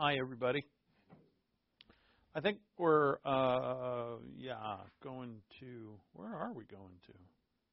Hi, 0.00 0.16
everybody. 0.16 0.64
I 2.32 2.40
think 2.40 2.58
we're, 2.78 3.16
uh, 3.24 4.18
yeah, 4.36 4.76
going 5.02 5.40
to, 5.58 5.90
where 6.12 6.32
are 6.32 6.52
we 6.52 6.62
going 6.66 6.94
to? 7.08 7.12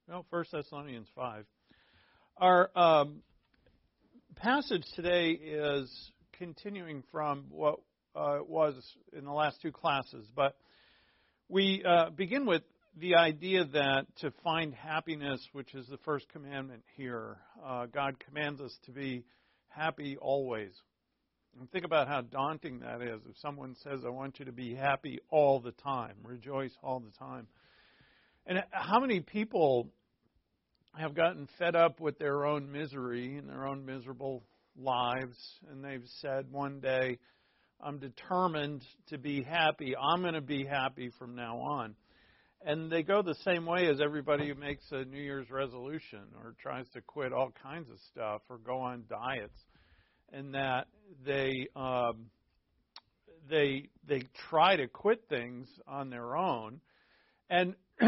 Well, 0.07 0.25
First 0.31 0.51
Thessalonians 0.51 1.07
5. 1.15 1.45
Our 2.37 2.71
um, 2.75 3.21
passage 4.37 4.85
today 4.95 5.33
is 5.33 5.87
continuing 6.39 7.03
from 7.11 7.45
what 7.51 7.75
uh, 8.15 8.39
was 8.47 8.73
in 9.15 9.23
the 9.23 9.31
last 9.31 9.61
two 9.61 9.71
classes, 9.71 10.27
but 10.35 10.57
we 11.47 11.83
uh, 11.87 12.09
begin 12.09 12.47
with 12.47 12.63
the 12.99 13.17
idea 13.17 13.65
that 13.65 14.07
to 14.21 14.31
find 14.43 14.73
happiness, 14.73 15.47
which 15.53 15.75
is 15.75 15.85
the 15.89 15.99
first 15.99 16.27
commandment 16.29 16.81
here, 16.97 17.37
uh, 17.63 17.85
God 17.85 18.15
commands 18.17 18.61
us 18.61 18.75
to 18.85 18.91
be 18.91 19.25
happy 19.67 20.17
always. 20.17 20.71
And 21.57 21.71
think 21.71 21.85
about 21.85 22.07
how 22.07 22.21
daunting 22.21 22.79
that 22.79 23.01
is 23.01 23.21
if 23.29 23.37
someone 23.41 23.75
says, 23.81 24.01
I 24.05 24.09
want 24.09 24.39
you 24.39 24.45
to 24.45 24.51
be 24.51 24.75
happy 24.75 25.19
all 25.29 25.61
the 25.61 25.71
time, 25.71 26.15
rejoice 26.23 26.73
all 26.83 26.99
the 26.99 27.17
time. 27.17 27.47
And 28.45 28.61
how 28.71 28.99
many 28.99 29.21
people 29.21 29.89
have 30.97 31.15
gotten 31.15 31.47
fed 31.57 31.75
up 31.75 31.99
with 31.99 32.19
their 32.19 32.45
own 32.45 32.71
misery 32.71 33.37
and 33.37 33.49
their 33.49 33.65
own 33.65 33.85
miserable 33.85 34.43
lives, 34.77 35.37
and 35.71 35.83
they've 35.83 36.07
said 36.21 36.51
one 36.51 36.79
day, 36.81 37.19
I'm 37.81 37.99
determined 37.99 38.83
to 39.07 39.17
be 39.17 39.43
happy. 39.43 39.95
I'm 39.95 40.21
going 40.21 40.33
to 40.33 40.41
be 40.41 40.65
happy 40.65 41.11
from 41.17 41.35
now 41.35 41.57
on. 41.59 41.95
And 42.65 42.91
they 42.91 43.03
go 43.03 43.21
the 43.21 43.35
same 43.45 43.65
way 43.65 43.87
as 43.87 44.01
everybody 44.01 44.47
who 44.47 44.55
makes 44.55 44.83
a 44.91 45.05
New 45.05 45.21
Year's 45.21 45.49
resolution 45.51 46.21
or 46.41 46.55
tries 46.61 46.87
to 46.93 47.01
quit 47.01 47.31
all 47.31 47.51
kinds 47.61 47.89
of 47.89 47.97
stuff 48.11 48.41
or 48.49 48.57
go 48.57 48.79
on 48.79 49.03
diets 49.09 49.59
in 50.33 50.51
that 50.53 50.87
they 51.25 51.67
um, 51.75 52.27
they 53.49 53.89
they 54.07 54.23
try 54.49 54.75
to 54.75 54.87
quit 54.87 55.23
things 55.29 55.67
on 55.87 56.09
their 56.09 56.35
own, 56.35 56.81
and 57.49 57.75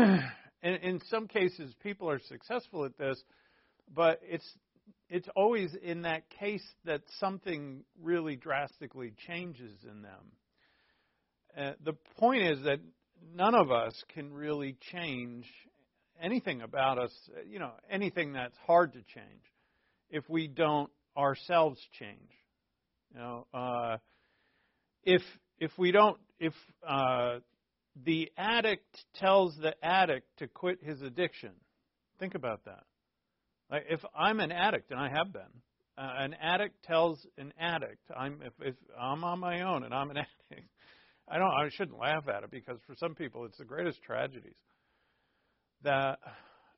in 0.63 1.01
some 1.09 1.27
cases 1.27 1.73
people 1.81 2.09
are 2.09 2.19
successful 2.27 2.85
at 2.85 2.97
this, 2.97 3.21
but 3.93 4.19
it's 4.23 4.47
it's 5.09 5.27
always 5.35 5.73
in 5.81 6.03
that 6.03 6.29
case 6.29 6.63
that 6.85 7.01
something 7.19 7.83
really 8.01 8.35
drastically 8.35 9.13
changes 9.27 9.73
in 9.89 10.01
them. 10.01 10.31
Uh, 11.57 11.71
the 11.83 11.93
point 12.17 12.43
is 12.43 12.63
that 12.63 12.79
none 13.33 13.55
of 13.55 13.71
us 13.71 13.93
can 14.13 14.31
really 14.33 14.75
change 14.91 15.45
anything 16.21 16.61
about 16.61 16.97
us, 16.97 17.11
you 17.47 17.59
know, 17.59 17.71
anything 17.89 18.33
that's 18.33 18.57
hard 18.65 18.93
to 18.93 18.99
change 18.99 19.41
if 20.09 20.27
we 20.29 20.47
don't 20.47 20.89
ourselves 21.15 21.79
change. 21.99 22.29
You 23.13 23.19
know, 23.19 23.47
uh, 23.53 23.97
if 25.03 25.21
if 25.59 25.71
we 25.77 25.91
don't, 25.91 26.17
if 26.39 26.53
uh, 26.87 27.39
the 28.05 28.31
addict 28.37 29.05
tells 29.15 29.55
the 29.57 29.73
addict 29.83 30.27
to 30.37 30.47
quit 30.47 30.79
his 30.83 31.01
addiction, 31.01 31.51
think 32.19 32.35
about 32.35 32.65
that. 32.65 32.83
Like 33.71 33.85
if 33.89 34.01
I'm 34.15 34.39
an 34.39 34.51
addict, 34.51 34.91
and 34.91 34.99
I 34.99 35.09
have 35.09 35.33
been, 35.33 35.41
uh, 35.97 36.13
an 36.19 36.35
addict 36.35 36.83
tells 36.83 37.25
an 37.37 37.53
addict, 37.59 38.03
I'm 38.15 38.39
if, 38.43 38.53
if 38.61 38.75
I'm 38.99 39.23
on 39.23 39.39
my 39.39 39.61
own 39.61 39.83
and 39.83 39.93
I'm 39.93 40.11
an 40.11 40.17
addict, 40.51 40.69
I 41.27 41.37
don't, 41.37 41.49
I 41.49 41.69
shouldn't 41.71 41.99
laugh 41.99 42.27
at 42.27 42.43
it 42.43 42.51
because 42.51 42.77
for 42.85 42.95
some 42.95 43.15
people 43.15 43.45
it's 43.45 43.57
the 43.57 43.65
greatest 43.65 44.01
tragedies. 44.03 44.55
That 45.83 46.19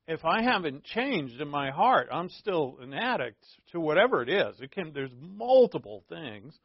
if 0.10 0.26
I 0.26 0.42
haven't 0.42 0.84
changed 0.86 1.40
in 1.40 1.48
my 1.48 1.70
heart, 1.70 2.10
I'm 2.12 2.30
still 2.30 2.78
an 2.82 2.96
addict 2.96 3.46
to 3.72 3.80
whatever 3.80 4.24
it 4.24 4.30
is. 4.30 4.60
It 4.60 4.72
can 4.72 4.92
there's 4.92 5.14
multiple 5.22 6.04
things. 6.10 6.58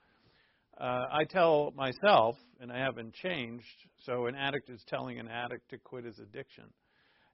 Uh, 0.80 1.04
I 1.12 1.24
tell 1.28 1.70
myself, 1.76 2.36
and 2.58 2.72
I 2.72 2.78
haven't 2.78 3.12
changed. 3.12 3.66
So 4.06 4.26
an 4.26 4.34
addict 4.34 4.70
is 4.70 4.82
telling 4.88 5.18
an 5.20 5.28
addict 5.28 5.68
to 5.70 5.78
quit 5.78 6.06
his 6.06 6.18
addiction. 6.18 6.64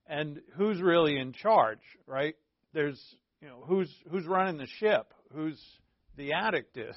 And 0.09 0.41
who's 0.56 0.81
really 0.82 1.16
in 1.16 1.32
charge, 1.32 1.78
right? 2.09 2.34
There's 2.75 3.00
you 3.41 3.47
know 3.47 3.62
who's 3.65 3.91
who's 4.10 4.27
running 4.27 4.59
the 4.59 4.66
ship? 4.66 5.15
Who's 5.32 5.60
the 6.16 6.32
addict 6.32 6.77
is? 6.77 6.97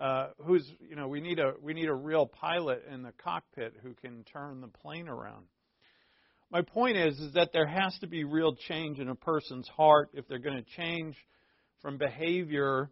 Uh, 0.00 0.30
who's 0.44 0.68
you 0.80 0.96
know 0.96 1.06
we 1.06 1.20
need 1.20 1.38
a 1.38 1.52
we 1.62 1.74
need 1.74 1.88
a 1.88 1.94
real 1.94 2.26
pilot 2.26 2.82
in 2.92 3.04
the 3.04 3.12
cockpit 3.22 3.74
who 3.84 3.94
can 3.94 4.24
turn 4.24 4.60
the 4.60 4.68
plane 4.68 5.08
around 5.08 5.44
my 6.50 6.62
point 6.62 6.96
is 6.96 7.18
is 7.18 7.32
that 7.34 7.52
there 7.52 7.66
has 7.66 7.96
to 8.00 8.06
be 8.06 8.24
real 8.24 8.54
change 8.54 8.98
in 8.98 9.08
a 9.08 9.14
person's 9.14 9.68
heart 9.68 10.10
if 10.14 10.28
they're 10.28 10.38
going 10.38 10.62
to 10.62 10.82
change 10.82 11.16
from 11.82 11.98
behavior 11.98 12.90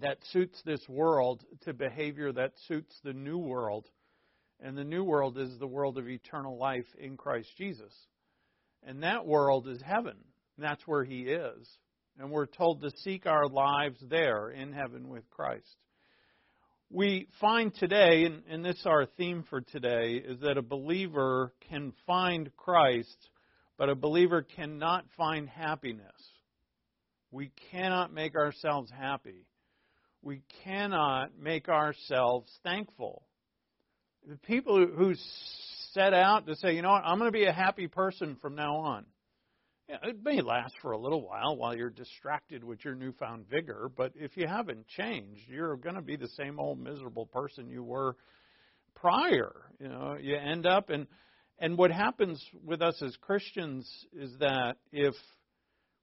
that 0.00 0.18
suits 0.32 0.60
this 0.64 0.80
world 0.88 1.44
to 1.62 1.74
behavior 1.74 2.32
that 2.32 2.52
suits 2.66 2.94
the 3.04 3.12
new 3.12 3.38
world. 3.38 3.86
And 4.60 4.76
the 4.76 4.84
new 4.84 5.04
world 5.04 5.38
is 5.38 5.58
the 5.58 5.66
world 5.66 5.98
of 5.98 6.08
eternal 6.08 6.58
life 6.58 6.86
in 6.98 7.16
Christ 7.16 7.48
Jesus. 7.56 7.92
And 8.82 9.02
that 9.02 9.26
world 9.26 9.68
is 9.68 9.80
heaven. 9.82 10.16
And 10.56 10.64
That's 10.64 10.86
where 10.86 11.04
He 11.04 11.22
is. 11.22 11.68
And 12.18 12.30
we're 12.30 12.46
told 12.46 12.82
to 12.82 12.90
seek 12.98 13.26
our 13.26 13.48
lives 13.48 13.98
there 14.08 14.50
in 14.50 14.72
heaven 14.72 15.08
with 15.08 15.28
Christ 15.30 15.76
we 16.90 17.28
find 17.40 17.72
today, 17.74 18.24
and, 18.24 18.42
and 18.50 18.64
this 18.64 18.76
is 18.76 18.86
our 18.86 19.06
theme 19.06 19.44
for 19.48 19.60
today, 19.60 20.14
is 20.16 20.40
that 20.40 20.58
a 20.58 20.62
believer 20.62 21.52
can 21.68 21.92
find 22.06 22.50
Christ, 22.56 23.16
but 23.78 23.88
a 23.88 23.94
believer 23.94 24.42
cannot 24.42 25.04
find 25.16 25.48
happiness. 25.48 26.04
We 27.30 27.52
cannot 27.70 28.12
make 28.12 28.34
ourselves 28.34 28.90
happy. 28.90 29.46
We 30.20 30.42
cannot 30.64 31.38
make 31.38 31.68
ourselves 31.68 32.50
thankful. 32.64 33.22
The 34.28 34.36
people 34.36 34.84
who 34.84 35.14
set 35.92 36.12
out 36.12 36.46
to 36.46 36.56
say, 36.56 36.74
you 36.74 36.82
know 36.82 36.90
what, 36.90 37.04
I'm 37.04 37.18
going 37.18 37.32
to 37.32 37.38
be 37.38 37.46
a 37.46 37.52
happy 37.52 37.86
person 37.86 38.36
from 38.42 38.56
now 38.56 38.76
on. 38.76 39.06
It 40.02 40.22
may 40.22 40.40
last 40.40 40.74
for 40.80 40.92
a 40.92 40.98
little 40.98 41.26
while 41.26 41.56
while 41.56 41.76
you're 41.76 41.90
distracted 41.90 42.62
with 42.62 42.84
your 42.84 42.94
newfound 42.94 43.48
vigor, 43.50 43.90
but 43.94 44.12
if 44.14 44.36
you 44.36 44.46
haven't 44.46 44.86
changed, 44.86 45.40
you're 45.48 45.76
going 45.76 45.96
to 45.96 46.02
be 46.02 46.16
the 46.16 46.28
same 46.28 46.60
old 46.60 46.78
miserable 46.78 47.26
person 47.26 47.68
you 47.68 47.82
were 47.82 48.16
prior. 48.94 49.52
You 49.80 49.88
know, 49.88 50.16
you 50.20 50.36
end 50.36 50.64
up 50.64 50.90
and 50.90 51.06
and 51.58 51.76
what 51.76 51.90
happens 51.90 52.42
with 52.64 52.80
us 52.82 53.02
as 53.02 53.14
Christians 53.20 53.90
is 54.12 54.32
that 54.38 54.76
if 54.92 55.14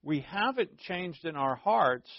we 0.04 0.20
haven't 0.20 0.78
changed 0.78 1.26
in 1.26 1.36
our 1.36 1.56
hearts, 1.56 2.10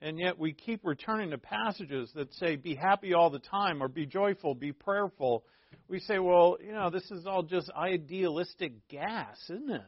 and 0.00 0.18
yet 0.18 0.38
we 0.38 0.54
keep 0.54 0.80
returning 0.84 1.30
to 1.30 1.38
passages 1.38 2.10
that 2.14 2.32
say, 2.34 2.56
be 2.56 2.74
happy 2.74 3.12
all 3.12 3.28
the 3.28 3.38
time, 3.38 3.82
or 3.82 3.88
be 3.88 4.06
joyful, 4.06 4.54
be 4.54 4.72
prayerful, 4.72 5.44
we 5.88 6.00
say, 6.00 6.18
well, 6.18 6.56
you 6.64 6.72
know, 6.72 6.88
this 6.88 7.08
is 7.10 7.26
all 7.26 7.42
just 7.42 7.70
idealistic 7.76 8.88
gas, 8.88 9.36
isn't 9.50 9.70
it? 9.70 9.82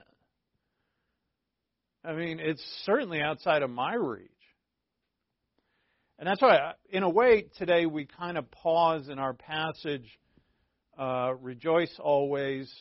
I 2.05 2.13
mean, 2.15 2.41
it's 2.41 2.63
certainly 2.85 3.21
outside 3.21 3.63
of 3.63 3.71
my 3.71 3.95
reach. 3.95 4.29
And 6.19 6.29
that's 6.29 6.43
why, 6.43 6.73
in 6.91 7.03
a 7.03 7.09
way, 7.09 7.47
today 7.59 7.87
we 7.87 8.07
kind 8.07 8.37
of 8.39 8.51
pause 8.51 9.09
in 9.09 9.19
our 9.19 9.35
passage 9.35 10.07
uh, 10.99 11.33
rejoice 11.41 11.95
always, 11.99 12.73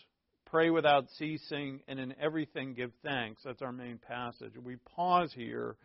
pray 0.46 0.70
without 0.70 1.06
ceasing, 1.18 1.82
and 1.88 2.00
in 2.00 2.14
everything 2.20 2.74
give 2.74 2.92
thanks. 3.04 3.42
That's 3.44 3.62
our 3.62 3.72
main 3.72 4.00
passage. 4.00 4.54
We 4.62 4.76
pause 4.96 5.32
here 5.34 5.76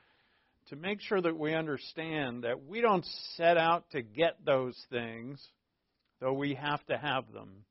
to 0.69 0.77
make 0.77 1.01
sure 1.01 1.21
that 1.21 1.39
we 1.39 1.55
understand 1.55 2.43
that 2.43 2.67
we 2.67 2.81
don't 2.81 3.07
set 3.37 3.57
out 3.57 3.85
to 3.93 4.03
get 4.03 4.45
those 4.45 4.77
things, 4.91 5.41
though 6.21 6.33
we 6.33 6.55
have 6.55 6.85
to 6.87 6.99
have 6.99 7.33
them. 7.33 7.65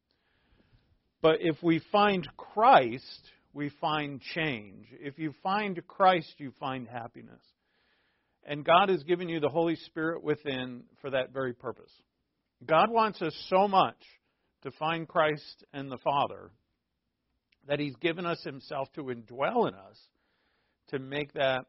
But 1.21 1.39
if 1.41 1.61
we 1.61 1.81
find 1.91 2.27
Christ, 2.37 3.29
we 3.55 3.69
find 3.79 4.21
change. 4.35 4.85
If 4.99 5.17
you 5.17 5.33
find 5.41 5.81
Christ, 5.87 6.35
you 6.37 6.51
find 6.59 6.87
happiness. 6.89 7.41
And 8.43 8.65
God 8.65 8.89
has 8.89 9.01
given 9.03 9.29
you 9.29 9.39
the 9.39 9.49
Holy 9.49 9.77
Spirit 9.77 10.23
within 10.23 10.83
for 11.01 11.09
that 11.11 11.31
very 11.31 11.53
purpose. 11.53 11.91
God 12.67 12.91
wants 12.91 13.21
us 13.21 13.33
so 13.49 13.67
much 13.67 13.95
to 14.63 14.71
find 14.71 15.07
Christ 15.07 15.63
and 15.73 15.89
the 15.89 15.97
Father 15.99 16.51
that 17.67 17.79
He's 17.79 17.95
given 18.01 18.25
us 18.25 18.43
Himself 18.43 18.89
to 18.95 19.03
indwell 19.03 19.69
in 19.69 19.73
us 19.73 19.97
to 20.89 20.99
make 20.99 21.31
that 21.33 21.65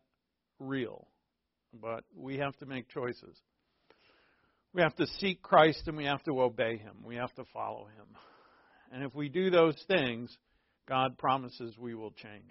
real. 0.59 1.07
But 1.73 2.03
we 2.17 2.39
have 2.39 2.57
to 2.57 2.67
make 2.67 2.89
choices. 2.89 3.39
We 4.75 4.83
have 4.83 4.97
to 4.97 5.07
seek 5.21 5.41
Christ 5.41 5.85
and 5.87 5.97
we 5.97 6.07
have 6.07 6.23
to 6.25 6.43
obey 6.43 6.79
Him. 6.79 6.97
We 7.05 7.15
have 7.15 7.33
to 7.35 7.45
follow 7.55 7.87
Him. 7.87 8.07
And 8.93 9.05
if 9.05 9.15
we 9.15 9.29
do 9.29 9.51
those 9.51 9.77
things, 9.87 10.37
God 10.87 11.19
promises 11.19 11.77
we 11.79 11.95
will 11.95 12.13
change. 12.13 12.51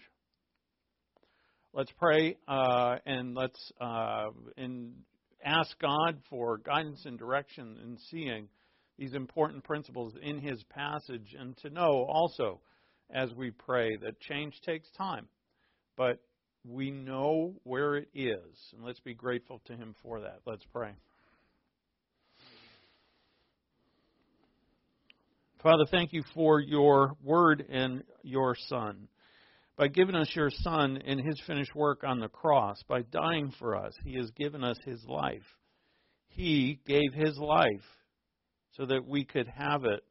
Let's 1.73 1.91
pray 1.97 2.37
uh, 2.47 2.97
and 3.05 3.35
let's 3.35 3.71
uh, 3.81 4.27
and 4.57 4.93
ask 5.43 5.77
God 5.79 6.21
for 6.29 6.57
guidance 6.57 7.03
and 7.05 7.19
direction 7.19 7.77
in 7.83 7.97
seeing 8.09 8.47
these 8.97 9.13
important 9.13 9.63
principles 9.63 10.13
in 10.21 10.39
His 10.39 10.63
passage, 10.63 11.35
and 11.37 11.55
to 11.57 11.69
know 11.69 12.05
also 12.07 12.61
as 13.13 13.33
we 13.33 13.51
pray 13.51 13.97
that 13.97 14.19
change 14.21 14.59
takes 14.65 14.89
time, 14.97 15.27
but 15.97 16.19
we 16.67 16.91
know 16.91 17.53
where 17.63 17.95
it 17.95 18.07
is, 18.13 18.73
and 18.73 18.83
let's 18.83 19.01
be 19.01 19.13
grateful 19.13 19.61
to 19.65 19.73
Him 19.73 19.95
for 20.01 20.21
that. 20.21 20.39
Let's 20.45 20.65
pray. 20.71 20.91
Father, 25.63 25.86
thank 25.90 26.13
you 26.13 26.24
for 26.34 26.60
your 26.60 27.16
word 27.24 27.66
and 27.69 28.04
your 28.22 28.56
Son. 28.68 29.07
By 29.78 29.88
giving 29.88 30.16
us 30.16 30.30
your 30.36 30.52
Son 30.52 30.98
in 30.98 31.18
his 31.18 31.42
finished 31.48 31.75
work 31.75 32.04
on 32.04 32.19
the 32.19 32.28
cross, 32.28 32.81
by 32.88 33.02
dying 33.02 33.52
for 33.57 33.75
us, 33.75 33.94
he 34.04 34.16
has 34.18 34.30
given 34.31 34.63
us 34.63 34.78
his 34.86 35.04
life. 35.06 35.44
He 36.28 36.80
gave 36.86 37.13
his 37.13 37.38
life 37.38 37.86
so 38.74 38.86
that 38.86 39.07
we 39.07 39.25
could 39.25 39.48
have 39.48 39.86
it. 39.86 40.04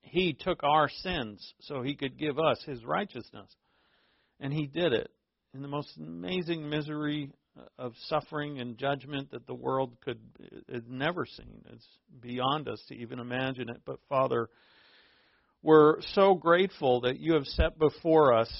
He 0.00 0.32
took 0.32 0.62
our 0.62 0.88
sins 0.88 1.54
so 1.60 1.82
he 1.82 1.94
could 1.94 2.18
give 2.18 2.38
us 2.38 2.62
his 2.64 2.84
righteousness. 2.84 3.54
And 4.40 4.52
he 4.52 4.66
did 4.66 4.92
it 4.92 5.10
in 5.52 5.60
the 5.60 5.68
most 5.68 5.96
amazing 5.98 6.68
misery 6.68 7.32
of 7.78 7.92
suffering 8.06 8.60
and 8.60 8.78
judgment 8.78 9.30
that 9.30 9.46
the 9.46 9.54
world 9.54 9.96
could 10.04 10.18
has 10.72 10.82
never 10.88 11.26
seen. 11.26 11.64
It's 11.72 11.86
beyond 12.20 12.68
us 12.68 12.82
to 12.88 12.94
even 12.94 13.18
imagine 13.18 13.68
it. 13.68 13.82
But 13.84 13.98
Father, 14.08 14.48
we're 15.62 16.00
so 16.14 16.34
grateful 16.34 17.00
that 17.02 17.18
you 17.18 17.34
have 17.34 17.46
set 17.46 17.78
before 17.78 18.32
us 18.32 18.52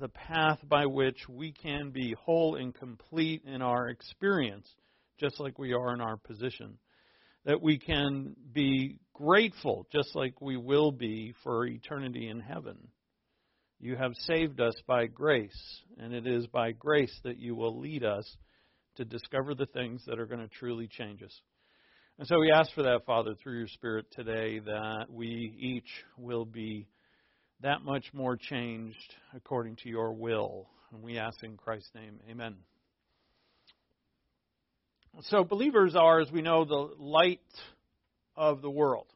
the 0.00 0.08
path 0.08 0.58
by 0.68 0.86
which 0.86 1.28
we 1.28 1.52
can 1.52 1.90
be 1.90 2.14
whole 2.18 2.56
and 2.56 2.74
complete 2.74 3.42
in 3.44 3.62
our 3.62 3.88
experience, 3.88 4.68
just 5.18 5.40
like 5.40 5.58
we 5.58 5.72
are 5.72 5.92
in 5.92 6.00
our 6.00 6.16
position. 6.16 6.78
That 7.44 7.62
we 7.62 7.78
can 7.78 8.34
be 8.52 8.98
grateful, 9.14 9.86
just 9.92 10.16
like 10.16 10.40
we 10.40 10.56
will 10.56 10.90
be 10.90 11.34
for 11.44 11.66
eternity 11.66 12.28
in 12.28 12.40
heaven. 12.40 12.76
You 13.78 13.96
have 13.96 14.12
saved 14.20 14.60
us 14.60 14.74
by 14.86 15.06
grace, 15.06 15.82
and 15.98 16.14
it 16.14 16.26
is 16.26 16.46
by 16.46 16.72
grace 16.72 17.14
that 17.24 17.38
you 17.38 17.54
will 17.54 17.78
lead 17.78 18.02
us 18.02 18.36
to 18.96 19.04
discover 19.04 19.54
the 19.54 19.66
things 19.66 20.02
that 20.06 20.18
are 20.18 20.26
going 20.26 20.40
to 20.40 20.48
truly 20.48 20.88
change 20.88 21.22
us. 21.22 21.40
And 22.18 22.26
so 22.26 22.40
we 22.40 22.50
ask 22.50 22.72
for 22.72 22.82
that, 22.82 23.04
Father, 23.04 23.34
through 23.42 23.58
your 23.58 23.68
Spirit 23.68 24.06
today, 24.12 24.58
that 24.58 25.06
we 25.10 25.54
each 25.58 25.90
will 26.16 26.44
be 26.44 26.88
that 27.62 27.82
much 27.82 28.06
more 28.12 28.36
changed 28.36 29.14
according 29.34 29.76
to 29.76 29.88
your 29.88 30.12
will. 30.12 30.68
And 30.92 31.02
we 31.02 31.18
ask 31.18 31.42
in 31.42 31.56
Christ's 31.56 31.90
name, 31.94 32.20
amen. 32.30 32.56
So, 35.22 35.44
believers 35.44 35.96
are, 35.96 36.20
as 36.20 36.30
we 36.30 36.42
know, 36.42 36.64
the 36.64 36.90
light 36.98 37.40
of 38.36 38.60
the 38.60 38.70
world. 38.70 39.06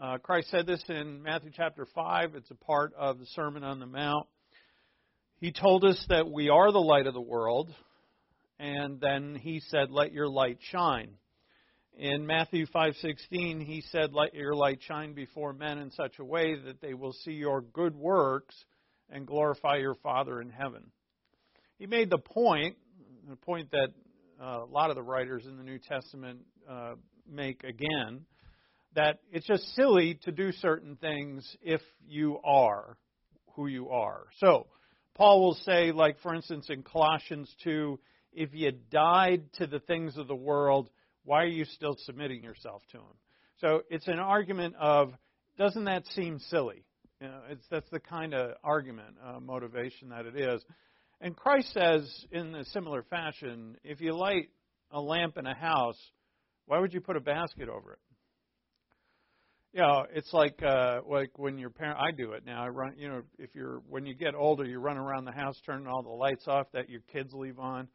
Uh, 0.00 0.18
Christ 0.18 0.50
said 0.50 0.66
this 0.66 0.82
in 0.88 1.22
Matthew 1.22 1.50
chapter 1.54 1.86
5. 1.94 2.34
It's 2.34 2.50
a 2.50 2.56
part 2.56 2.92
of 2.94 3.20
the 3.20 3.26
Sermon 3.26 3.62
on 3.62 3.78
the 3.78 3.86
Mount. 3.86 4.26
He 5.40 5.52
told 5.52 5.84
us 5.84 6.04
that 6.08 6.28
we 6.28 6.48
are 6.48 6.72
the 6.72 6.80
light 6.80 7.06
of 7.06 7.14
the 7.14 7.20
world, 7.20 7.72
and 8.58 9.00
then 9.00 9.34
he 9.36 9.60
said, 9.60 9.90
"Let 9.90 10.12
your 10.12 10.28
light 10.28 10.58
shine." 10.60 11.16
In 11.96 12.26
Matthew 12.26 12.66
5:16, 12.66 13.60
he 13.60 13.80
said, 13.80 14.12
"Let 14.12 14.34
your 14.34 14.54
light 14.54 14.82
shine 14.82 15.14
before 15.14 15.52
men 15.52 15.78
in 15.78 15.90
such 15.90 16.18
a 16.18 16.24
way 16.24 16.54
that 16.56 16.80
they 16.80 16.94
will 16.94 17.12
see 17.12 17.32
your 17.32 17.60
good 17.60 17.94
works 17.94 18.64
and 19.08 19.26
glorify 19.26 19.76
your 19.76 19.94
Father 19.94 20.40
in 20.40 20.50
heaven." 20.50 20.90
He 21.78 21.86
made 21.86 22.10
the 22.10 22.18
point, 22.18 22.76
the 23.28 23.36
point 23.36 23.70
that 23.70 23.88
uh, 24.40 24.64
a 24.64 24.70
lot 24.70 24.90
of 24.90 24.96
the 24.96 25.02
writers 25.02 25.46
in 25.46 25.56
the 25.56 25.62
New 25.62 25.78
Testament 25.78 26.40
uh, 26.68 26.94
make 27.28 27.62
again, 27.64 28.26
that 28.94 29.20
it's 29.32 29.46
just 29.46 29.64
silly 29.74 30.18
to 30.22 30.32
do 30.32 30.52
certain 30.52 30.96
things 30.96 31.56
if 31.62 31.80
you 32.06 32.38
are 32.44 32.96
who 33.54 33.66
you 33.66 33.90
are. 33.90 34.26
So, 34.38 34.66
Paul 35.14 35.42
will 35.42 35.54
say, 35.64 35.92
like 35.92 36.18
for 36.20 36.34
instance 36.34 36.66
in 36.70 36.82
Colossians 36.82 37.52
2, 37.62 37.98
if 38.34 38.50
you 38.52 38.72
died 38.90 39.44
to 39.54 39.66
the 39.66 39.80
things 39.80 40.16
of 40.16 40.28
the 40.28 40.34
world, 40.34 40.90
why 41.24 41.42
are 41.42 41.48
you 41.48 41.64
still 41.64 41.96
submitting 42.04 42.42
yourself 42.42 42.82
to 42.92 42.98
them? 42.98 43.16
So 43.58 43.82
it's 43.88 44.08
an 44.08 44.18
argument 44.18 44.74
of, 44.78 45.12
doesn't 45.58 45.84
that 45.84 46.04
seem 46.14 46.38
silly? 46.50 46.84
You 47.20 47.28
know, 47.28 47.40
it's, 47.48 47.64
that's 47.70 47.88
the 47.90 48.00
kind 48.00 48.34
of 48.34 48.56
argument, 48.62 49.16
uh, 49.24 49.40
motivation 49.40 50.10
that 50.10 50.26
it 50.26 50.36
is. 50.36 50.62
And 51.20 51.36
Christ 51.36 51.72
says, 51.72 52.26
in 52.32 52.54
a 52.54 52.64
similar 52.66 53.02
fashion, 53.04 53.76
if 53.84 54.00
you 54.00 54.14
light 54.14 54.50
a 54.90 55.00
lamp 55.00 55.38
in 55.38 55.46
a 55.46 55.54
house, 55.54 55.98
why 56.66 56.78
would 56.78 56.92
you 56.92 57.00
put 57.00 57.16
a 57.16 57.20
basket 57.20 57.68
over 57.68 57.92
it? 57.92 57.98
You 59.72 59.80
know, 59.80 60.06
it's 60.14 60.32
like 60.32 60.62
uh, 60.62 61.00
like 61.04 61.36
when 61.36 61.58
your 61.58 61.70
parent. 61.70 61.98
I 61.98 62.12
do 62.12 62.30
it 62.32 62.46
now. 62.46 62.62
I 62.62 62.68
run. 62.68 62.94
You 62.96 63.08
know, 63.08 63.22
if 63.40 63.56
you're 63.56 63.82
when 63.88 64.06
you 64.06 64.14
get 64.14 64.36
older, 64.36 64.64
you 64.64 64.78
run 64.78 64.96
around 64.96 65.24
the 65.24 65.32
house 65.32 65.60
turning 65.66 65.88
all 65.88 66.00
the 66.00 66.10
lights 66.10 66.46
off 66.46 66.68
that 66.74 66.88
your 66.88 67.00
kids 67.12 67.32
leave 67.34 67.58
on. 67.58 67.88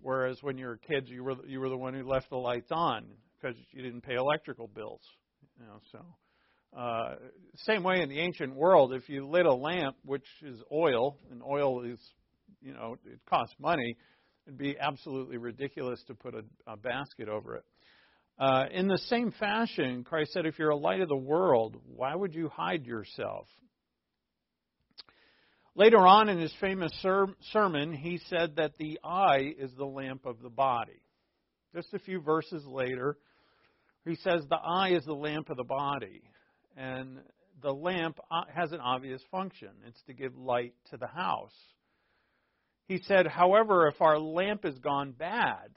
Whereas 0.00 0.38
when 0.42 0.58
you 0.58 0.66
were 0.66 0.76
kids, 0.76 1.08
you 1.08 1.24
were 1.24 1.34
you 1.46 1.60
were 1.60 1.68
the 1.68 1.76
one 1.76 1.94
who 1.94 2.04
left 2.04 2.30
the 2.30 2.36
lights 2.36 2.70
on 2.70 3.06
because 3.40 3.56
you 3.72 3.82
didn't 3.82 4.02
pay 4.02 4.14
electrical 4.14 4.68
bills. 4.68 5.02
You 5.58 5.66
know, 5.66 5.80
so 5.90 6.04
uh, 6.76 7.14
same 7.56 7.82
way 7.82 8.02
in 8.02 8.08
the 8.08 8.20
ancient 8.20 8.54
world, 8.54 8.92
if 8.92 9.08
you 9.08 9.26
lit 9.26 9.46
a 9.46 9.54
lamp, 9.54 9.96
which 10.04 10.26
is 10.42 10.60
oil, 10.72 11.16
and 11.30 11.42
oil 11.42 11.82
is, 11.82 11.98
you 12.60 12.74
know, 12.74 12.96
it 13.06 13.20
costs 13.28 13.54
money, 13.58 13.96
it'd 14.46 14.58
be 14.58 14.76
absolutely 14.78 15.38
ridiculous 15.38 16.02
to 16.06 16.14
put 16.14 16.34
a, 16.34 16.42
a 16.66 16.76
basket 16.76 17.28
over 17.28 17.56
it. 17.56 17.64
Uh, 18.38 18.66
in 18.70 18.86
the 18.86 18.98
same 18.98 19.32
fashion, 19.32 20.04
Christ 20.04 20.32
said, 20.32 20.46
if 20.46 20.58
you're 20.58 20.70
a 20.70 20.76
light 20.76 21.00
of 21.00 21.08
the 21.08 21.16
world, 21.16 21.76
why 21.86 22.14
would 22.14 22.34
you 22.34 22.48
hide 22.48 22.86
yourself? 22.86 23.48
Later 25.78 26.04
on 26.04 26.28
in 26.28 26.40
his 26.40 26.52
famous 26.60 26.90
ser- 27.02 27.36
sermon, 27.52 27.92
he 27.92 28.18
said 28.28 28.56
that 28.56 28.76
the 28.78 28.98
eye 29.04 29.54
is 29.56 29.70
the 29.76 29.84
lamp 29.84 30.26
of 30.26 30.42
the 30.42 30.50
body. 30.50 31.00
Just 31.72 31.94
a 31.94 32.00
few 32.00 32.20
verses 32.20 32.66
later, 32.66 33.16
he 34.04 34.16
says 34.16 34.42
the 34.50 34.56
eye 34.56 34.94
is 34.94 35.04
the 35.04 35.12
lamp 35.12 35.50
of 35.50 35.56
the 35.56 35.62
body. 35.62 36.22
And 36.76 37.20
the 37.62 37.72
lamp 37.72 38.18
uh, 38.28 38.42
has 38.52 38.72
an 38.72 38.80
obvious 38.80 39.22
function 39.30 39.68
it's 39.86 40.02
to 40.08 40.14
give 40.14 40.36
light 40.36 40.74
to 40.90 40.96
the 40.96 41.06
house. 41.06 41.54
He 42.88 43.00
said, 43.06 43.28
however, 43.28 43.86
if 43.86 44.02
our 44.02 44.18
lamp 44.18 44.64
has 44.64 44.80
gone 44.80 45.12
bad, 45.12 45.68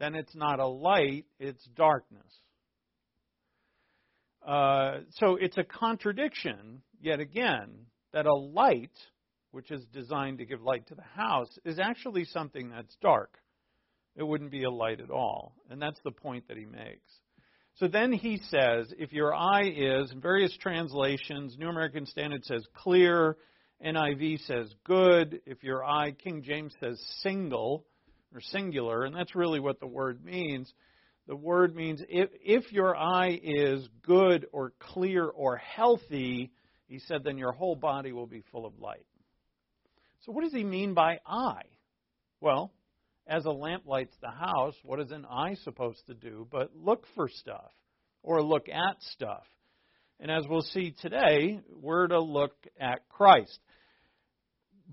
then 0.00 0.14
it's 0.14 0.34
not 0.34 0.58
a 0.58 0.66
light, 0.66 1.26
it's 1.38 1.62
darkness. 1.76 2.32
Uh, 4.46 5.00
so 5.18 5.36
it's 5.38 5.58
a 5.58 5.64
contradiction, 5.64 6.80
yet 6.98 7.20
again, 7.20 7.88
that 8.12 8.26
a 8.26 8.34
light, 8.34 8.96
which 9.50 9.70
is 9.70 9.84
designed 9.92 10.38
to 10.38 10.46
give 10.46 10.62
light 10.62 10.86
to 10.88 10.94
the 10.94 11.02
house, 11.02 11.58
is 11.64 11.78
actually 11.78 12.24
something 12.24 12.70
that's 12.70 12.96
dark. 13.00 13.38
It 14.16 14.22
wouldn't 14.22 14.50
be 14.50 14.64
a 14.64 14.70
light 14.70 15.00
at 15.00 15.10
all. 15.10 15.54
And 15.70 15.80
that's 15.80 16.00
the 16.04 16.10
point 16.10 16.48
that 16.48 16.56
he 16.56 16.66
makes. 16.66 17.10
So 17.76 17.88
then 17.88 18.12
he 18.12 18.38
says, 18.50 18.92
if 18.98 19.12
your 19.12 19.34
eye 19.34 19.72
is, 19.74 20.12
in 20.12 20.20
various 20.20 20.54
translations, 20.58 21.56
New 21.58 21.68
American 21.68 22.04
Standard 22.04 22.44
says 22.44 22.62
clear, 22.74 23.36
NIV 23.84 24.44
says 24.46 24.72
good. 24.84 25.40
If 25.46 25.62
your 25.62 25.82
eye, 25.82 26.12
King 26.12 26.42
James 26.42 26.74
says 26.80 27.02
single 27.22 27.86
or 28.34 28.40
singular, 28.40 29.04
and 29.04 29.16
that's 29.16 29.34
really 29.34 29.58
what 29.58 29.80
the 29.80 29.86
word 29.86 30.22
means. 30.24 30.72
The 31.26 31.36
word 31.36 31.74
means 31.74 32.02
if, 32.08 32.28
if 32.44 32.70
your 32.72 32.96
eye 32.96 33.40
is 33.42 33.88
good 34.02 34.46
or 34.52 34.72
clear 34.78 35.26
or 35.26 35.56
healthy, 35.56 36.50
he 36.92 36.98
said, 36.98 37.24
then 37.24 37.38
your 37.38 37.52
whole 37.52 37.74
body 37.74 38.12
will 38.12 38.26
be 38.26 38.42
full 38.52 38.66
of 38.66 38.78
light. 38.78 39.06
So, 40.20 40.32
what 40.32 40.44
does 40.44 40.52
he 40.52 40.62
mean 40.62 40.92
by 40.92 41.20
eye? 41.26 41.64
Well, 42.38 42.70
as 43.26 43.46
a 43.46 43.50
lamp 43.50 43.84
lights 43.86 44.14
the 44.20 44.28
house, 44.28 44.74
what 44.82 45.00
is 45.00 45.10
an 45.10 45.24
eye 45.24 45.56
supposed 45.64 46.06
to 46.08 46.14
do 46.14 46.46
but 46.52 46.76
look 46.76 47.06
for 47.14 47.30
stuff 47.30 47.72
or 48.22 48.42
look 48.42 48.68
at 48.68 48.96
stuff? 49.14 49.44
And 50.20 50.30
as 50.30 50.44
we'll 50.46 50.60
see 50.60 50.94
today, 51.00 51.60
we're 51.80 52.08
to 52.08 52.20
look 52.20 52.52
at 52.78 53.08
Christ. 53.08 53.58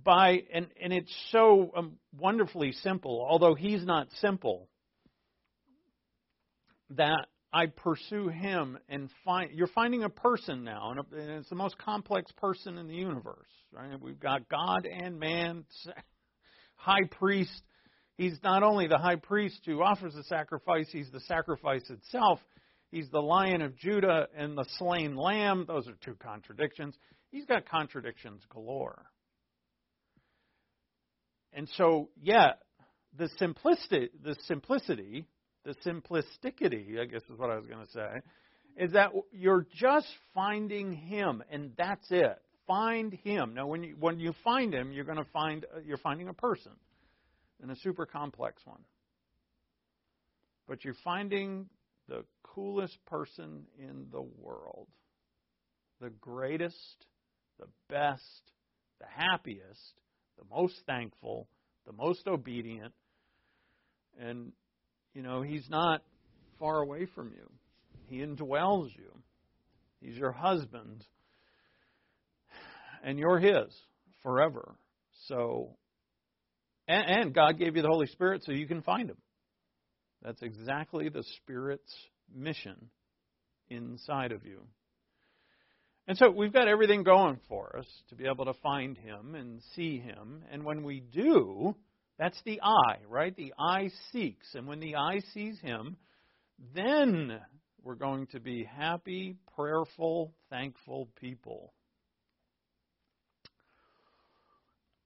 By 0.01 0.43
and, 0.53 0.67
and 0.81 0.93
it's 0.93 1.13
so 1.33 1.73
um, 1.75 1.97
wonderfully 2.17 2.71
simple, 2.71 3.27
although 3.29 3.55
he's 3.55 3.83
not 3.83 4.07
simple, 4.21 4.69
that 6.91 7.25
I 7.51 7.65
pursue 7.67 8.27
him 8.27 8.77
and 8.89 9.09
find 9.25 9.51
you're 9.53 9.67
finding 9.67 10.03
a 10.03 10.09
person 10.09 10.63
now, 10.63 10.91
and 10.91 11.01
it's 11.11 11.49
the 11.49 11.55
most 11.55 11.77
complex 11.79 12.31
person 12.33 12.77
in 12.77 12.87
the 12.87 12.93
universe. 12.93 13.49
Right? 13.71 13.99
We've 13.99 14.19
got 14.19 14.47
God 14.49 14.85
and 14.85 15.19
man, 15.19 15.65
high 16.75 17.05
priest. 17.09 17.61
He's 18.17 18.37
not 18.43 18.61
only 18.61 18.87
the 18.87 18.97
high 18.97 19.15
priest 19.15 19.61
who 19.65 19.81
offers 19.81 20.13
the 20.13 20.23
sacrifice; 20.23 20.87
he's 20.91 21.09
the 21.11 21.21
sacrifice 21.21 21.89
itself. 21.89 22.39
He's 22.91 23.09
the 23.09 23.21
Lion 23.21 23.61
of 23.61 23.77
Judah 23.77 24.27
and 24.35 24.57
the 24.57 24.65
slain 24.77 25.15
Lamb. 25.15 25.65
Those 25.67 25.87
are 25.87 25.97
two 26.03 26.15
contradictions. 26.15 26.95
He's 27.31 27.45
got 27.45 27.69
contradictions 27.69 28.41
galore. 28.51 29.05
And 31.53 31.67
so, 31.77 32.09
yeah, 32.21 32.53
the 33.17 33.29
simplicity, 33.37 34.09
the 34.23 34.35
simplicity 34.47 35.25
the 35.69 35.91
simplisticity, 35.91 36.99
I 36.99 37.05
guess 37.05 37.21
is 37.29 37.37
what 37.37 37.51
I 37.51 37.55
was 37.55 37.65
going 37.67 37.85
to 37.85 37.91
say, 37.91 38.21
is 38.75 38.93
that 38.93 39.11
you're 39.31 39.67
just 39.75 40.07
finding 40.33 40.93
Him, 40.93 41.43
and 41.51 41.73
that's 41.77 42.07
it. 42.09 42.41
Find 42.65 43.13
Him. 43.13 43.53
Now, 43.53 43.67
when 43.67 43.83
you 43.83 43.95
when 43.99 44.19
you 44.19 44.33
find 44.43 44.73
Him, 44.73 44.91
you're 44.91 45.05
going 45.05 45.17
to 45.17 45.29
find 45.31 45.65
uh, 45.65 45.79
you're 45.85 45.97
finding 45.97 46.27
a 46.27 46.33
person, 46.33 46.71
and 47.61 47.69
a 47.69 47.75
super 47.77 48.05
complex 48.05 48.61
one. 48.65 48.81
But 50.67 50.83
you're 50.83 50.95
finding 51.03 51.67
the 52.07 52.23
coolest 52.43 52.97
person 53.05 53.65
in 53.77 54.07
the 54.11 54.21
world, 54.21 54.87
the 56.01 56.09
greatest, 56.09 57.05
the 57.59 57.67
best, 57.89 58.41
the 58.99 59.07
happiest, 59.07 59.93
the 60.37 60.45
most 60.55 60.75
thankful, 60.87 61.47
the 61.85 61.93
most 61.93 62.27
obedient. 62.27 62.93
And, 64.19 64.51
you 65.19 65.25
know, 65.25 65.41
he's 65.41 65.69
not 65.69 66.01
far 66.59 66.81
away 66.81 67.05
from 67.13 67.33
you, 67.33 67.49
he 68.05 68.19
indwells 68.19 68.87
you. 68.95 69.11
He's 69.99 70.15
your 70.15 70.31
husband, 70.31 71.03
and 73.03 73.19
you're 73.19 73.37
his 73.37 73.67
forever. 74.23 74.75
So, 75.27 75.75
and, 76.87 77.03
and 77.05 77.33
God 77.33 77.59
gave 77.59 77.75
you 77.75 77.81
the 77.81 77.89
Holy 77.89 78.07
Spirit 78.07 78.43
so 78.45 78.53
you 78.53 78.65
can 78.65 78.81
find 78.81 79.09
him. 79.09 79.17
That's 80.21 80.41
exactly 80.41 81.09
the 81.09 81.25
Spirit's 81.35 81.93
mission 82.33 82.89
inside 83.69 84.31
of 84.31 84.45
you. 84.45 84.61
And 86.07 86.17
so 86.17 86.31
we've 86.31 86.53
got 86.53 86.69
everything 86.69 87.03
going 87.03 87.41
for 87.49 87.75
us 87.77 87.87
to 88.07 88.15
be 88.15 88.23
able 88.25 88.45
to 88.45 88.53
find 88.63 88.97
him 88.97 89.35
and 89.35 89.59
see 89.75 89.99
him. 89.99 90.45
And 90.49 90.63
when 90.63 90.83
we 90.83 91.01
do, 91.01 91.75
that's 92.19 92.39
the 92.45 92.59
eye, 92.61 92.97
right? 93.07 93.33
The 93.35 93.53
eye 93.57 93.89
seeks. 94.11 94.53
And 94.53 94.67
when 94.67 94.81
the 94.81 94.97
eye 94.97 95.21
sees 95.33 95.57
him, 95.61 95.95
then 96.75 97.39
we're 97.81 97.95
going 97.95 98.27
to 98.27 98.41
be 98.41 98.65
happy, 98.65 99.37
prayerful, 99.55 100.33
thankful 100.49 101.07
people. 101.19 101.73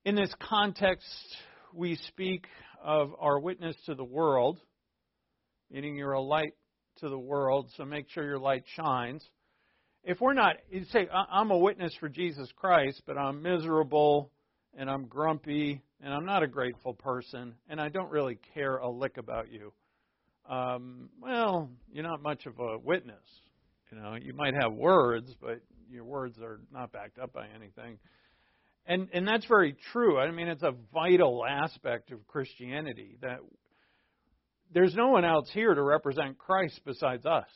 In 0.03 0.15
this 0.15 0.33
context, 0.41 1.05
we 1.71 1.95
speak 2.07 2.45
of 2.83 3.11
our 3.19 3.39
witness 3.39 3.75
to 3.85 3.93
the 3.93 4.03
world, 4.03 4.59
meaning 5.71 5.95
you're 5.95 6.13
a 6.13 6.21
light 6.21 6.55
to 6.97 7.09
the 7.09 7.17
world, 7.17 7.69
so 7.77 7.85
make 7.85 8.09
sure 8.09 8.23
your 8.23 8.39
light 8.39 8.63
shines. 8.75 9.23
If 10.03 10.19
we're 10.19 10.33
not, 10.33 10.55
you 10.69 10.83
say, 10.91 11.07
I'm 11.11 11.51
a 11.51 11.57
witness 11.57 11.95
for 11.99 12.09
Jesus 12.09 12.49
Christ, 12.55 13.03
but 13.05 13.17
I'm 13.17 13.43
miserable 13.43 14.31
and 14.75 14.89
I'm 14.89 15.05
grumpy 15.05 15.81
and 16.03 16.13
I'm 16.13 16.25
not 16.25 16.43
a 16.43 16.47
grateful 16.47 16.93
person 16.93 17.55
and 17.69 17.79
I 17.79 17.89
don't 17.89 18.11
really 18.11 18.37
care 18.53 18.77
a 18.77 18.89
lick 18.89 19.17
about 19.17 19.51
you. 19.51 19.71
Um, 20.49 21.09
well, 21.21 21.69
you're 21.91 22.03
not 22.03 22.21
much 22.21 22.45
of 22.45 22.59
a 22.59 22.77
witness. 22.77 23.23
You 23.91 23.99
know, 23.99 24.15
you 24.21 24.33
might 24.33 24.53
have 24.59 24.73
words, 24.73 25.33
but 25.39 25.61
your 25.89 26.03
words 26.03 26.37
are 26.41 26.59
not 26.71 26.91
backed 26.91 27.19
up 27.19 27.31
by 27.31 27.47
anything. 27.55 27.97
And 28.85 29.07
and 29.13 29.25
that's 29.25 29.45
very 29.45 29.77
true. 29.93 30.19
I 30.19 30.29
mean, 30.31 30.49
it's 30.49 30.63
a 30.63 30.73
vital 30.93 31.45
aspect 31.47 32.11
of 32.11 32.27
Christianity 32.27 33.17
that 33.21 33.39
there's 34.73 34.95
no 34.95 35.09
one 35.09 35.23
else 35.23 35.49
here 35.53 35.73
to 35.73 35.81
represent 35.81 36.37
Christ 36.37 36.81
besides 36.85 37.25
us. 37.25 37.47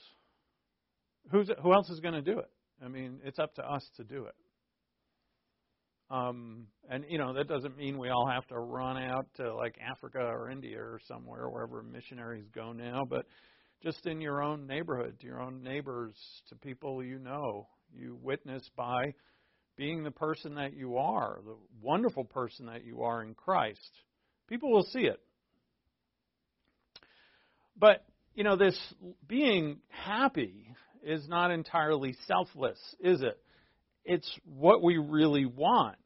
Who's 1.32 1.50
who 1.62 1.74
else 1.74 1.90
is 1.90 2.00
going 2.00 2.14
to 2.14 2.22
do 2.22 2.40
it? 2.40 2.50
I 2.84 2.88
mean, 2.88 3.20
it's 3.26 3.40
up 3.40 3.56
to 3.56 3.64
us 3.64 3.84
to 3.98 4.04
do 4.04 4.26
it. 4.26 4.36
Um, 6.10 6.68
and 6.90 7.04
you 7.10 7.18
know 7.18 7.34
that 7.34 7.50
doesn't 7.50 7.78
mean 7.78 7.98
we 7.98 8.10
all 8.10 8.28
have 8.28 8.48
to 8.48 8.58
run 8.58 8.98
out 8.98 9.28
to 9.36 9.54
like 9.54 9.78
Africa 9.86 10.20
or 10.20 10.50
India 10.50 10.80
or 10.80 11.02
somewhere 11.08 11.50
wherever 11.50 11.84
missionaries 11.84 12.46
go 12.56 12.72
now, 12.72 13.04
but 13.04 13.26
just 13.84 14.06
in 14.06 14.22
your 14.22 14.42
own 14.42 14.68
neighborhood, 14.68 15.20
to 15.20 15.26
your 15.26 15.42
own 15.42 15.62
neighbors, 15.62 16.16
to 16.50 16.56
people 16.56 17.04
you 17.04 17.20
know, 17.20 17.68
you 17.94 18.18
witness 18.22 18.64
by 18.76 19.14
being 19.76 20.04
the 20.04 20.12
person 20.12 20.56
that 20.56 20.74
you 20.76 20.98
are, 20.98 21.40
the 21.46 21.56
wonderful 21.82 22.24
person 22.24 22.66
that 22.66 22.84
you 22.84 23.04
are 23.04 23.22
in 23.22 23.36
Christ. 23.36 23.92
People 24.48 24.72
will 24.72 24.88
see 24.92 25.02
it. 25.02 25.20
But, 27.78 28.04
you 28.34 28.44
know, 28.44 28.56
this 28.56 28.78
being 29.28 29.78
happy 29.90 30.68
is 31.04 31.28
not 31.28 31.52
entirely 31.52 32.16
selfless, 32.26 32.80
is 33.00 33.22
it? 33.22 33.38
It's 34.08 34.30
what 34.46 34.82
we 34.82 34.98
really 34.98 35.46
want. 35.46 35.98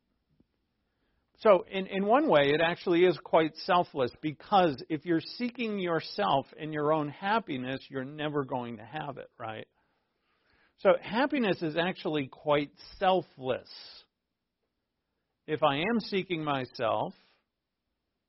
So, 1.40 1.66
in, 1.72 1.88
in 1.88 2.06
one 2.06 2.28
way, 2.28 2.52
it 2.52 2.62
actually 2.62 3.04
is 3.04 3.18
quite 3.24 3.56
selfless 3.66 4.12
because 4.22 4.84
if 4.90 5.06
you're 5.06 5.22
seeking 5.38 5.80
yourself 5.80 6.46
and 6.60 6.72
your 6.72 6.94
own 6.94 7.10
happiness, 7.10 7.80
you're 7.90 8.06
never 8.06 8.44
going 8.44 8.78
to 8.78 8.84
have 8.84 9.18
it, 9.18 9.30
right? 9.40 9.66
So 10.82 10.94
happiness 11.00 11.62
is 11.62 11.78
actually 11.78 12.28
quite 12.28 12.72
selfless. 12.98 13.70
If 15.46 15.62
I 15.62 15.78
am 15.78 16.00
seeking 16.00 16.44
myself, 16.44 17.14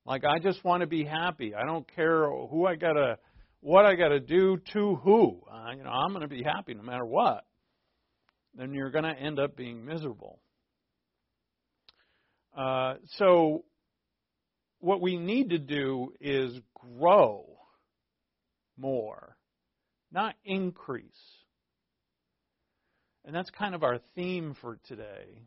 like 0.04 0.24
I 0.24 0.38
just 0.38 0.62
want 0.62 0.82
to 0.82 0.86
be 0.86 1.04
happy. 1.04 1.54
I 1.54 1.64
don't 1.64 1.86
care 1.94 2.28
who 2.28 2.66
I 2.66 2.74
got 2.74 2.92
to 2.92 3.16
what 3.60 3.86
I 3.86 3.94
got 3.94 4.08
to 4.08 4.20
do 4.20 4.58
to 4.74 4.96
who. 4.96 5.40
Uh, 5.50 5.70
you 5.76 5.84
know, 5.84 5.90
I'm 5.90 6.10
going 6.10 6.22
to 6.22 6.28
be 6.28 6.42
happy 6.42 6.74
no 6.74 6.82
matter 6.82 7.06
what. 7.06 7.44
Then 8.54 8.74
you're 8.74 8.90
going 8.90 9.04
to 9.04 9.18
end 9.18 9.38
up 9.38 9.56
being 9.56 9.84
miserable. 9.84 10.40
Uh, 12.56 12.94
so, 13.16 13.64
what 14.80 15.00
we 15.00 15.16
need 15.16 15.50
to 15.50 15.58
do 15.58 16.12
is 16.20 16.52
grow 16.74 17.46
more, 18.76 19.36
not 20.10 20.34
increase. 20.44 21.06
And 23.24 23.34
that's 23.34 23.50
kind 23.50 23.74
of 23.74 23.84
our 23.84 24.00
theme 24.14 24.56
for 24.60 24.78
today. 24.88 25.46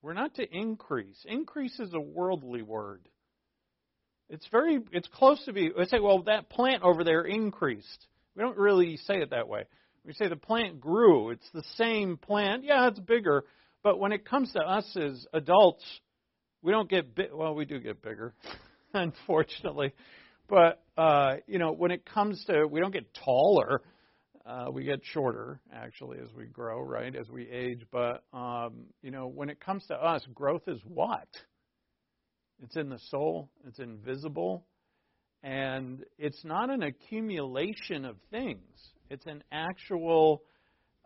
We're 0.00 0.12
not 0.12 0.34
to 0.36 0.48
increase. 0.48 1.18
Increase 1.26 1.78
is 1.80 1.92
a 1.92 2.00
worldly 2.00 2.62
word. 2.62 3.08
It's 4.28 4.46
very 4.50 4.80
it's 4.92 5.08
close 5.08 5.44
to 5.44 5.52
be 5.52 5.70
we 5.76 5.84
say, 5.86 6.00
well, 6.00 6.22
that 6.22 6.48
plant 6.48 6.82
over 6.82 7.04
there 7.04 7.22
increased. 7.22 8.06
We 8.34 8.42
don't 8.42 8.56
really 8.56 8.96
say 8.98 9.16
it 9.20 9.30
that 9.30 9.48
way. 9.48 9.64
We 10.06 10.12
say 10.12 10.28
the 10.28 10.36
plant 10.36 10.80
grew. 10.80 11.30
It's 11.30 11.50
the 11.52 11.64
same 11.76 12.16
plant. 12.16 12.64
Yeah, 12.64 12.88
it's 12.88 13.00
bigger. 13.00 13.44
But 13.82 13.98
when 13.98 14.12
it 14.12 14.24
comes 14.24 14.52
to 14.52 14.60
us 14.60 14.96
as 14.96 15.26
adults, 15.32 15.84
we 16.62 16.72
don't 16.72 16.88
get 16.88 17.14
big 17.14 17.28
well, 17.32 17.54
we 17.54 17.64
do 17.64 17.78
get 17.80 18.02
bigger, 18.02 18.34
unfortunately. 18.94 19.92
But 20.48 20.82
uh, 20.96 21.36
you 21.46 21.58
know, 21.58 21.72
when 21.72 21.90
it 21.90 22.06
comes 22.06 22.42
to 22.46 22.66
we 22.66 22.80
don't 22.80 22.92
get 22.92 23.12
taller 23.24 23.82
uh, 24.46 24.66
we 24.72 24.84
get 24.84 25.00
shorter, 25.02 25.60
actually, 25.74 26.18
as 26.18 26.32
we 26.32 26.44
grow, 26.46 26.80
right, 26.80 27.14
as 27.16 27.28
we 27.28 27.48
age. 27.48 27.84
But, 27.90 28.22
um, 28.32 28.84
you 29.02 29.10
know, 29.10 29.26
when 29.26 29.50
it 29.50 29.60
comes 29.60 29.84
to 29.88 29.94
us, 29.94 30.24
growth 30.32 30.62
is 30.68 30.80
what? 30.84 31.26
It's 32.62 32.76
in 32.76 32.88
the 32.88 33.00
soul, 33.10 33.50
it's 33.66 33.80
invisible, 33.80 34.64
and 35.42 36.04
it's 36.16 36.44
not 36.44 36.70
an 36.70 36.84
accumulation 36.84 38.04
of 38.04 38.16
things. 38.30 38.60
It's 39.10 39.26
an 39.26 39.42
actual 39.52 40.42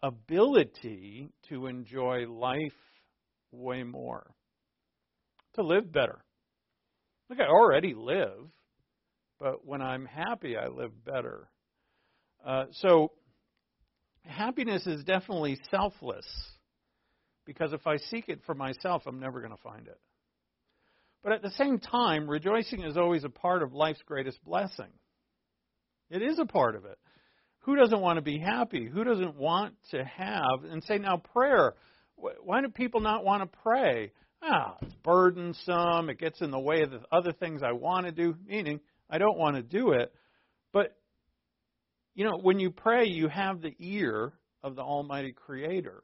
ability 0.03 1.31
to 1.49 1.67
enjoy 1.67 2.27
life 2.27 2.73
way 3.53 3.83
more, 3.83 4.35
to 5.55 5.63
live 5.63 5.93
better. 5.93 6.25
Look, 7.29 7.41
I 7.41 7.47
already 7.47 7.95
live, 7.95 8.49
but 9.39 9.67
when 9.67 9.83
I'm 9.83 10.07
happy, 10.07 10.57
I 10.57 10.69
live 10.69 11.05
better. 11.05 11.49
Uh, 12.45 12.67
so 12.73 13.13
happiness 14.25 14.87
is 14.87 15.05
definitely 15.05 15.59
selfless 15.71 16.27
because 17.45 17.73
if 17.73 17.87
I 17.87 17.97
seek 17.97 18.29
it 18.29 18.41
for 18.47 18.55
myself, 18.55 19.03
I'm 19.07 19.21
never 19.21 19.41
going 19.41 19.53
to 19.53 19.63
find 19.63 19.87
it. 19.87 19.99
But 21.23 21.33
at 21.33 21.43
the 21.43 21.51
same 21.51 21.79
time, 21.79 22.29
rejoicing 22.29 22.83
is 22.83 22.97
always 22.97 23.25
a 23.25 23.29
part 23.29 23.63
of 23.63 23.75
life's 23.75 24.03
greatest 24.07 24.43
blessing. 24.45 24.91
It 26.11 26.23
is 26.23 26.39
a 26.39 26.47
part 26.47 26.77
of 26.77 26.87
it. 26.87 26.99
Who 27.61 27.77
doesn't 27.77 28.01
want 28.01 28.17
to 28.17 28.23
be 28.23 28.39
happy? 28.39 28.87
Who 28.87 29.05
doesn't 29.05 29.37
want 29.37 29.75
to 29.91 30.05
have 30.05 30.65
and 30.71 30.83
say 30.85 30.99
now 30.99 31.19
prayer? 31.19 31.75
Why 32.17 32.61
do 32.61 32.69
people 32.69 33.01
not 33.01 33.25
want 33.25 33.43
to 33.43 33.59
pray? 33.63 34.13
Ah, 34.43 34.77
it's 34.81 34.95
burdensome. 35.03 36.09
It 36.09 36.19
gets 36.19 36.41
in 36.41 36.51
the 36.51 36.59
way 36.59 36.83
of 36.83 36.91
the 36.91 37.03
other 37.13 37.33
things 37.33 37.63
I 37.63 37.73
want 37.73 38.07
to 38.07 38.13
do. 38.13 38.35
Meaning, 38.47 38.81
I 39.09 39.19
don't 39.19 39.39
want 39.39 39.57
to 39.57 39.63
do 39.63 39.93
it. 39.93 40.13
But 40.73 40.97
you 42.15 42.25
know, 42.25 42.39
when 42.39 42.59
you 42.59 42.71
pray, 42.71 43.07
you 43.07 43.29
have 43.29 43.61
the 43.61 43.75
ear 43.79 44.33
of 44.63 44.77
the 44.77 44.83
Almighty 44.83 45.33
Creator. 45.33 46.03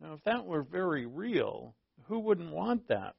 Now, 0.00 0.14
if 0.14 0.24
that 0.24 0.44
were 0.44 0.62
very 0.62 1.06
real, 1.06 1.74
who 2.04 2.20
wouldn't 2.20 2.52
want 2.52 2.88
that? 2.88 3.14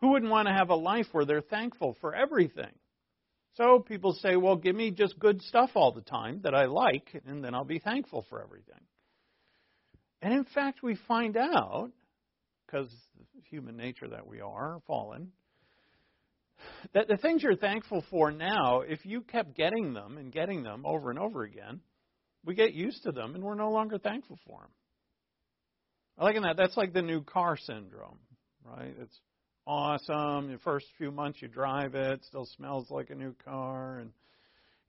Who 0.00 0.12
wouldn't 0.12 0.30
want 0.30 0.48
to 0.48 0.54
have 0.54 0.70
a 0.70 0.74
life 0.74 1.06
where 1.12 1.24
they're 1.24 1.40
thankful 1.40 1.96
for 2.00 2.14
everything? 2.14 2.72
So 3.56 3.78
people 3.78 4.12
say, 4.14 4.36
well, 4.36 4.56
give 4.56 4.74
me 4.74 4.90
just 4.90 5.18
good 5.18 5.40
stuff 5.42 5.70
all 5.74 5.92
the 5.92 6.00
time 6.00 6.40
that 6.42 6.54
I 6.54 6.64
like, 6.64 7.08
and 7.26 7.44
then 7.44 7.54
I'll 7.54 7.64
be 7.64 7.78
thankful 7.78 8.26
for 8.28 8.42
everything. 8.42 8.80
And 10.22 10.32
in 10.34 10.44
fact, 10.44 10.82
we 10.82 10.96
find 11.06 11.36
out, 11.36 11.90
because 12.66 12.88
human 13.48 13.76
nature 13.76 14.08
that 14.08 14.26
we 14.26 14.40
are, 14.40 14.80
fallen, 14.86 15.30
that 16.94 17.08
the 17.08 17.16
things 17.16 17.42
you're 17.42 17.56
thankful 17.56 18.04
for 18.10 18.32
now, 18.32 18.80
if 18.80 19.04
you 19.04 19.20
kept 19.20 19.54
getting 19.54 19.92
them 19.92 20.18
and 20.18 20.32
getting 20.32 20.62
them 20.62 20.84
over 20.84 21.10
and 21.10 21.18
over 21.18 21.42
again, 21.44 21.80
we 22.44 22.54
get 22.54 22.72
used 22.72 23.02
to 23.04 23.12
them 23.12 23.34
and 23.34 23.44
we're 23.44 23.54
no 23.54 23.70
longer 23.70 23.98
thankful 23.98 24.38
for 24.46 24.60
them. 24.60 24.70
I 26.18 26.24
like 26.24 26.40
that. 26.40 26.56
That's 26.56 26.76
like 26.76 26.92
the 26.92 27.02
new 27.02 27.22
car 27.22 27.56
syndrome, 27.56 28.18
right? 28.64 28.94
It's 29.00 29.20
awesome. 29.66 30.50
The 30.50 30.58
first 30.62 30.86
few 30.98 31.10
months 31.10 31.40
you 31.42 31.48
drive 31.48 31.94
it, 31.94 32.24
still 32.24 32.46
smells 32.56 32.90
like 32.90 33.10
a 33.10 33.14
new 33.14 33.34
car, 33.44 33.98
and 33.98 34.10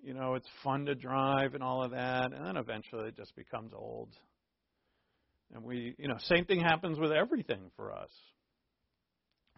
you 0.03 0.13
know, 0.13 0.35
it's 0.35 0.47
fun 0.63 0.85
to 0.85 0.95
drive 0.95 1.53
and 1.53 1.63
all 1.63 1.83
of 1.83 1.91
that, 1.91 2.31
and 2.31 2.45
then 2.45 2.57
eventually 2.57 3.07
it 3.07 3.17
just 3.17 3.35
becomes 3.35 3.71
old. 3.73 4.09
And 5.53 5.63
we, 5.63 5.95
you 5.97 6.07
know, 6.07 6.17
same 6.19 6.45
thing 6.45 6.59
happens 6.59 6.99
with 6.99 7.11
everything 7.11 7.71
for 7.75 7.93
us. 7.93 8.09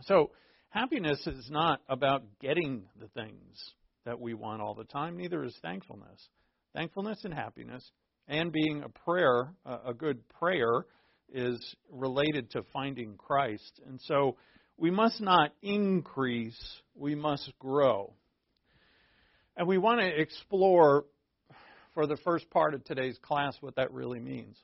So, 0.04 0.32
happiness 0.70 1.26
is 1.26 1.50
not 1.50 1.82
about 1.90 2.24
getting 2.40 2.84
the 3.00 3.08
things 3.10 3.74
that 4.06 4.20
we 4.20 4.34
want 4.34 4.62
all 4.62 4.74
the 4.74 4.86
time, 4.86 5.18
neither 5.18 5.44
is 5.44 5.56
thankfulness. 5.62 6.30
Thankfulness 6.74 7.20
and 7.24 7.34
happiness 7.34 7.84
and 8.28 8.52
being 8.52 8.84
a 8.84 8.90
prayer, 8.90 9.54
a 9.66 9.94
good 9.94 10.28
prayer, 10.30 10.86
is 11.34 11.76
related 11.92 12.52
to 12.52 12.62
finding 12.74 13.16
Christ. 13.18 13.82
And 13.88 14.00
so 14.04 14.36
we 14.78 14.92
must 14.92 15.20
not 15.20 15.54
increase, 15.62 16.58
we 16.96 17.16
must 17.16 17.52
grow. 17.60 18.14
And 19.56 19.68
we 19.68 19.78
want 19.78 20.00
to 20.00 20.08
explore 20.08 21.06
for 21.94 22.06
the 22.06 22.18
first 22.18 22.50
part 22.52 22.76
of 22.76 22.84
today's 22.84 23.18
class 23.24 23.58
what 23.60 23.76
that 23.78 23.92
really 23.92 24.20
means. 24.20 24.56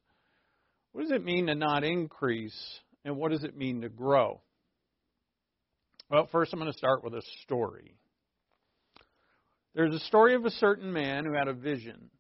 What 0.92 1.02
does 1.02 1.12
it 1.12 1.26
mean 1.26 1.48
to 1.48 1.56
not 1.56 1.84
increase, 1.84 2.56
and 3.04 3.18
what 3.18 3.32
does 3.32 3.44
it 3.44 3.58
mean 3.58 3.82
to 3.82 3.90
grow? 3.90 4.42
Well, 6.12 6.30
first 6.32 6.54
I'm 6.54 6.60
going 6.60 6.72
to 6.72 6.78
start 6.78 7.04
with 7.04 7.16
a 7.16 7.24
story. 7.42 7.96
There's 9.74 9.96
a 9.96 10.00
story 10.06 10.36
of 10.36 10.46
a 10.46 10.52
certain 10.52 10.94
man 10.94 11.26
who 11.26 11.34
had 11.34 11.48
a 11.48 11.54
vision. 11.54 12.12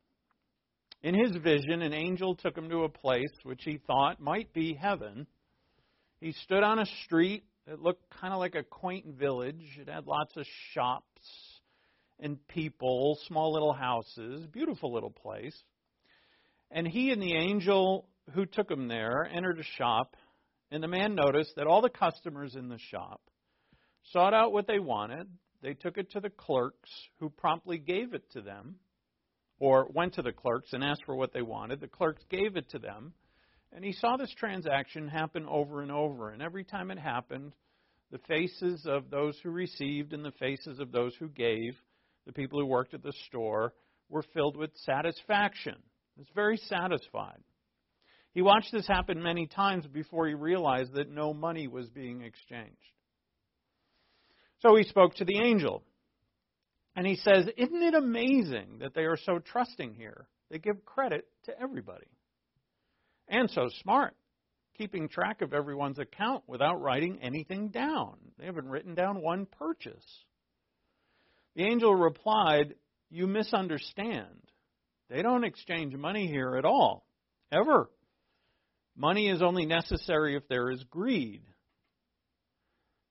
In 1.04 1.14
his 1.14 1.36
vision, 1.36 1.84
an 1.84 1.94
angel 1.94 2.34
took 2.34 2.58
him 2.58 2.70
to 2.70 2.86
a 2.86 2.90
place 2.90 3.30
which 3.44 3.62
he 3.64 3.80
thought 3.86 4.20
might 4.20 4.52
be 4.52 4.74
heaven. 4.74 5.28
He 6.20 6.32
stood 6.32 6.64
on 6.64 6.80
a 6.80 6.86
street 7.04 7.44
that 7.67 7.82
looked 7.82 8.10
kind 8.22 8.34
of 8.34 8.39
like 8.39 8.55
a 8.55 8.63
quaint 8.63 9.05
village. 9.17 9.77
It 9.79 9.88
had 9.89 10.05
lots 10.05 10.36
of 10.36 10.46
shops 10.74 11.22
and 12.20 12.46
people, 12.48 13.17
small 13.27 13.53
little 13.53 13.74
houses, 13.74 14.46
beautiful 14.48 14.94
little 14.94 15.11
place. 15.11 15.57
And 16.72 16.88
he 16.88 17.11
and 17.11 17.22
the 17.22 17.35
angel 17.35 18.07
who 18.33 18.46
took 18.46 18.70
him 18.70 18.88
there 18.88 19.25
entered 19.31 19.59
a 19.59 19.77
shop, 19.77 20.16
and 20.72 20.81
the 20.81 20.88
man 20.88 21.16
noticed 21.16 21.55
that 21.55 21.68
all 21.68 21.81
the 21.81 21.90
customers 21.90 22.55
in 22.55 22.70
the 22.70 22.79
shop 22.79 23.22
sought 24.11 24.33
out 24.33 24.53
what 24.53 24.68
they 24.68 24.79
wanted. 24.79 25.27
They 25.61 25.74
took 25.74 25.98
it 25.98 26.11
to 26.11 26.20
the 26.20 26.29
clerks, 26.29 26.90
who 27.20 27.29
promptly 27.29 27.77
gave 27.77 28.14
it 28.14 28.29
to 28.31 28.42
them, 28.42 28.75
or 29.59 29.88
went 29.94 30.16
to 30.16 30.22
the 30.22 30.33
clerks 30.33 30.74
and 30.74 30.83
asked 30.83 31.05
for 31.05 31.16
what 31.16 31.33
they 31.33 31.42
wanted. 31.42 31.79
The 31.79 31.88
clerks 31.88 32.24
gave 32.29 32.57
it 32.57 32.70
to 32.72 32.79
them, 32.79 33.14
and 33.75 33.83
he 33.83 33.94
saw 33.94 34.18
this 34.18 34.33
transaction 34.38 35.07
happen 35.07 35.46
over 35.48 35.81
and 35.81 35.92
over. 35.92 36.29
And 36.29 36.42
every 36.42 36.64
time 36.64 36.92
it 36.92 37.00
happened, 37.00 37.53
the 38.12 38.20
faces 38.27 38.86
of 38.86 39.09
those 39.09 39.38
who 39.42 39.50
received 39.50 40.14
and 40.14 40.24
the 40.24 40.31
faces 40.33 40.79
of 40.79 40.92
those 40.92 41.16
who 41.20 41.27
gave, 41.29 41.75
the 42.25 42.33
people 42.33 42.59
who 42.59 42.66
worked 42.66 42.94
at 42.94 43.01
the 43.01 43.14
store, 43.27 43.74
were 44.09 44.24
filled 44.33 44.55
with 44.55 44.70
satisfaction. 44.75 45.75
He 46.16 46.22
was 46.22 46.27
very 46.36 46.57
satisfied. 46.57 47.42
He 48.33 48.42
watched 48.42 48.72
this 48.72 48.88
happen 48.88 49.22
many 49.22 49.48
times 49.48 49.86
before 49.88 50.27
he 50.27 50.33
realized 50.33 50.94
that 50.94 51.09
no 51.09 51.33
money 51.33 51.68
was 51.68 51.90
being 51.90 52.22
exchanged. 52.22 52.77
So 54.59 54.75
he 54.75 54.83
spoke 54.83 55.16
to 55.16 55.25
the 55.25 55.40
angel. 55.44 55.83
And 56.96 57.07
he 57.07 57.16
says, 57.16 57.48
Isn't 57.57 57.81
it 57.81 57.96
amazing 57.96 58.79
that 58.81 58.94
they 58.94 59.01
are 59.01 59.18
so 59.18 59.40
trusting 59.40 59.96
here? 59.96 60.27
They 60.51 60.59
give 60.59 60.86
credit 60.86 61.25
to 61.46 61.59
everybody. 61.59 62.05
And 63.33 63.50
so 63.50 63.67
smart, 63.81 64.15
keeping 64.77 65.09
track 65.09 65.41
of 65.41 65.55
everyone's 65.55 65.98
account 65.98 66.43
without 66.46 66.79
writing 66.79 67.17
anything 67.19 67.69
down. 67.69 68.17
They 68.37 68.46
haven't 68.46 68.69
written 68.69 68.93
down 68.93 69.24
one 69.24 69.48
purchase. 69.48 70.05
The 71.55 71.63
angel 71.63 71.96
replied, 71.96 72.75
You 73.09 73.25
misunderstand. 73.25 74.37
They 75.09 75.24
don't 75.24 75.46
exchange 75.46 75.96
money 75.96 76.27
here 76.27 76.57
at 76.57 76.63
all, 76.63 77.07
ever. 77.51 77.89
Money 78.96 79.27
is 79.29 79.41
only 79.41 79.65
necessary 79.65 80.35
if 80.35 80.48
there 80.48 80.69
is 80.69 80.83
greed. 80.91 81.41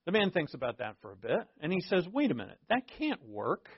The 0.07 0.13
man 0.13 0.31
thinks 0.31 0.55
about 0.55 0.79
that 0.79 0.99
for 1.03 1.11
a 1.11 1.17
bit, 1.17 1.49
and 1.61 1.73
he 1.73 1.81
says, 1.81 2.07
Wait 2.13 2.31
a 2.31 2.35
minute, 2.35 2.61
that 2.69 2.89
can't 2.97 3.25
work. 3.25 3.69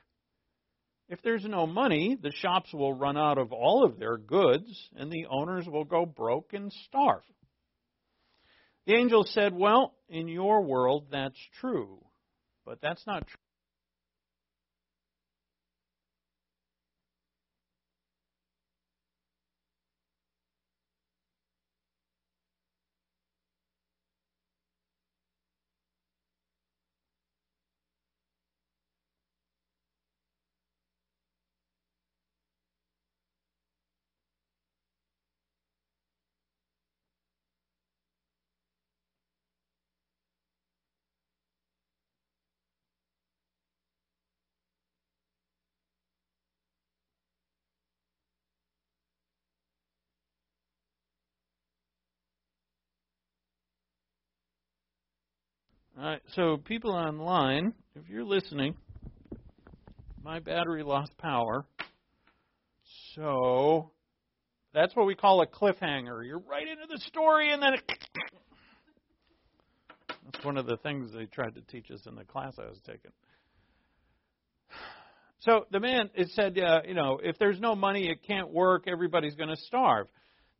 If 1.09 1.21
there's 1.23 1.45
no 1.45 1.67
money, 1.67 2.17
the 2.21 2.33
shops 2.33 2.73
will 2.73 2.95
run 2.95 3.17
out 3.17 3.38
of 3.38 3.53
all 3.53 3.85
of 3.85 3.99
their 3.99 4.17
goods, 4.17 4.88
and 4.97 5.11
the 5.11 5.27
owners 5.31 5.67
will 5.67 5.85
go 5.85 6.07
broke 6.07 6.53
and 6.55 6.73
starve. 6.87 7.23
The 8.87 8.97
angel 8.97 9.25
said, 9.25 9.55
Well, 9.55 9.95
in 10.09 10.29
your 10.29 10.62
world, 10.62 11.09
that's 11.11 11.38
true, 11.61 12.05
but 12.64 12.81
that's 12.81 13.07
not 13.07 13.27
true 13.27 13.43
Right, 55.96 56.20
so 56.35 56.57
people 56.57 56.90
online, 56.90 57.72
if 57.94 58.09
you're 58.09 58.24
listening, 58.24 58.74
my 60.24 60.40
battery 60.40 60.83
lost 60.83 61.16
power. 61.18 61.64
So 63.14 63.92
that's 64.72 64.96
what 64.96 65.07
we 65.07 65.14
call 65.14 65.40
a 65.42 65.46
cliffhanger. 65.46 66.26
You're 66.26 66.42
right 66.50 66.66
into 66.66 66.87
the 66.90 66.98
story 66.98 67.52
and 67.52 67.62
then 67.62 67.74
it 67.74 67.83
That's 70.09 70.44
one 70.44 70.57
of 70.57 70.66
the 70.66 70.78
things 70.78 71.12
they 71.12 71.26
tried 71.26 71.54
to 71.54 71.61
teach 71.61 71.92
us 71.92 72.00
in 72.09 72.16
the 72.16 72.24
class 72.24 72.54
I 72.59 72.64
was 72.64 72.80
taking. 72.85 73.12
So 75.38 75.66
the 75.70 75.78
man, 75.78 76.11
it 76.16 76.30
said, 76.30 76.59
uh, 76.59 76.80
you 76.88 76.94
know, 76.94 77.20
if 77.22 77.38
there's 77.38 77.61
no 77.61 77.76
money, 77.76 78.09
it 78.09 78.26
can't 78.26 78.50
work. 78.50 78.88
Everybody's 78.88 79.37
going 79.37 79.50
to 79.50 79.62
starve. 79.62 80.09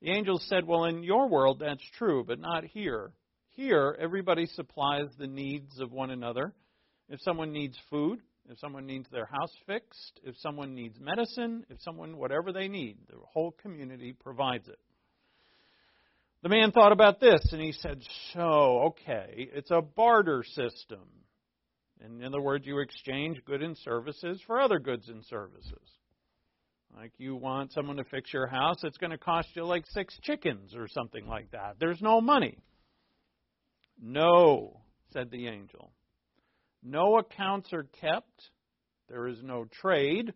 The 0.01 0.11
angel 0.11 0.39
said, 0.39 0.65
well, 0.65 0.85
in 0.85 1.03
your 1.03 1.29
world, 1.29 1.59
that's 1.59 1.83
true, 1.99 2.23
but 2.25 2.39
not 2.39 2.63
here. 2.63 3.11
Here, 3.55 3.97
everybody 4.01 4.47
supplies 4.47 5.09
the 5.17 5.29
needs 5.29 5.79
of 5.79 5.93
one 5.93 6.11
another. 6.11 6.53
If 7.09 7.21
someone 7.21 7.53
needs 7.53 7.79
food, 7.89 8.21
if 8.51 8.59
someone 8.59 8.85
needs 8.85 9.09
their 9.11 9.27
house 9.27 9.53
fixed, 9.65 10.21
if 10.25 10.37
someone 10.39 10.75
needs 10.75 10.99
medicine, 11.01 11.65
if 11.71 11.81
someone, 11.81 12.17
whatever 12.17 12.53
they 12.53 12.67
need, 12.67 12.99
the 13.09 13.17
whole 13.25 13.53
community 13.53 14.13
provides 14.13 14.67
it. 14.67 14.79
The 16.43 16.49
man 16.49 16.73
thought 16.73 16.91
about 16.91 17.21
this 17.21 17.41
and 17.53 17.63
he 17.63 17.71
said, 17.73 18.03
So, 18.33 18.41
okay, 18.89 19.49
it's 19.55 19.71
a 19.71 19.81
barter 19.81 20.43
system. 20.45 21.07
In 22.05 22.25
other 22.25 22.41
words, 22.41 22.67
you 22.67 22.81
exchange 22.81 23.43
goods 23.45 23.63
and 23.63 23.79
services 23.79 24.43
for 24.47 24.61
other 24.61 24.81
goods 24.81 25.09
and 25.09 25.25
services. 25.25 25.89
Like 26.95 27.13
you 27.19 27.37
want 27.37 27.73
someone 27.73 27.97
to 27.97 28.05
fix 28.05 28.33
your 28.33 28.47
house, 28.49 28.83
it's 28.83 28.99
going 28.99 29.13
to 29.13 29.19
cost 29.19 29.49
you 29.55 29.65
like 29.65 29.85
six 29.91 30.19
chickens 30.23 30.75
or 30.75 30.89
something 30.89 31.27
like 31.27 31.53
that. 31.53 31.77
There's 31.79 32.03
no 32.03 32.21
money. 32.21 32.59
No, 34.01 34.81
said 35.13 35.31
the 35.31 35.49
angel. 35.49 35.93
No 36.83 37.19
accounts 37.19 37.73
are 37.73 37.87
kept. 38.01 38.51
There 39.09 39.27
is 39.29 39.39
no 39.43 39.65
trade. 39.81 40.33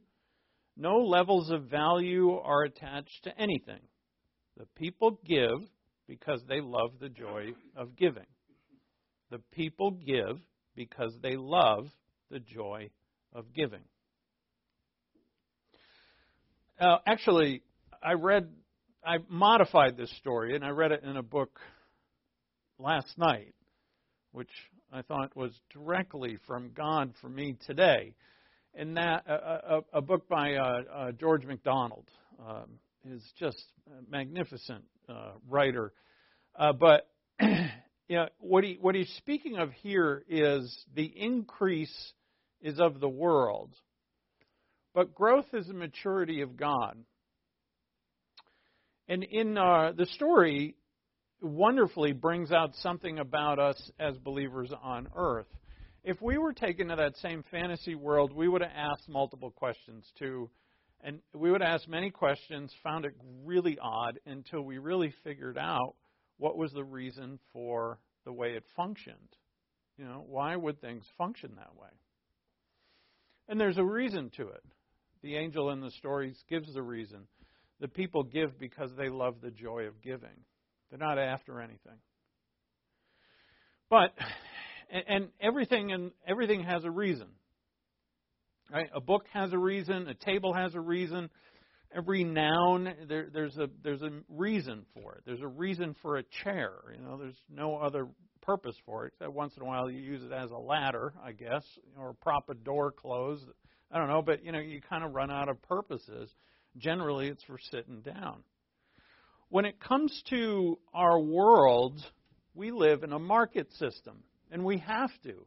No 0.76 0.98
levels 0.98 1.50
of 1.50 1.64
value 1.64 2.32
are 2.32 2.64
attached 2.64 3.24
to 3.24 3.38
anything. 3.38 3.80
The 4.56 4.66
people 4.76 5.20
give 5.26 5.60
because 6.06 6.40
they 6.48 6.60
love 6.60 6.92
the 7.00 7.08
joy 7.08 7.48
of 7.76 7.96
giving. 7.96 8.26
The 9.30 9.40
people 9.52 9.90
give 9.90 10.38
because 10.74 11.12
they 11.22 11.36
love 11.36 11.88
the 12.30 12.40
joy 12.40 12.90
of 13.34 13.52
giving. 13.54 13.82
Uh, 16.80 16.98
actually, 17.06 17.62
I 18.02 18.12
read, 18.12 18.48
I 19.04 19.16
modified 19.28 19.96
this 19.96 20.10
story, 20.18 20.54
and 20.54 20.64
I 20.64 20.70
read 20.70 20.92
it 20.92 21.02
in 21.02 21.16
a 21.16 21.22
book 21.22 21.58
last 22.78 23.18
night, 23.18 23.54
which 24.32 24.50
I 24.92 25.02
thought 25.02 25.36
was 25.36 25.52
directly 25.72 26.38
from 26.46 26.70
God 26.74 27.12
for 27.20 27.28
me 27.28 27.56
today. 27.66 28.14
And 28.74 28.96
that 28.96 29.24
a, 29.26 29.32
a, 29.32 29.80
a 29.94 30.00
book 30.00 30.28
by 30.28 30.54
uh, 30.54 30.82
uh, 30.92 31.12
George 31.12 31.44
MacDonald 31.44 32.08
um, 32.46 32.78
is 33.10 33.22
just 33.38 33.62
a 33.88 34.10
magnificent 34.10 34.84
uh, 35.08 35.32
writer. 35.48 35.92
Uh, 36.56 36.72
but 36.72 37.08
you 37.40 38.16
know, 38.16 38.28
what 38.38 38.64
he 38.64 38.78
what 38.80 38.94
he's 38.94 39.12
speaking 39.18 39.56
of 39.58 39.70
here 39.82 40.22
is 40.28 40.84
the 40.94 41.12
increase 41.16 42.12
is 42.60 42.78
of 42.78 43.00
the 43.00 43.08
world, 43.08 43.72
but 44.94 45.14
growth 45.14 45.46
is 45.52 45.66
the 45.66 45.74
maturity 45.74 46.42
of 46.42 46.56
God. 46.56 46.96
And 49.08 49.24
in 49.24 49.56
uh, 49.56 49.92
the 49.96 50.06
story, 50.06 50.74
wonderfully 51.40 52.12
brings 52.12 52.52
out 52.52 52.74
something 52.76 53.18
about 53.18 53.58
us 53.58 53.90
as 53.98 54.16
believers 54.18 54.72
on 54.82 55.08
earth. 55.14 55.46
If 56.04 56.20
we 56.22 56.38
were 56.38 56.52
taken 56.52 56.88
to 56.88 56.96
that 56.96 57.16
same 57.16 57.44
fantasy 57.50 57.94
world, 57.94 58.32
we 58.32 58.48
would 58.48 58.62
have 58.62 58.72
asked 58.74 59.08
multiple 59.08 59.50
questions 59.50 60.04
too. 60.18 60.50
And 61.00 61.20
we 61.32 61.50
would 61.50 61.62
asked 61.62 61.88
many 61.88 62.10
questions, 62.10 62.72
found 62.82 63.04
it 63.04 63.14
really 63.44 63.78
odd 63.80 64.18
until 64.26 64.62
we 64.62 64.78
really 64.78 65.14
figured 65.22 65.56
out 65.56 65.94
what 66.38 66.56
was 66.56 66.72
the 66.72 66.84
reason 66.84 67.38
for 67.52 67.98
the 68.24 68.32
way 68.32 68.54
it 68.54 68.64
functioned. 68.74 69.16
You 69.96 70.06
know, 70.06 70.24
why 70.28 70.56
would 70.56 70.80
things 70.80 71.04
function 71.16 71.52
that 71.56 71.76
way? 71.76 71.90
And 73.48 73.60
there's 73.60 73.78
a 73.78 73.84
reason 73.84 74.30
to 74.36 74.48
it. 74.48 74.62
The 75.22 75.36
angel 75.36 75.70
in 75.70 75.80
the 75.80 75.90
stories 75.92 76.36
gives 76.48 76.72
the 76.72 76.82
reason. 76.82 77.26
The 77.80 77.88
people 77.88 78.22
give 78.22 78.58
because 78.58 78.90
they 78.96 79.08
love 79.08 79.36
the 79.40 79.50
joy 79.50 79.84
of 79.84 80.02
giving. 80.02 80.44
They're 80.90 80.98
not 80.98 81.18
after 81.18 81.60
anything. 81.60 81.98
But 83.90 84.14
and 85.08 85.28
everything 85.40 85.92
and 85.92 86.12
everything 86.26 86.62
has 86.64 86.84
a 86.84 86.90
reason. 86.90 87.28
Right? 88.70 88.90
A 88.94 89.00
book 89.00 89.24
has 89.32 89.52
a 89.52 89.58
reason, 89.58 90.08
a 90.08 90.14
table 90.14 90.52
has 90.52 90.74
a 90.74 90.80
reason. 90.80 91.30
Every 91.94 92.22
noun 92.22 92.92
there, 93.08 93.28
there's 93.32 93.56
a 93.56 93.68
there's 93.82 94.02
a 94.02 94.10
reason 94.28 94.84
for 94.92 95.14
it. 95.14 95.22
There's 95.24 95.40
a 95.40 95.48
reason 95.48 95.96
for 96.02 96.18
a 96.18 96.22
chair. 96.44 96.72
You 96.94 97.02
know, 97.02 97.16
there's 97.16 97.40
no 97.48 97.76
other 97.76 98.08
purpose 98.42 98.76
for 98.84 99.06
it. 99.06 99.14
Except 99.14 99.32
once 99.32 99.54
in 99.56 99.62
a 99.62 99.66
while 99.66 99.90
you 99.90 99.98
use 99.98 100.22
it 100.22 100.32
as 100.32 100.50
a 100.50 100.56
ladder, 100.56 101.14
I 101.24 101.32
guess, 101.32 101.64
or 101.98 102.12
prop 102.20 102.50
a 102.50 102.54
door 102.54 102.92
closed. 102.92 103.46
I 103.90 103.98
don't 103.98 104.08
know, 104.08 104.20
but 104.20 104.44
you 104.44 104.52
know, 104.52 104.58
you 104.58 104.82
kind 104.82 105.02
of 105.02 105.14
run 105.14 105.30
out 105.30 105.48
of 105.48 105.62
purposes. 105.62 106.30
Generally, 106.76 107.28
it's 107.28 107.42
for 107.44 107.58
sitting 107.70 108.02
down. 108.02 108.42
When 109.50 109.64
it 109.64 109.80
comes 109.80 110.22
to 110.30 110.78
our 110.92 111.18
world, 111.18 112.00
we 112.54 112.70
live 112.70 113.02
in 113.02 113.12
a 113.12 113.18
market 113.18 113.72
system, 113.74 114.22
and 114.50 114.64
we 114.64 114.78
have 114.78 115.10
to. 115.22 115.46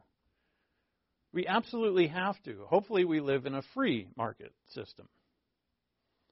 We 1.33 1.47
absolutely 1.47 2.07
have 2.07 2.41
to. 2.43 2.65
Hopefully, 2.67 3.05
we 3.05 3.19
live 3.19 3.45
in 3.45 3.53
a 3.53 3.61
free 3.73 4.07
market 4.17 4.53
system. 4.73 5.07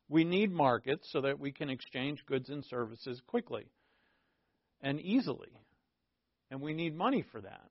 We 0.09 0.23
need 0.23 0.51
markets 0.51 1.07
so 1.11 1.21
that 1.21 1.39
we 1.39 1.51
can 1.51 1.69
exchange 1.69 2.25
goods 2.25 2.49
and 2.49 2.65
services 2.65 3.21
quickly 3.27 3.67
and 4.81 4.99
easily. 4.99 5.51
And 6.49 6.61
we 6.61 6.73
need 6.73 6.95
money 6.95 7.23
for 7.31 7.41
that. 7.41 7.69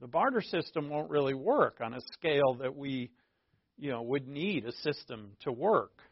The 0.00 0.08
barter 0.08 0.42
system 0.42 0.88
won't 0.88 1.10
really 1.10 1.34
work 1.34 1.78
on 1.80 1.94
a 1.94 2.00
scale 2.14 2.54
that 2.60 2.74
we 2.74 3.10
you 3.78 3.92
know, 3.92 4.02
would 4.02 4.26
need 4.26 4.66
a 4.66 4.72
system 4.72 5.30
to 5.40 5.52
work. 5.52 6.02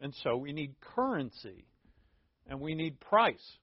And 0.00 0.14
so 0.22 0.36
we 0.36 0.52
need 0.52 0.74
currency 0.80 1.66
and 2.48 2.60
we 2.60 2.74
need 2.74 3.00
price. 3.00 3.56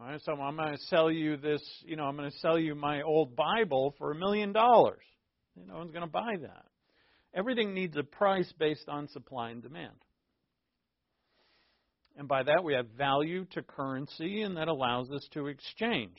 All 0.00 0.08
right, 0.08 0.20
so 0.24 0.32
I'm 0.32 0.56
going 0.56 0.72
to 0.72 0.82
sell 0.88 1.10
you 1.10 1.36
this, 1.36 1.62
you 1.84 1.96
know, 1.96 2.04
I'm 2.04 2.16
going 2.16 2.30
to 2.30 2.38
sell 2.38 2.58
you 2.58 2.74
my 2.74 3.02
old 3.02 3.36
Bible 3.36 3.94
for 3.98 4.10
a 4.10 4.14
million 4.14 4.52
dollars. 4.52 5.02
No 5.56 5.76
one's 5.76 5.92
going 5.92 6.04
to 6.04 6.10
buy 6.10 6.34
that. 6.42 6.66
Everything 7.32 7.74
needs 7.74 7.96
a 7.96 8.02
price 8.02 8.52
based 8.58 8.88
on 8.88 9.08
supply 9.08 9.50
and 9.50 9.62
demand. 9.62 9.94
And 12.16 12.28
by 12.28 12.42
that 12.44 12.62
we 12.62 12.74
have 12.74 12.86
value 12.96 13.44
to 13.52 13.62
currency 13.62 14.42
and 14.42 14.56
that 14.56 14.68
allows 14.68 15.10
us 15.10 15.26
to 15.32 15.46
exchange. 15.48 16.16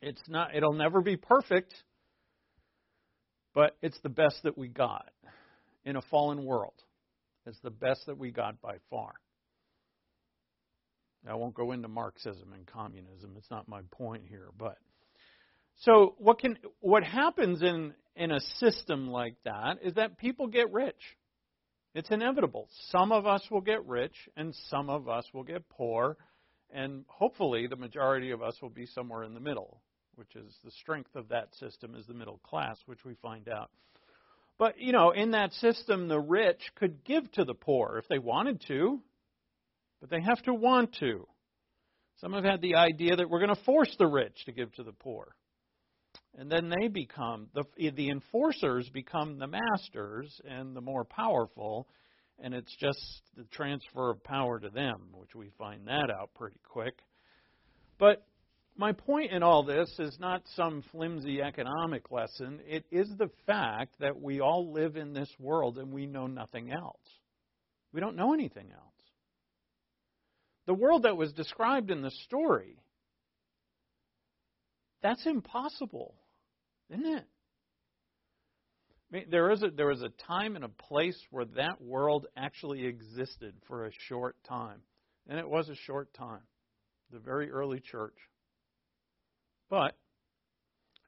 It's 0.00 0.22
not 0.28 0.54
it'll 0.54 0.72
never 0.72 1.00
be 1.00 1.16
perfect, 1.16 1.74
but 3.54 3.76
it's 3.82 3.98
the 4.02 4.08
best 4.08 4.42
that 4.44 4.56
we 4.56 4.68
got 4.68 5.10
in 5.84 5.96
a 5.96 6.02
fallen 6.10 6.44
world. 6.44 6.74
It's 7.46 7.58
the 7.62 7.70
best 7.70 8.06
that 8.06 8.18
we 8.18 8.30
got 8.30 8.60
by 8.60 8.76
far. 8.90 9.12
I 11.28 11.34
won't 11.34 11.54
go 11.54 11.72
into 11.72 11.88
Marxism 11.88 12.52
and 12.52 12.66
communism. 12.66 13.34
It's 13.36 13.50
not 13.50 13.68
my 13.68 13.80
point 13.90 14.24
here, 14.28 14.48
but 14.58 14.78
so 15.80 16.14
what 16.18 16.38
can 16.38 16.58
what 16.80 17.04
happens 17.04 17.62
in 17.62 17.94
in 18.14 18.30
a 18.30 18.40
system 18.58 19.08
like 19.08 19.34
that 19.44 19.78
is 19.82 19.94
that 19.94 20.18
people 20.18 20.46
get 20.46 20.72
rich. 20.72 21.16
It's 21.94 22.10
inevitable. 22.10 22.68
Some 22.90 23.12
of 23.12 23.26
us 23.26 23.42
will 23.50 23.60
get 23.62 23.86
rich 23.86 24.14
and 24.36 24.54
some 24.68 24.90
of 24.90 25.08
us 25.08 25.24
will 25.32 25.44
get 25.44 25.68
poor, 25.68 26.16
and 26.70 27.04
hopefully 27.08 27.66
the 27.66 27.76
majority 27.76 28.30
of 28.30 28.42
us 28.42 28.56
will 28.60 28.70
be 28.70 28.86
somewhere 28.86 29.22
in 29.24 29.34
the 29.34 29.40
middle 29.40 29.80
which 30.16 30.34
is 30.34 30.52
the 30.64 30.70
strength 30.72 31.14
of 31.14 31.28
that 31.28 31.54
system 31.54 31.94
is 31.94 32.06
the 32.06 32.14
middle 32.14 32.40
class, 32.42 32.78
which 32.86 33.04
we 33.04 33.14
find 33.22 33.48
out. 33.48 33.70
But, 34.58 34.78
you 34.78 34.92
know, 34.92 35.10
in 35.10 35.32
that 35.32 35.52
system, 35.52 36.08
the 36.08 36.18
rich 36.18 36.60
could 36.76 37.04
give 37.04 37.30
to 37.32 37.44
the 37.44 37.54
poor 37.54 37.98
if 37.98 38.08
they 38.08 38.18
wanted 38.18 38.62
to, 38.68 39.00
but 40.00 40.10
they 40.10 40.20
have 40.20 40.42
to 40.42 40.54
want 40.54 40.94
to. 41.00 41.26
Some 42.20 42.32
have 42.32 42.44
had 42.44 42.62
the 42.62 42.76
idea 42.76 43.16
that 43.16 43.28
we're 43.28 43.40
going 43.40 43.54
to 43.54 43.64
force 43.64 43.94
the 43.98 44.06
rich 44.06 44.44
to 44.46 44.52
give 44.52 44.72
to 44.74 44.82
the 44.82 44.92
poor. 44.92 45.34
And 46.38 46.50
then 46.50 46.70
they 46.70 46.88
become, 46.88 47.48
the, 47.54 47.64
the 47.90 48.10
enforcers 48.10 48.88
become 48.90 49.38
the 49.38 49.46
masters 49.46 50.40
and 50.48 50.74
the 50.74 50.80
more 50.80 51.04
powerful, 51.04 51.88
and 52.38 52.54
it's 52.54 52.74
just 52.76 53.22
the 53.36 53.44
transfer 53.44 54.10
of 54.10 54.22
power 54.22 54.58
to 54.58 54.68
them, 54.68 55.08
which 55.12 55.34
we 55.34 55.50
find 55.58 55.86
that 55.88 56.10
out 56.10 56.30
pretty 56.34 56.60
quick. 56.64 56.98
But 57.98 58.26
my 58.76 58.92
point 58.92 59.32
in 59.32 59.42
all 59.42 59.62
this 59.62 59.90
is 59.98 60.18
not 60.20 60.42
some 60.54 60.82
flimsy 60.92 61.40
economic 61.40 62.10
lesson. 62.10 62.60
It 62.66 62.84
is 62.90 63.08
the 63.16 63.30
fact 63.46 63.94
that 64.00 64.20
we 64.20 64.40
all 64.40 64.72
live 64.72 64.96
in 64.96 65.12
this 65.12 65.30
world 65.38 65.78
and 65.78 65.92
we 65.92 66.06
know 66.06 66.26
nothing 66.26 66.70
else. 66.70 67.00
We 67.92 68.00
don't 68.00 68.16
know 68.16 68.34
anything 68.34 68.70
else. 68.72 68.95
The 70.66 70.74
world 70.74 71.04
that 71.04 71.16
was 71.16 71.32
described 71.32 71.90
in 71.90 72.02
the 72.02 72.10
story, 72.24 72.76
that's 75.02 75.24
impossible, 75.26 76.14
isn't 76.90 77.06
it? 77.06 77.24
I 79.12 79.16
mean, 79.16 79.26
there 79.30 79.52
is 79.52 79.62
a, 79.62 79.70
there 79.70 79.86
was 79.86 80.02
a 80.02 80.10
time 80.26 80.56
and 80.56 80.64
a 80.64 80.68
place 80.68 81.16
where 81.30 81.44
that 81.56 81.80
world 81.80 82.26
actually 82.36 82.86
existed 82.86 83.54
for 83.68 83.86
a 83.86 83.92
short 84.08 84.36
time. 84.48 84.80
And 85.28 85.38
it 85.38 85.48
was 85.48 85.68
a 85.68 85.76
short 85.86 86.12
time. 86.14 86.42
The 87.12 87.20
very 87.20 87.50
early 87.50 87.80
church. 87.80 88.16
But 89.70 89.96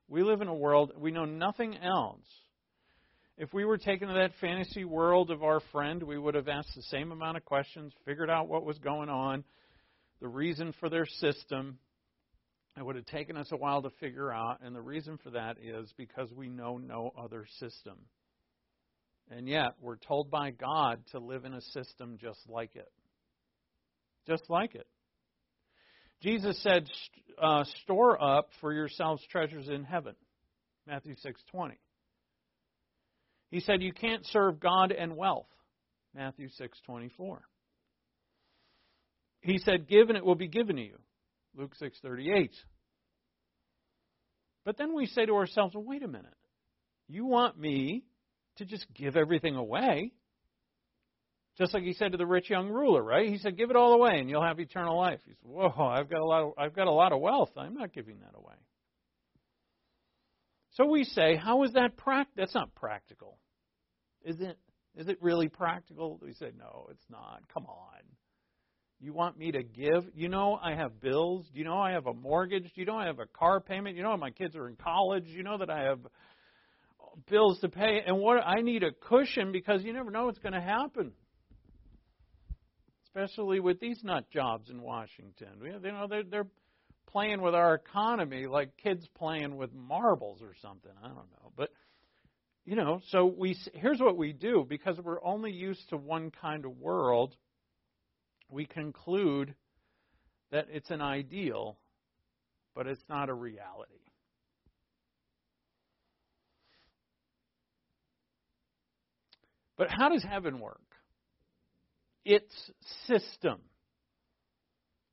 we 0.06 0.22
live 0.22 0.40
in 0.40 0.48
a 0.48 0.54
world, 0.54 0.92
we 0.96 1.10
know 1.10 1.24
nothing 1.24 1.76
else. 1.76 2.24
If 3.40 3.54
we 3.54 3.64
were 3.64 3.78
taken 3.78 4.08
to 4.08 4.14
that 4.14 4.32
fantasy 4.40 4.84
world 4.84 5.30
of 5.30 5.44
our 5.44 5.60
friend, 5.70 6.02
we 6.02 6.18
would 6.18 6.34
have 6.34 6.48
asked 6.48 6.74
the 6.74 6.82
same 6.82 7.12
amount 7.12 7.36
of 7.36 7.44
questions, 7.44 7.92
figured 8.04 8.28
out 8.28 8.48
what 8.48 8.64
was 8.64 8.78
going 8.80 9.08
on, 9.08 9.44
the 10.20 10.26
reason 10.26 10.74
for 10.80 10.88
their 10.88 11.06
system. 11.06 11.78
It 12.76 12.84
would 12.84 12.96
have 12.96 13.06
taken 13.06 13.36
us 13.36 13.46
a 13.52 13.56
while 13.56 13.80
to 13.82 13.90
figure 14.00 14.32
out, 14.32 14.58
and 14.60 14.74
the 14.74 14.80
reason 14.80 15.20
for 15.22 15.30
that 15.30 15.56
is 15.62 15.92
because 15.96 16.32
we 16.32 16.48
know 16.48 16.78
no 16.78 17.12
other 17.16 17.46
system. 17.60 17.98
And 19.30 19.48
yet, 19.48 19.74
we're 19.80 19.98
told 19.98 20.32
by 20.32 20.50
God 20.50 21.00
to 21.12 21.20
live 21.20 21.44
in 21.44 21.54
a 21.54 21.60
system 21.60 22.18
just 22.20 22.40
like 22.48 22.74
it. 22.74 22.90
Just 24.26 24.50
like 24.50 24.74
it. 24.74 24.88
Jesus 26.22 26.60
said, 26.64 26.88
uh, 27.40 27.62
"Store 27.84 28.20
up 28.20 28.48
for 28.60 28.72
yourselves 28.72 29.24
treasures 29.30 29.68
in 29.68 29.84
heaven." 29.84 30.16
Matthew 30.88 31.14
six 31.16 31.40
twenty. 31.44 31.78
He 33.50 33.60
said, 33.60 33.82
"You 33.82 33.92
can't 33.92 34.26
serve 34.26 34.60
God 34.60 34.92
and 34.92 35.16
wealth." 35.16 35.48
Matthew 36.14 36.48
six 36.50 36.78
twenty 36.84 37.08
four. 37.16 37.42
He 39.40 39.58
said, 39.58 39.88
"Give 39.88 40.08
and 40.08 40.18
it 40.18 40.24
will 40.24 40.34
be 40.34 40.48
given 40.48 40.76
to 40.76 40.82
you." 40.82 40.98
Luke 41.54 41.74
six 41.76 41.98
thirty 42.00 42.30
eight. 42.32 42.54
But 44.64 44.76
then 44.76 44.94
we 44.94 45.06
say 45.06 45.24
to 45.24 45.34
ourselves, 45.34 45.74
well, 45.74 45.84
wait 45.84 46.02
a 46.02 46.08
minute. 46.08 46.36
You 47.08 47.24
want 47.24 47.58
me 47.58 48.04
to 48.56 48.66
just 48.66 48.86
give 48.92 49.16
everything 49.16 49.56
away? 49.56 50.12
Just 51.56 51.72
like 51.72 51.84
he 51.84 51.94
said 51.94 52.12
to 52.12 52.18
the 52.18 52.26
rich 52.26 52.50
young 52.50 52.68
ruler, 52.68 53.02
right? 53.02 53.28
He 53.28 53.38
said, 53.38 53.56
"Give 53.56 53.70
it 53.70 53.76
all 53.76 53.94
away, 53.94 54.20
and 54.20 54.28
you'll 54.28 54.44
have 54.44 54.60
eternal 54.60 54.96
life." 54.96 55.20
He 55.24 55.32
said, 55.32 55.50
"Whoa, 55.50 55.72
I've 55.86 56.08
got 56.08 56.20
a 56.20 56.24
lot. 56.24 56.42
Of, 56.42 56.52
I've 56.56 56.74
got 56.74 56.86
a 56.86 56.92
lot 56.92 57.12
of 57.12 57.20
wealth. 57.20 57.50
I'm 57.56 57.74
not 57.74 57.92
giving 57.92 58.20
that 58.20 58.36
away." 58.36 58.54
So 60.78 60.86
we 60.86 61.02
say, 61.02 61.34
"How 61.34 61.64
is 61.64 61.72
that 61.72 61.96
pract? 61.96 62.26
That's 62.36 62.54
not 62.54 62.72
practical, 62.76 63.36
is 64.24 64.40
it? 64.40 64.56
Is 64.94 65.08
it 65.08 65.20
really 65.20 65.48
practical?" 65.48 66.18
We 66.22 66.32
say, 66.34 66.52
"No, 66.56 66.86
it's 66.90 67.04
not. 67.10 67.42
Come 67.52 67.66
on. 67.66 68.00
You 69.00 69.12
want 69.12 69.36
me 69.36 69.50
to 69.52 69.62
give? 69.62 70.08
You 70.14 70.28
know, 70.28 70.54
I 70.54 70.74
have 70.74 71.00
bills. 71.00 71.48
Do 71.52 71.58
you 71.58 71.64
know 71.64 71.78
I 71.78 71.92
have 71.92 72.06
a 72.06 72.14
mortgage? 72.14 72.72
Do 72.74 72.80
you 72.80 72.86
know 72.86 72.96
I 72.96 73.06
have 73.06 73.18
a 73.18 73.26
car 73.26 73.60
payment? 73.60 73.96
You 73.96 74.04
know 74.04 74.16
my 74.16 74.30
kids 74.30 74.54
are 74.54 74.68
in 74.68 74.76
college. 74.76 75.26
You 75.26 75.42
know 75.42 75.58
that 75.58 75.68
I 75.68 75.82
have." 75.82 76.00
bills 77.28 77.58
to 77.58 77.68
pay 77.68 78.00
and 78.06 78.16
what 78.18 78.46
I 78.46 78.60
need 78.60 78.84
a 78.84 78.92
cushion 78.92 79.50
because 79.50 79.82
you 79.82 79.92
never 79.92 80.10
know 80.10 80.26
what's 80.26 80.38
going 80.38 80.52
to 80.52 80.60
happen 80.60 81.12
especially 83.06 83.58
with 83.58 83.80
these 83.80 83.98
nut 84.04 84.30
jobs 84.30 84.70
in 84.70 84.80
Washington. 84.80 85.48
You 85.64 85.90
know, 85.90 86.06
they're, 86.06 86.22
they're 86.22 86.46
playing 87.08 87.40
with 87.40 87.54
our 87.54 87.74
economy 87.74 88.46
like 88.46 88.76
kids 88.76 89.06
playing 89.16 89.56
with 89.56 89.72
marbles 89.74 90.40
or 90.42 90.54
something. 90.62 90.90
I 91.02 91.08
don't 91.08 91.16
know. 91.16 91.52
But, 91.56 91.70
you 92.64 92.76
know, 92.76 93.00
so 93.08 93.26
we 93.26 93.56
here's 93.74 94.00
what 94.00 94.16
we 94.16 94.32
do 94.32 94.66
because 94.68 94.98
we're 94.98 95.22
only 95.24 95.52
used 95.52 95.88
to 95.90 95.96
one 95.96 96.30
kind 96.30 96.64
of 96.64 96.78
world. 96.78 97.34
We 98.50 98.66
conclude 98.66 99.54
that 100.50 100.68
it's 100.70 100.90
an 100.90 101.00
ideal, 101.00 101.78
but 102.74 102.86
it's 102.86 103.02
not 103.08 103.28
a 103.28 103.34
reality. 103.34 103.92
But 109.76 109.88
how 109.90 110.08
does 110.08 110.24
heaven 110.24 110.58
work? 110.58 110.80
Its 112.24 112.52
system. 113.06 113.60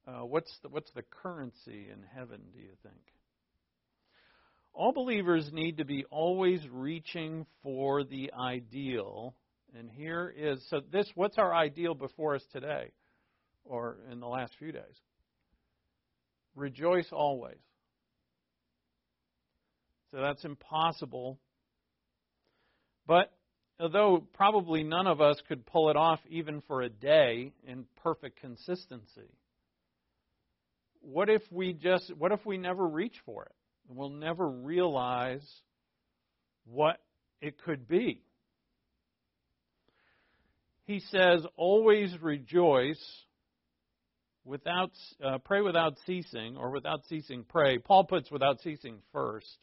Uh, 0.08 0.26
what's 0.26 0.52
the, 0.62 0.70
what's 0.70 0.92
the 0.92 1.02
currency 1.02 1.88
in 1.92 2.04
heaven? 2.14 2.42
Do 2.54 2.60
you 2.60 2.76
think? 2.84 2.96
All 4.74 4.92
believers 4.92 5.50
need 5.52 5.78
to 5.78 5.86
be 5.86 6.06
always 6.12 6.62
reaching 6.70 7.46
for 7.64 8.04
the 8.04 8.32
ideal. 8.38 9.34
And 9.78 9.90
here 9.90 10.34
is 10.36 10.64
so 10.70 10.82
this 10.92 11.10
what's 11.16 11.38
our 11.38 11.54
ideal 11.54 11.96
before 11.96 12.36
us 12.36 12.44
today 12.52 12.92
or 13.64 13.98
in 14.12 14.20
the 14.20 14.28
last 14.28 14.54
few 14.60 14.72
days? 14.72 15.00
Rejoice 16.56 17.08
always. 17.12 17.58
So 20.12 20.22
that's 20.22 20.46
impossible. 20.46 21.40
But 23.08 23.32
although 23.80 24.26
probably 24.34 24.84
none 24.84 25.08
of 25.08 25.20
us 25.20 25.42
could 25.48 25.66
pull 25.66 25.90
it 25.90 25.98
off 25.98 26.20
even 26.30 26.62
for 26.68 26.82
a 26.82 26.90
day 26.90 27.52
in 27.68 27.86
perfect 28.04 28.40
consistency, 28.40 29.30
what 31.06 31.30
if 31.30 31.42
we 31.52 31.74
just 31.74 32.12
what 32.18 32.32
if 32.32 32.46
we 32.46 32.58
never 32.58 32.86
reach 32.86 33.16
for 33.26 33.44
it? 33.44 33.52
We'll 33.88 34.10
never 34.10 34.48
realize 34.48 35.48
what 36.66 36.98
it 37.42 37.62
could 37.64 37.88
be. 37.88 38.24
He 40.86 41.00
says, 41.00 41.46
always 41.56 42.16
rejoice 42.22 43.04
without 44.44 44.92
uh, 45.24 45.38
pray 45.40 45.62
without 45.62 45.96
ceasing 46.06 46.58
or 46.58 46.72
without 46.72 47.06
ceasing 47.08 47.44
pray. 47.48 47.78
Paul 47.78 48.06
puts 48.06 48.32
without 48.32 48.62
ceasing 48.62 48.98
first 49.12 49.58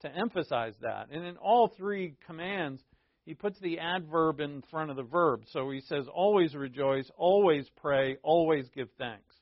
to 0.00 0.14
emphasize 0.14 0.74
that. 0.82 1.08
And 1.10 1.24
in 1.24 1.36
all 1.36 1.72
three 1.76 2.14
commands, 2.26 2.80
he 3.24 3.34
puts 3.34 3.58
the 3.60 3.78
adverb 3.80 4.40
in 4.40 4.62
front 4.70 4.90
of 4.90 4.96
the 4.96 5.02
verb. 5.02 5.42
So 5.52 5.70
he 5.70 5.80
says 5.80 6.06
always 6.12 6.54
rejoice, 6.54 7.10
always 7.16 7.68
pray, 7.80 8.16
always 8.22 8.68
give 8.74 8.88
thanks. 8.96 9.34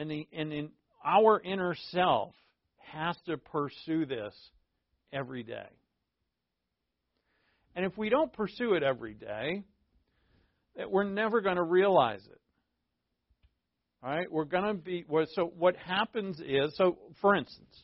And 0.00 0.10
the 0.10 0.26
and 0.32 0.50
in 0.50 0.70
our 1.04 1.38
inner 1.42 1.76
self 1.90 2.32
has 2.78 3.14
to 3.26 3.36
pursue 3.36 4.06
this 4.06 4.34
every 5.12 5.42
day. 5.42 5.68
And 7.76 7.84
if 7.84 7.98
we 7.98 8.08
don't 8.08 8.32
pursue 8.32 8.72
it 8.72 8.82
every 8.82 9.12
day, 9.12 9.62
that 10.76 10.90
we're 10.90 11.04
never 11.04 11.42
going 11.42 11.56
to 11.56 11.62
realize 11.62 12.24
it. 12.24 12.40
All 14.02 14.10
right? 14.10 14.32
We're 14.32 14.46
going 14.46 14.64
to 14.64 14.72
be 14.72 15.04
so 15.34 15.52
what 15.58 15.76
happens 15.76 16.40
is 16.40 16.74
so 16.76 16.96
for 17.20 17.36
instance, 17.36 17.82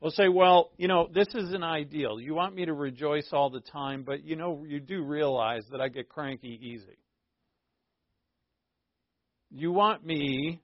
we'll 0.00 0.12
say, 0.12 0.28
well, 0.28 0.70
you 0.78 0.88
know, 0.88 1.06
this 1.12 1.28
is 1.34 1.52
an 1.52 1.62
ideal. 1.62 2.18
You 2.18 2.32
want 2.32 2.54
me 2.54 2.64
to 2.64 2.72
rejoice 2.72 3.28
all 3.30 3.50
the 3.50 3.60
time, 3.60 4.04
but 4.04 4.24
you 4.24 4.36
know, 4.36 4.64
you 4.66 4.80
do 4.80 5.04
realize 5.04 5.64
that 5.70 5.82
I 5.82 5.88
get 5.88 6.08
cranky 6.08 6.58
easy. 6.62 6.96
You 9.50 9.70
want 9.70 10.02
me 10.02 10.62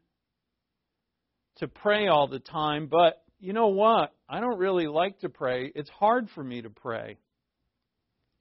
to 1.58 1.68
pray 1.68 2.08
all 2.08 2.28
the 2.28 2.38
time, 2.38 2.86
but 2.86 3.22
you 3.40 3.52
know 3.52 3.68
what? 3.68 4.12
I 4.28 4.40
don't 4.40 4.58
really 4.58 4.86
like 4.86 5.20
to 5.20 5.28
pray. 5.28 5.70
It's 5.74 5.90
hard 5.90 6.28
for 6.34 6.42
me 6.42 6.62
to 6.62 6.70
pray. 6.70 7.18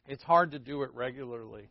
It's 0.08 0.24
hard 0.24 0.52
to 0.52 0.60
do 0.60 0.84
it 0.84 0.94
regularly. 0.94 1.70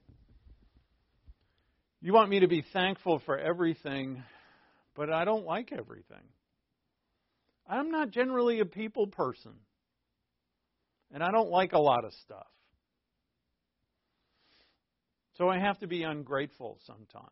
You 2.03 2.13
want 2.13 2.31
me 2.31 2.41
to 2.41 2.49
be 2.49 2.65
thankful 2.73 3.21
for 3.25 3.39
everything, 3.39 4.23
but 4.95 5.11
I 5.11 5.25
don't 5.25 5.45
like 5.45 5.73
everything. 5.73 6.23
I'm 7.69 7.91
not 7.91 8.11
generally 8.11 8.61
a 8.61 8.65
people 8.65 9.07
person, 9.07 9.55
and 11.13 11.23
I 11.23 11.31
don't 11.33 11.51
like 11.51 11.73
a 11.73 11.79
lot 11.79 12.05
of 12.05 12.13
stuff. 12.25 12.47
So 15.39 15.49
I 15.49 15.59
have 15.59 15.79
to 15.81 15.87
be 15.87 16.03
ungrateful 16.03 16.79
sometimes, 16.87 17.31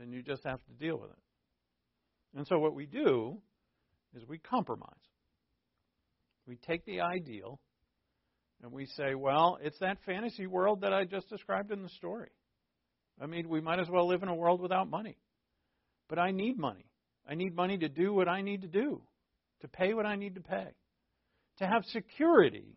and 0.00 0.12
you 0.12 0.22
just 0.22 0.44
have 0.44 0.60
to 0.66 0.72
deal 0.72 0.98
with 0.98 1.10
it. 1.10 1.29
And 2.36 2.46
so 2.46 2.58
what 2.58 2.74
we 2.74 2.86
do 2.86 3.38
is 4.14 4.26
we 4.28 4.38
compromise. 4.38 4.90
We 6.46 6.56
take 6.56 6.84
the 6.84 7.00
ideal 7.00 7.60
and 8.62 8.72
we 8.72 8.86
say, 8.86 9.14
well, 9.14 9.58
it's 9.62 9.78
that 9.80 9.98
fantasy 10.04 10.46
world 10.46 10.82
that 10.82 10.92
I 10.92 11.04
just 11.04 11.28
described 11.28 11.70
in 11.72 11.82
the 11.82 11.88
story. 11.90 12.30
I 13.20 13.26
mean, 13.26 13.48
we 13.48 13.60
might 13.60 13.78
as 13.78 13.88
well 13.88 14.06
live 14.08 14.22
in 14.22 14.28
a 14.28 14.34
world 14.34 14.60
without 14.60 14.88
money. 14.88 15.16
But 16.08 16.18
I 16.18 16.30
need 16.30 16.58
money. 16.58 16.86
I 17.28 17.34
need 17.34 17.54
money 17.54 17.78
to 17.78 17.88
do 17.88 18.12
what 18.12 18.28
I 18.28 18.42
need 18.42 18.62
to 18.62 18.68
do, 18.68 19.02
to 19.60 19.68
pay 19.68 19.94
what 19.94 20.06
I 20.06 20.16
need 20.16 20.34
to 20.34 20.40
pay, 20.40 20.68
to 21.58 21.66
have 21.66 21.84
security. 21.86 22.76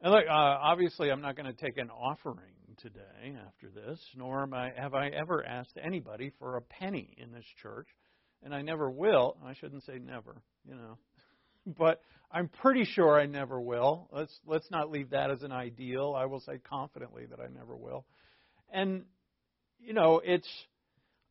And 0.00 0.12
look, 0.12 0.24
uh, 0.28 0.32
obviously, 0.32 1.10
I'm 1.10 1.22
not 1.22 1.36
going 1.36 1.46
to 1.46 1.58
take 1.58 1.78
an 1.78 1.90
offering 1.90 2.57
today 2.78 3.36
after 3.46 3.68
this, 3.68 3.98
nor 4.16 4.42
am 4.42 4.54
I, 4.54 4.72
have 4.76 4.94
I 4.94 5.08
ever 5.08 5.44
asked 5.44 5.78
anybody 5.82 6.32
for 6.38 6.56
a 6.56 6.62
penny 6.62 7.14
in 7.16 7.32
this 7.32 7.44
church, 7.62 7.88
and 8.42 8.54
I 8.54 8.62
never 8.62 8.90
will. 8.90 9.36
I 9.44 9.54
shouldn't 9.54 9.84
say 9.84 9.98
never, 9.98 10.42
you 10.66 10.74
know, 10.74 10.98
but 11.78 12.00
I'm 12.30 12.48
pretty 12.48 12.84
sure 12.84 13.18
I 13.18 13.26
never 13.26 13.60
will. 13.60 14.08
Let's 14.12 14.38
let's 14.46 14.70
not 14.70 14.90
leave 14.90 15.10
that 15.10 15.30
as 15.30 15.42
an 15.42 15.52
ideal. 15.52 16.14
I 16.16 16.26
will 16.26 16.40
say 16.40 16.58
confidently 16.58 17.26
that 17.26 17.40
I 17.40 17.48
never 17.48 17.76
will. 17.76 18.04
And 18.72 19.04
you 19.80 19.94
know, 19.94 20.20
it's 20.22 20.48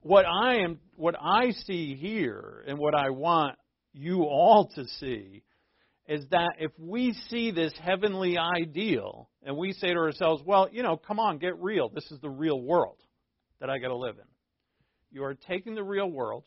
what 0.01 0.25
I 0.25 0.57
am 0.57 0.79
what 0.95 1.15
I 1.19 1.51
see 1.65 1.95
here 1.95 2.63
and 2.67 2.77
what 2.77 2.95
I 2.95 3.12
want 3.12 3.57
you 3.93 4.23
all 4.23 4.69
to 4.75 4.86
see 4.99 5.43
is 6.08 6.26
that 6.32 6.54
if 6.60 6.72
we 6.80 7.13
see 7.30 7.52
this 7.52 7.74
heavenly 7.82 8.38
ideal 8.38 9.30
and 9.43 9.58
we 9.58 9.74
say 9.74 9.89
to 9.89 10.00
ourselves, 10.00 10.41
well, 10.46 10.70
you 10.72 10.82
know, 10.82 10.96
come 10.96 11.20
on, 11.20 11.38
get 11.38 11.62
real. 11.62 11.89
This 11.89 12.10
is 12.12 12.20
the 12.22 12.30
real 12.30 12.62
world 12.62 12.98
that 13.60 13.70
I 13.70 13.78
got 13.78 13.89
to 13.89 13.98
live 13.98 14.15
in. 14.15 14.26
You 15.12 15.24
are 15.26 15.36
taking 15.36 15.76
the 15.76 15.84
real 15.84 16.10
world, 16.10 16.43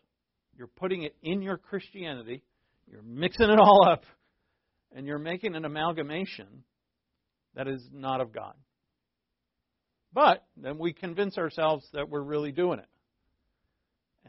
you're 0.56 0.66
putting 0.66 1.02
it 1.02 1.14
in 1.22 1.42
your 1.42 1.58
Christianity, 1.58 2.42
you're 2.90 3.02
mixing 3.02 3.50
it 3.50 3.58
all 3.58 3.86
up, 3.88 4.04
and 4.94 5.06
you're 5.06 5.18
making 5.18 5.54
an 5.54 5.64
amalgamation 5.64 6.64
that 7.54 7.68
is 7.68 7.82
not 7.92 8.20
of 8.20 8.32
God. 8.32 8.54
But 10.12 10.44
then 10.56 10.78
we 10.78 10.92
convince 10.92 11.38
ourselves 11.38 11.86
that 11.92 12.08
we're 12.08 12.22
really 12.22 12.52
doing 12.52 12.78
it. 12.78 12.88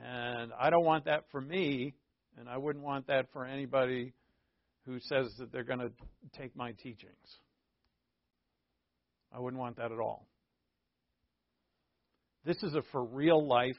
And 0.03 0.51
I 0.59 0.69
don't 0.69 0.85
want 0.85 1.05
that 1.05 1.25
for 1.31 1.41
me, 1.41 1.95
and 2.37 2.49
I 2.49 2.57
wouldn't 2.57 2.83
want 2.83 3.07
that 3.07 3.27
for 3.33 3.45
anybody 3.45 4.13
who 4.91 4.99
says 4.99 5.33
that 5.39 5.51
they're 5.51 5.63
going 5.63 5.79
to 5.79 5.91
take 6.37 6.55
my 6.55 6.71
teachings. 6.73 7.39
I 9.33 9.39
wouldn't 9.39 9.59
want 9.59 9.77
that 9.77 9.91
at 9.91 9.99
all. 9.99 10.27
This 12.45 12.61
is 12.63 12.73
a 12.75 12.81
for 12.91 13.03
real 13.03 13.45
life 13.45 13.77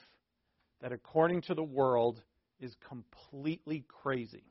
that, 0.81 0.93
according 0.93 1.43
to 1.43 1.55
the 1.55 1.63
world, 1.63 2.21
is 2.61 2.75
completely 2.89 3.85
crazy. 4.03 4.45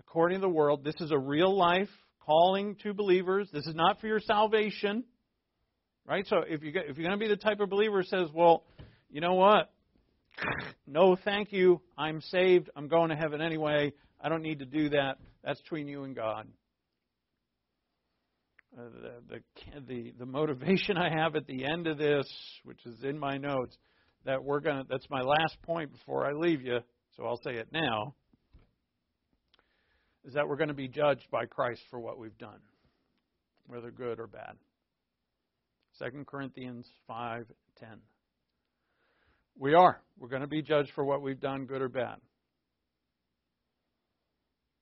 According 0.00 0.38
to 0.38 0.42
the 0.42 0.48
world, 0.48 0.84
this 0.84 0.94
is 1.00 1.10
a 1.10 1.18
real 1.18 1.54
life 1.54 1.88
calling 2.24 2.76
to 2.82 2.94
believers. 2.94 3.48
This 3.52 3.66
is 3.66 3.74
not 3.74 4.00
for 4.00 4.06
your 4.06 4.20
salvation. 4.20 5.04
Right? 6.06 6.26
So 6.26 6.38
if 6.48 6.62
you 6.62 6.72
if 6.74 6.96
you're 6.96 7.06
going 7.06 7.18
to 7.18 7.22
be 7.22 7.28
the 7.28 7.36
type 7.36 7.60
of 7.60 7.68
believer 7.68 8.00
who 8.00 8.06
says, 8.06 8.28
"Well, 8.32 8.64
you 9.10 9.20
know 9.20 9.34
what? 9.34 9.70
No, 10.86 11.16
thank 11.22 11.52
you. 11.52 11.82
I'm 11.98 12.22
saved. 12.22 12.70
I'm 12.74 12.88
going 12.88 13.10
to 13.10 13.16
heaven 13.16 13.42
anyway. 13.42 13.92
I 14.20 14.28
don't 14.28 14.42
need 14.42 14.58
to 14.60 14.66
do 14.66 14.90
that. 14.90 15.18
That's 15.44 15.60
between 15.62 15.88
you 15.88 16.04
and 16.04 16.14
God. 16.14 16.46
Uh, 18.76 18.82
the, 19.28 19.40
the, 19.74 19.80
the, 19.86 20.12
the 20.18 20.26
motivation 20.26 20.96
I 20.96 21.08
have 21.10 21.36
at 21.36 21.46
the 21.46 21.64
end 21.64 21.86
of 21.86 21.98
this, 21.98 22.26
which 22.64 22.84
is 22.84 23.02
in 23.02 23.18
my 23.18 23.38
notes, 23.38 23.76
that 24.24 24.44
we're 24.44 24.60
going 24.60 24.78
to, 24.78 24.84
that's 24.88 25.08
my 25.08 25.22
last 25.22 25.56
point 25.62 25.92
before 25.92 26.26
I 26.26 26.32
leave 26.32 26.62
you, 26.62 26.78
so 27.16 27.24
I'll 27.24 27.40
say 27.42 27.54
it 27.54 27.68
now, 27.72 28.14
is 30.24 30.34
that 30.34 30.46
we're 30.46 30.56
going 30.56 30.68
to 30.68 30.74
be 30.74 30.88
judged 30.88 31.30
by 31.30 31.46
Christ 31.46 31.80
for 31.90 31.98
what 31.98 32.18
we've 32.18 32.36
done, 32.36 32.60
whether 33.66 33.90
good 33.90 34.20
or 34.20 34.26
bad. 34.26 34.56
2 35.98 36.24
Corinthians 36.26 36.86
5:10. 37.10 37.44
We 39.58 39.74
are. 39.74 40.00
We're 40.18 40.28
going 40.28 40.42
to 40.42 40.48
be 40.48 40.62
judged 40.62 40.92
for 40.94 41.04
what 41.04 41.22
we've 41.22 41.40
done, 41.40 41.64
good 41.66 41.82
or 41.82 41.88
bad. 41.88 42.16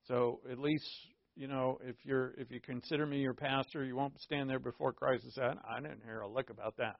So 0.09 0.41
at 0.51 0.59
least 0.59 0.89
you 1.35 1.49
know 1.49 1.79
if 1.85 1.97
you're 2.05 2.33
if 2.39 2.51
you 2.51 2.61
consider 2.61 3.07
me 3.07 3.19
your 3.19 3.35
pastor, 3.35 3.85
you 3.85 3.97
won't 3.97 4.21
stand 4.21 4.49
there 4.49 4.59
before 4.59 4.93
Christ 4.93 5.25
and 5.25 5.33
say, 5.33 5.43
"I 5.43 5.81
didn't 5.81 6.03
hear 6.05 6.21
a 6.21 6.29
lick 6.29 6.51
about 6.51 6.77
that." 6.79 6.97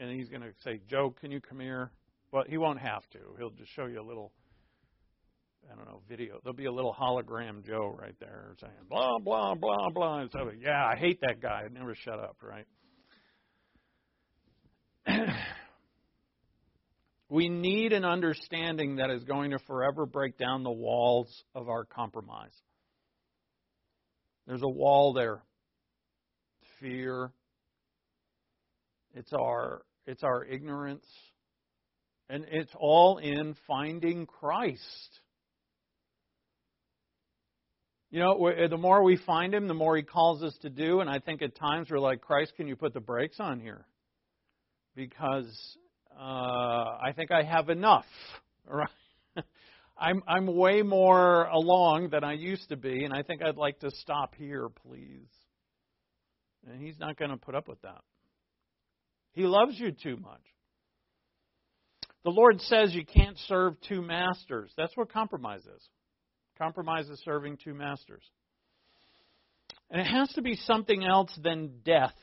and 0.00 0.10
he's 0.10 0.28
going 0.28 0.40
to 0.40 0.52
say, 0.64 0.80
"Joe, 0.88 1.14
can 1.20 1.30
you 1.30 1.40
come 1.40 1.60
here?" 1.60 1.90
Well, 2.32 2.44
he 2.48 2.56
won't 2.58 2.80
have 2.80 3.08
to. 3.10 3.18
He'll 3.38 3.50
just 3.50 3.72
show 3.72 3.86
you 3.86 4.00
a 4.00 4.06
little 4.06 4.32
I 5.72 5.74
don't 5.74 5.86
know, 5.86 6.00
video. 6.08 6.38
There'll 6.42 6.56
be 6.56 6.66
a 6.66 6.72
little 6.72 6.94
hologram 6.94 7.64
Joe 7.66 7.96
right 7.98 8.14
there 8.20 8.54
saying 8.60 8.72
blah 8.88 9.18
blah 9.18 9.54
blah 9.54 9.90
blah. 9.90 10.20
And 10.20 10.30
so, 10.30 10.50
yeah, 10.60 10.86
I 10.86 10.96
hate 10.96 11.20
that 11.22 11.40
guy. 11.40 11.62
I 11.64 11.68
never 11.68 11.94
shut 11.94 12.18
up, 12.18 12.36
right? 12.42 12.66
we 17.28 17.48
need 17.48 17.92
an 17.92 18.04
understanding 18.04 18.96
that 18.96 19.10
is 19.10 19.24
going 19.24 19.50
to 19.50 19.58
forever 19.66 20.06
break 20.06 20.38
down 20.38 20.62
the 20.62 20.70
walls 20.70 21.28
of 21.54 21.68
our 21.68 21.84
compromise. 21.84 22.54
There's 24.46 24.62
a 24.62 24.68
wall 24.68 25.12
there. 25.12 25.42
Fear. 26.80 27.32
It's 29.14 29.32
our 29.32 29.82
it's 30.06 30.22
our 30.22 30.44
ignorance. 30.44 31.06
And 32.28 32.46
it's 32.50 32.72
all 32.76 33.18
in 33.18 33.56
finding 33.66 34.26
Christ. 34.26 35.20
You 38.10 38.20
know, 38.20 38.50
the 38.68 38.76
more 38.76 39.02
we 39.02 39.16
find 39.16 39.52
him, 39.52 39.66
the 39.66 39.74
more 39.74 39.96
he 39.96 40.02
calls 40.02 40.42
us 40.42 40.56
to 40.62 40.70
do. 40.70 41.00
And 41.00 41.10
I 41.10 41.18
think 41.18 41.42
at 41.42 41.56
times 41.56 41.88
we're 41.90 41.98
like, 41.98 42.20
Christ, 42.20 42.52
can 42.56 42.68
you 42.68 42.76
put 42.76 42.94
the 42.94 43.00
brakes 43.00 43.38
on 43.40 43.60
here? 43.60 43.84
Because 44.94 45.76
uh, 46.18 46.22
I 46.22 47.12
think 47.14 47.30
I 47.30 47.42
have 47.42 47.68
enough. 47.68 48.06
I'm 49.98 50.22
I'm 50.26 50.46
way 50.46 50.82
more 50.82 51.44
along 51.44 52.10
than 52.10 52.24
I 52.24 52.34
used 52.34 52.68
to 52.68 52.76
be, 52.76 53.04
and 53.04 53.14
I 53.14 53.22
think 53.22 53.42
I'd 53.42 53.56
like 53.56 53.80
to 53.80 53.90
stop 53.90 54.34
here, 54.34 54.68
please. 54.68 55.28
And 56.68 56.80
he's 56.80 56.98
not 56.98 57.16
going 57.16 57.30
to 57.30 57.36
put 57.36 57.54
up 57.54 57.68
with 57.68 57.80
that. 57.82 58.00
He 59.32 59.42
loves 59.42 59.78
you 59.78 59.92
too 59.92 60.16
much. 60.16 60.40
The 62.24 62.30
Lord 62.30 62.60
says 62.62 62.92
you 62.92 63.04
can't 63.04 63.38
serve 63.46 63.74
two 63.88 64.02
masters. 64.02 64.72
That's 64.76 64.96
what 64.96 65.12
compromise 65.12 65.60
is. 65.60 65.88
Compromise 66.58 67.08
is 67.08 67.20
serving 67.24 67.58
two 67.62 67.74
masters. 67.74 68.22
And 69.90 70.00
it 70.00 70.06
has 70.06 70.28
to 70.30 70.42
be 70.42 70.56
something 70.56 71.04
else 71.04 71.30
than 71.42 71.82
death 71.84 72.14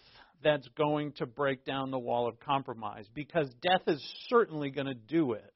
that's 0.43 0.67
going 0.77 1.13
to 1.13 1.25
break 1.25 1.65
down 1.65 1.91
the 1.91 1.99
wall 1.99 2.27
of 2.27 2.39
compromise 2.39 3.05
because 3.13 3.49
death 3.61 3.81
is 3.87 4.03
certainly 4.29 4.69
going 4.69 4.87
to 4.87 4.93
do 4.93 5.33
it. 5.33 5.53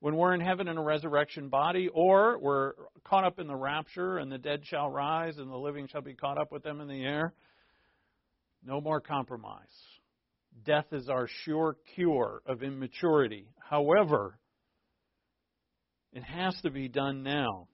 When 0.00 0.16
we're 0.16 0.34
in 0.34 0.40
heaven 0.40 0.68
in 0.68 0.78
a 0.78 0.82
resurrection 0.82 1.48
body, 1.48 1.88
or 1.92 2.38
we're 2.38 2.72
caught 3.04 3.24
up 3.24 3.38
in 3.38 3.46
the 3.46 3.56
rapture 3.56 4.16
and 4.16 4.32
the 4.32 4.38
dead 4.38 4.62
shall 4.64 4.88
rise 4.88 5.36
and 5.36 5.50
the 5.50 5.56
living 5.56 5.88
shall 5.88 6.00
be 6.00 6.14
caught 6.14 6.40
up 6.40 6.50
with 6.50 6.62
them 6.62 6.80
in 6.80 6.88
the 6.88 7.02
air, 7.02 7.34
no 8.64 8.80
more 8.80 9.00
compromise. 9.00 9.60
Death 10.64 10.86
is 10.92 11.08
our 11.08 11.28
sure 11.44 11.76
cure 11.94 12.42
of 12.46 12.62
immaturity. 12.62 13.48
However, 13.58 14.38
it 16.12 16.22
has 16.22 16.58
to 16.62 16.70
be 16.70 16.88
done 16.88 17.22
now. 17.22 17.68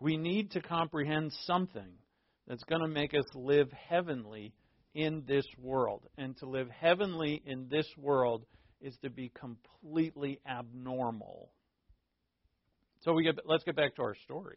We 0.00 0.16
need 0.16 0.52
to 0.52 0.60
comprehend 0.60 1.32
something 1.44 1.98
that's 2.46 2.64
going 2.64 2.82
to 2.82 2.88
make 2.88 3.14
us 3.14 3.24
live 3.34 3.70
heavenly 3.88 4.52
in 4.94 5.24
this 5.26 5.46
world. 5.60 6.02
And 6.16 6.36
to 6.38 6.46
live 6.46 6.68
heavenly 6.70 7.42
in 7.44 7.68
this 7.68 7.86
world 7.96 8.44
is 8.80 8.96
to 9.02 9.10
be 9.10 9.30
completely 9.30 10.40
abnormal. 10.48 11.50
So 13.00 13.12
we 13.12 13.24
get, 13.24 13.38
let's 13.44 13.64
get 13.64 13.76
back 13.76 13.96
to 13.96 14.02
our 14.02 14.14
story. 14.24 14.56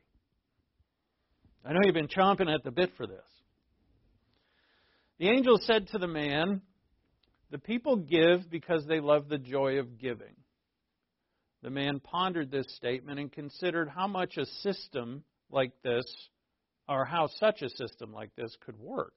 I 1.64 1.74
know 1.74 1.80
you've 1.84 1.94
been 1.94 2.08
chomping 2.08 2.54
at 2.54 2.64
the 2.64 2.72
bit 2.72 2.92
for 2.98 3.06
this. 3.06 3.20
The 5.20 5.30
angel 5.30 5.60
said 5.62 5.88
to 5.90 6.00
the 6.00 6.08
man, 6.08 6.62
The 7.52 7.60
people 7.60 7.98
give 7.98 8.50
because 8.50 8.86
they 8.88 9.00
love 9.00 9.30
the 9.30 9.38
joy 9.38 9.78
of 9.78 10.00
giving. 10.00 10.36
The 11.62 11.70
man 11.70 12.00
pondered 12.00 12.50
this 12.50 12.66
statement 12.76 13.20
and 13.20 13.32
considered 13.32 13.90
how 13.90 14.08
much 14.08 14.38
a 14.38 14.48
system 14.64 15.24
like 15.52 15.74
this, 15.84 16.06
or 16.90 17.06
how 17.06 17.28
such 17.40 17.62
a 17.62 17.70
system 17.70 18.12
like 18.12 18.36
this 18.36 18.56
could 18.66 18.80
work. 18.80 19.14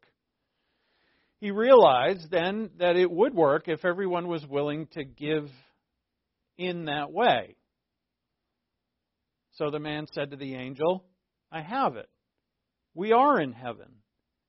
He 1.45 1.51
realized 1.51 2.31
then 2.31 2.71
that 2.79 2.97
it 2.97 3.11
would 3.11 3.35
work 3.35 3.69
if 3.69 3.85
everyone 3.85 4.29
was 4.29 4.47
willing 4.47 4.87
to 4.95 5.05
give 5.05 5.47
in 6.57 6.87
that 6.87 7.13
way. 7.13 7.57
So 9.57 9.71
the 9.71 9.79
man 9.79 10.07
said 10.15 10.31
to 10.31 10.39
the 10.39 10.55
angel, 10.55 11.05
I 11.53 11.61
have 11.61 11.97
it. 11.97 12.09
We 12.95 13.13
are 13.13 13.39
in 13.39 13.53
heaven, 13.53 13.97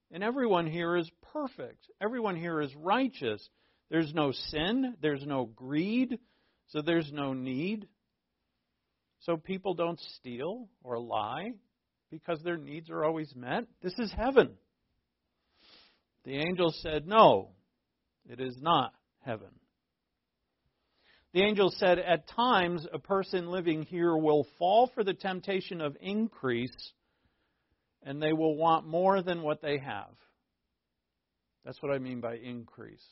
and 0.10 0.24
everyone 0.24 0.68
here 0.68 0.96
is 0.96 1.12
perfect. 1.34 1.86
Everyone 2.02 2.38
here 2.38 2.62
is 2.62 2.74
righteous. 2.78 3.46
There's 3.92 4.14
no 4.14 4.32
sin, 4.32 4.96
there's 5.02 5.26
no 5.26 5.48
greed, 5.48 6.18
so 6.68 6.82
there's 6.82 7.12
no 7.12 7.34
need. 7.34 7.90
So 9.20 9.36
people 9.36 9.74
don't 9.74 10.00
steal 10.16 10.70
or 10.82 10.98
lie 10.98 11.56
because 12.10 12.42
their 12.42 12.56
needs 12.56 12.90
are 12.90 13.04
always 13.04 13.36
met. 13.36 13.66
This 13.82 14.00
is 14.00 14.14
heaven. 14.14 14.52
The 16.26 16.38
angel 16.38 16.74
said, 16.82 17.08
No, 17.08 17.52
it 18.28 18.40
is 18.40 18.58
not 18.60 18.94
heaven. 19.20 19.52
The 21.34 21.44
angel 21.44 21.72
said, 21.78 22.00
At 22.00 22.28
times, 22.30 22.88
a 22.92 23.00
person 23.00 23.52
living 23.52 23.84
here 23.84 24.16
will 24.18 24.48
fall 24.58 24.90
for 24.96 25.04
the 25.04 25.14
temptation 25.14 25.82
of 25.82 25.96
increase, 26.02 26.94
and 28.04 28.22
they 28.22 28.34
will 28.34 28.56
want 28.56 28.88
more 28.88 29.22
than 29.22 29.44
what 29.44 29.62
they 29.62 29.78
have. 29.78 30.16
That's 31.64 31.82
what 31.82 31.94
I 31.94 32.00
mean 32.00 32.22
by 32.22 32.38
increase. 32.38 33.06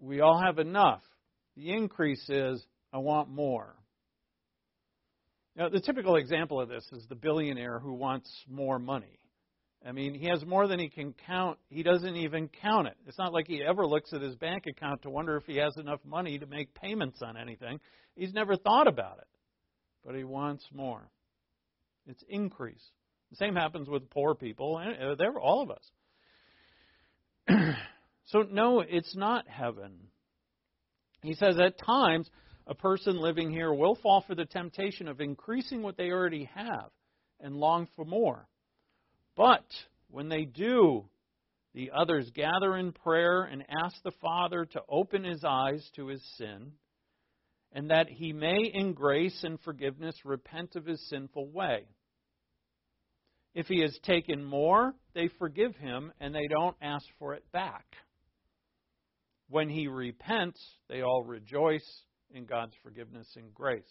We 0.00 0.20
all 0.20 0.40
have 0.40 0.58
enough. 0.58 1.02
The 1.56 1.70
increase 1.72 2.24
is, 2.28 2.64
I 2.92 2.98
want 2.98 3.28
more. 3.28 3.76
Now, 5.54 5.68
the 5.68 5.80
typical 5.80 6.16
example 6.16 6.60
of 6.60 6.68
this 6.68 6.84
is 6.92 7.06
the 7.08 7.14
billionaire 7.14 7.78
who 7.78 7.92
wants 7.92 8.28
more 8.48 8.78
money. 8.78 9.18
I 9.84 9.92
mean, 9.92 10.14
he 10.14 10.26
has 10.26 10.44
more 10.44 10.68
than 10.68 10.78
he 10.78 10.88
can 10.88 11.14
count. 11.26 11.58
He 11.68 11.82
doesn't 11.82 12.16
even 12.16 12.48
count 12.60 12.86
it. 12.86 12.96
It's 13.06 13.18
not 13.18 13.32
like 13.32 13.48
he 13.48 13.62
ever 13.62 13.84
looks 13.86 14.12
at 14.12 14.22
his 14.22 14.36
bank 14.36 14.66
account 14.66 15.02
to 15.02 15.10
wonder 15.10 15.36
if 15.36 15.44
he 15.44 15.56
has 15.56 15.76
enough 15.76 16.00
money 16.04 16.38
to 16.38 16.46
make 16.46 16.72
payments 16.74 17.20
on 17.20 17.36
anything. 17.36 17.80
He's 18.14 18.32
never 18.32 18.56
thought 18.56 18.86
about 18.86 19.18
it. 19.18 19.26
But 20.04 20.14
he 20.14 20.24
wants 20.24 20.64
more. 20.72 21.10
It's 22.06 22.22
increase. 22.28 22.84
The 23.30 23.36
same 23.36 23.56
happens 23.56 23.88
with 23.88 24.10
poor 24.10 24.34
people. 24.34 24.76
Uh, 24.76 25.14
they're 25.16 25.38
all 25.38 25.62
of 25.62 25.70
us. 25.70 25.90
so, 28.26 28.42
no, 28.50 28.80
it's 28.80 29.16
not 29.16 29.48
heaven. 29.48 29.92
He 31.22 31.34
says 31.34 31.58
at 31.58 31.78
times 31.84 32.28
a 32.66 32.74
person 32.74 33.16
living 33.16 33.50
here 33.50 33.72
will 33.72 33.96
fall 33.96 34.24
for 34.26 34.34
the 34.34 34.44
temptation 34.44 35.08
of 35.08 35.20
increasing 35.20 35.82
what 35.82 35.96
they 35.96 36.10
already 36.10 36.48
have 36.54 36.90
and 37.40 37.56
long 37.56 37.88
for 37.96 38.04
more. 38.04 38.46
But 39.36 39.64
when 40.08 40.28
they 40.28 40.44
do, 40.44 41.08
the 41.74 41.90
others 41.94 42.30
gather 42.34 42.76
in 42.76 42.92
prayer 42.92 43.42
and 43.42 43.64
ask 43.82 43.96
the 44.02 44.12
Father 44.20 44.66
to 44.66 44.82
open 44.88 45.24
his 45.24 45.42
eyes 45.42 45.88
to 45.96 46.08
his 46.08 46.22
sin, 46.36 46.72
and 47.72 47.90
that 47.90 48.08
he 48.08 48.32
may, 48.32 48.70
in 48.74 48.92
grace 48.92 49.42
and 49.42 49.58
forgiveness, 49.60 50.14
repent 50.24 50.76
of 50.76 50.84
his 50.84 51.00
sinful 51.08 51.48
way. 51.48 51.86
If 53.54 53.66
he 53.66 53.80
has 53.80 53.98
taken 54.02 54.44
more, 54.44 54.94
they 55.14 55.28
forgive 55.38 55.76
him 55.76 56.12
and 56.20 56.34
they 56.34 56.46
don't 56.48 56.76
ask 56.80 57.04
for 57.18 57.34
it 57.34 57.44
back. 57.52 57.84
When 59.48 59.68
he 59.68 59.88
repents, 59.88 60.60
they 60.88 61.02
all 61.02 61.22
rejoice 61.22 61.86
in 62.30 62.46
God's 62.46 62.74
forgiveness 62.82 63.28
and 63.36 63.52
grace. 63.52 63.82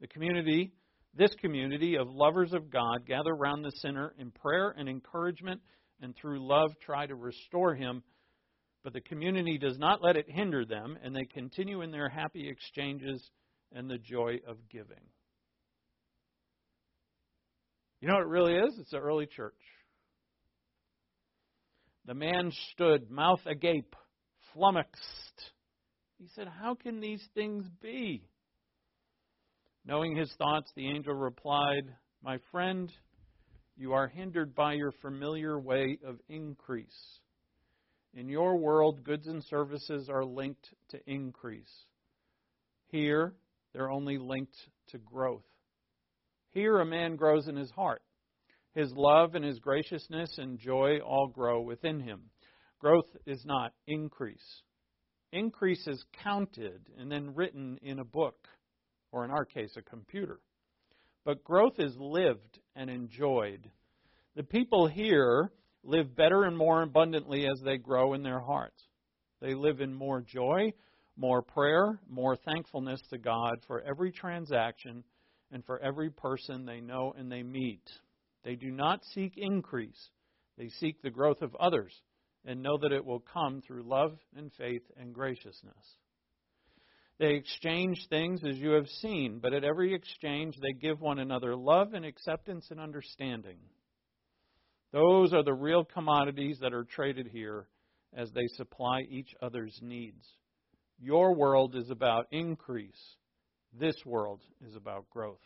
The 0.00 0.08
community, 0.08 0.72
this 1.14 1.34
community 1.40 1.96
of 1.96 2.08
lovers 2.08 2.52
of 2.52 2.70
God, 2.70 3.06
gather 3.06 3.32
around 3.32 3.62
the 3.62 3.72
sinner 3.76 4.14
in 4.18 4.30
prayer 4.30 4.74
and 4.76 4.88
encouragement, 4.88 5.60
and 6.00 6.14
through 6.16 6.46
love 6.46 6.72
try 6.84 7.06
to 7.06 7.14
restore 7.14 7.74
him. 7.74 8.02
But 8.82 8.92
the 8.92 9.00
community 9.00 9.58
does 9.58 9.78
not 9.78 10.02
let 10.02 10.16
it 10.16 10.30
hinder 10.30 10.64
them, 10.64 10.96
and 11.02 11.14
they 11.14 11.24
continue 11.24 11.82
in 11.82 11.90
their 11.90 12.08
happy 12.08 12.48
exchanges 12.48 13.22
and 13.72 13.90
the 13.90 13.98
joy 13.98 14.40
of 14.46 14.56
giving. 14.70 15.04
You 18.00 18.08
know 18.08 18.14
what 18.14 18.22
it 18.22 18.28
really 18.28 18.54
is? 18.54 18.78
It's 18.78 18.90
the 18.90 18.98
early 18.98 19.26
church. 19.26 19.52
The 22.06 22.14
man 22.14 22.50
stood, 22.72 23.10
mouth 23.10 23.40
agape, 23.46 23.94
flummoxed 24.54 25.50
he 26.20 26.28
said, 26.34 26.48
How 26.48 26.74
can 26.74 27.00
these 27.00 27.26
things 27.34 27.64
be? 27.80 28.28
Knowing 29.86 30.14
his 30.14 30.32
thoughts, 30.36 30.70
the 30.76 30.86
angel 30.86 31.14
replied, 31.14 31.84
My 32.22 32.38
friend, 32.50 32.92
you 33.76 33.92
are 33.92 34.08
hindered 34.08 34.54
by 34.54 34.74
your 34.74 34.92
familiar 35.00 35.58
way 35.58 35.98
of 36.04 36.20
increase. 36.28 37.20
In 38.12 38.28
your 38.28 38.56
world, 38.56 39.04
goods 39.04 39.26
and 39.26 39.42
services 39.44 40.08
are 40.10 40.24
linked 40.24 40.68
to 40.90 40.98
increase. 41.06 41.86
Here, 42.88 43.34
they're 43.72 43.90
only 43.90 44.18
linked 44.18 44.56
to 44.88 44.98
growth. 44.98 45.44
Here, 46.50 46.80
a 46.80 46.84
man 46.84 47.16
grows 47.16 47.48
in 47.48 47.56
his 47.56 47.70
heart. 47.70 48.02
His 48.74 48.92
love 48.94 49.34
and 49.34 49.44
his 49.44 49.58
graciousness 49.60 50.36
and 50.38 50.58
joy 50.58 50.98
all 50.98 51.28
grow 51.28 51.62
within 51.62 52.00
him. 52.00 52.30
Growth 52.80 53.16
is 53.26 53.44
not 53.44 53.72
increase. 53.86 54.62
Increase 55.32 55.86
is 55.86 56.04
counted 56.22 56.88
and 56.98 57.10
then 57.10 57.34
written 57.34 57.78
in 57.82 58.00
a 58.00 58.04
book, 58.04 58.48
or 59.12 59.24
in 59.24 59.30
our 59.30 59.44
case, 59.44 59.76
a 59.76 59.82
computer. 59.82 60.40
but 61.24 61.44
growth 61.44 61.78
is 61.78 61.94
lived 61.98 62.58
and 62.74 62.88
enjoyed. 62.88 63.70
The 64.36 64.42
people 64.42 64.86
here 64.86 65.52
live 65.82 66.16
better 66.16 66.44
and 66.44 66.56
more 66.56 66.82
abundantly 66.82 67.46
as 67.46 67.60
they 67.62 67.76
grow 67.76 68.14
in 68.14 68.22
their 68.22 68.40
hearts. 68.40 68.82
They 69.40 69.54
live 69.54 69.80
in 69.80 69.92
more 69.92 70.20
joy, 70.20 70.72
more 71.16 71.42
prayer, 71.42 71.98
more 72.08 72.36
thankfulness 72.36 73.00
to 73.10 73.18
God 73.18 73.60
for 73.66 73.82
every 73.82 74.12
transaction 74.12 75.04
and 75.52 75.64
for 75.64 75.78
every 75.80 76.10
person 76.10 76.64
they 76.64 76.80
know 76.80 77.12
and 77.16 77.30
they 77.30 77.42
meet. 77.42 77.82
They 78.44 78.54
do 78.54 78.70
not 78.70 79.04
seek 79.12 79.34
increase, 79.36 80.10
they 80.56 80.68
seek 80.68 81.02
the 81.02 81.10
growth 81.10 81.42
of 81.42 81.54
others 81.56 81.92
and 82.44 82.62
know 82.62 82.78
that 82.78 82.92
it 82.92 83.04
will 83.04 83.20
come 83.20 83.60
through 83.60 83.82
love 83.82 84.16
and 84.36 84.50
faith 84.54 84.82
and 84.98 85.14
graciousness. 85.14 85.96
They 87.20 87.34
exchange 87.34 88.06
things 88.08 88.40
as 88.48 88.56
you 88.56 88.70
have 88.70 88.88
seen, 89.02 89.40
but 89.42 89.52
at 89.52 89.62
every 89.62 89.92
exchange 89.92 90.56
they 90.56 90.72
give 90.72 91.02
one 91.02 91.18
another 91.18 91.54
love 91.54 91.92
and 91.92 92.02
acceptance 92.02 92.68
and 92.70 92.80
understanding. 92.80 93.58
Those 94.90 95.34
are 95.34 95.44
the 95.44 95.52
real 95.52 95.84
commodities 95.84 96.56
that 96.62 96.72
are 96.72 96.84
traded 96.84 97.28
here 97.30 97.66
as 98.16 98.32
they 98.32 98.46
supply 98.56 99.02
each 99.02 99.34
other's 99.42 99.78
needs. 99.82 100.26
Your 100.98 101.34
world 101.34 101.76
is 101.76 101.90
about 101.90 102.26
increase, 102.30 103.16
this 103.78 103.96
world 104.06 104.40
is 104.66 104.74
about 104.74 105.04
growth. 105.10 105.42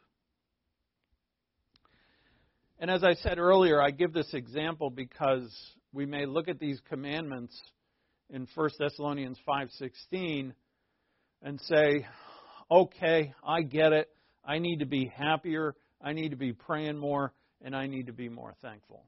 And 2.78 2.88
as 2.88 3.02
I 3.02 3.14
said 3.14 3.38
earlier, 3.40 3.82
I 3.82 3.90
give 3.90 4.12
this 4.12 4.32
example 4.32 4.90
because 4.90 5.52
we 5.92 6.06
may 6.06 6.24
look 6.24 6.46
at 6.46 6.60
these 6.60 6.80
commandments 6.88 7.60
in 8.30 8.46
1 8.54 8.70
Thessalonians 8.78 9.40
5:16 9.44 10.54
and 11.44 11.60
say, 11.60 12.04
"Okay, 12.70 13.32
I 13.44 13.62
get 13.62 13.92
it. 13.92 14.08
I 14.44 14.58
need 14.58 14.78
to 14.78 14.86
be 14.86 15.06
happier. 15.06 15.76
I 16.00 16.12
need 16.12 16.30
to 16.30 16.36
be 16.36 16.52
praying 16.52 16.98
more, 16.98 17.32
and 17.62 17.76
I 17.76 17.86
need 17.86 18.06
to 18.06 18.12
be 18.12 18.28
more 18.28 18.54
thankful." 18.60 19.06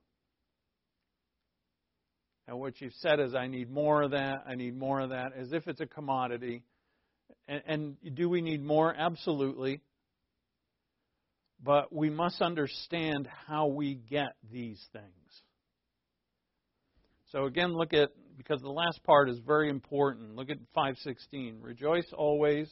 And 2.46 2.60
what 2.60 2.80
you've 2.80 2.94
said 2.94 3.18
is, 3.18 3.34
"I 3.34 3.48
need 3.48 3.68
more 3.68 4.02
of 4.02 4.12
that. 4.12 4.44
I 4.46 4.54
need 4.54 4.76
more 4.76 5.00
of 5.00 5.10
that," 5.10 5.32
as 5.32 5.52
if 5.52 5.66
it's 5.66 5.80
a 5.80 5.86
commodity. 5.86 6.62
And, 7.48 7.62
and 7.66 8.14
do 8.14 8.28
we 8.28 8.40
need 8.40 8.62
more? 8.62 8.94
Absolutely. 8.96 9.80
But 11.62 11.92
we 11.92 12.10
must 12.10 12.42
understand 12.42 13.26
how 13.46 13.68
we 13.68 13.94
get 13.94 14.36
these 14.50 14.84
things. 14.92 15.42
So 17.32 17.46
again, 17.46 17.72
look 17.72 17.92
at 17.92 18.10
because 18.36 18.60
the 18.60 18.68
last 18.68 19.02
part 19.04 19.28
is 19.28 19.38
very 19.38 19.68
important. 19.68 20.36
Look 20.36 20.50
at 20.50 20.58
516. 20.74 21.60
Rejoice 21.60 22.06
always, 22.12 22.70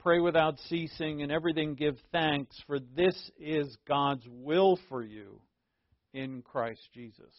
pray 0.00 0.20
without 0.20 0.58
ceasing, 0.68 1.22
and 1.22 1.32
everything 1.32 1.74
give 1.74 1.96
thanks, 2.12 2.56
for 2.66 2.78
this 2.96 3.30
is 3.38 3.76
God's 3.86 4.26
will 4.28 4.78
for 4.88 5.02
you 5.02 5.40
in 6.12 6.42
Christ 6.42 6.80
Jesus. 6.94 7.32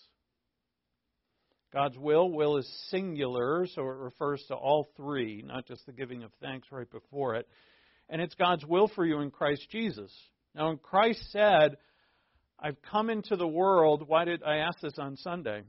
God's 1.72 1.97
will, 1.97 2.32
will 2.32 2.57
is 2.57 2.67
singular, 2.89 3.67
so 3.67 3.82
it 3.84 3.97
refers 3.97 4.43
to 4.47 4.55
all 4.55 4.88
three, 4.97 5.43
not 5.45 5.67
just 5.67 5.86
the 5.86 5.91
giving 5.91 6.24
of 6.24 6.32
thanks 6.41 6.67
right 6.72 6.89
before 6.89 7.36
it. 7.36 7.47
And 8.09 8.22
it's 8.22 8.34
God's 8.34 8.65
will 8.65 8.88
for 8.88 9.05
you 9.05 9.20
in 9.20 9.30
Christ 9.30 9.67
Jesus. 9.70 10.11
Now, 10.55 10.70
when 10.70 10.78
Christ 10.78 11.32
said, 11.32 11.78
I've 12.59 12.82
come 12.82 13.11
into 13.11 13.36
the 13.36 13.47
world, 13.47 14.07
why 14.07 14.26
did 14.26 14.41
I 14.43 14.57
ask 14.57 14.80
this 14.80 14.97
on 14.97 15.15
Sunday? 15.17 15.61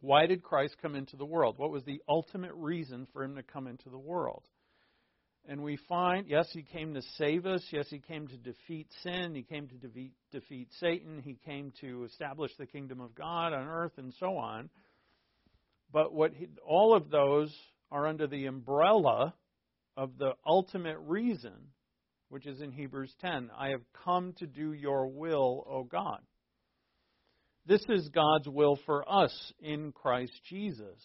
Why 0.00 0.26
did 0.26 0.42
Christ 0.42 0.76
come 0.80 0.94
into 0.94 1.16
the 1.16 1.24
world? 1.24 1.58
What 1.58 1.70
was 1.70 1.84
the 1.84 2.02
ultimate 2.08 2.54
reason 2.54 3.06
for 3.12 3.22
him 3.24 3.36
to 3.36 3.42
come 3.42 3.66
into 3.66 3.88
the 3.88 3.98
world? 3.98 4.44
And 5.48 5.62
we 5.62 5.78
find, 5.88 6.26
yes, 6.28 6.48
he 6.52 6.62
came 6.62 6.94
to 6.94 7.02
save 7.18 7.46
us. 7.46 7.62
Yes, 7.70 7.86
he 7.88 8.00
came 8.00 8.26
to 8.28 8.36
defeat 8.36 8.88
sin. 9.02 9.34
He 9.34 9.42
came 9.42 9.68
to 9.68 9.74
defeat, 9.76 10.12
defeat 10.32 10.68
Satan. 10.80 11.22
He 11.24 11.38
came 11.44 11.72
to 11.80 12.04
establish 12.04 12.50
the 12.58 12.66
kingdom 12.66 13.00
of 13.00 13.14
God 13.14 13.52
on 13.52 13.68
earth 13.68 13.92
and 13.96 14.12
so 14.18 14.36
on. 14.36 14.68
But 15.92 16.12
what 16.12 16.32
he, 16.32 16.48
all 16.66 16.96
of 16.96 17.10
those 17.10 17.54
are 17.92 18.08
under 18.08 18.26
the 18.26 18.46
umbrella 18.46 19.34
of 19.96 20.18
the 20.18 20.32
ultimate 20.44 20.98
reason, 20.98 21.54
which 22.28 22.46
is 22.46 22.60
in 22.60 22.72
Hebrews 22.72 23.14
10 23.20 23.50
I 23.56 23.68
have 23.68 23.82
come 24.04 24.34
to 24.38 24.46
do 24.46 24.72
your 24.72 25.06
will, 25.06 25.64
O 25.70 25.84
God. 25.84 26.20
This 27.68 27.84
is 27.88 28.08
God's 28.10 28.48
will 28.48 28.78
for 28.86 29.04
us 29.10 29.52
in 29.58 29.90
Christ 29.90 30.40
Jesus. 30.48 31.02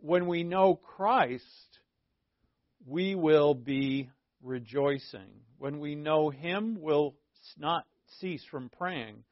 When 0.00 0.26
we 0.26 0.42
know 0.42 0.74
Christ, 0.74 1.44
we 2.84 3.14
will 3.14 3.54
be 3.54 4.10
rejoicing. 4.42 5.30
When 5.58 5.78
we 5.78 5.94
know 5.94 6.30
Him, 6.30 6.78
we'll 6.80 7.14
not 7.56 7.84
cease 8.18 8.42
from 8.50 8.68
praying. 8.68 9.22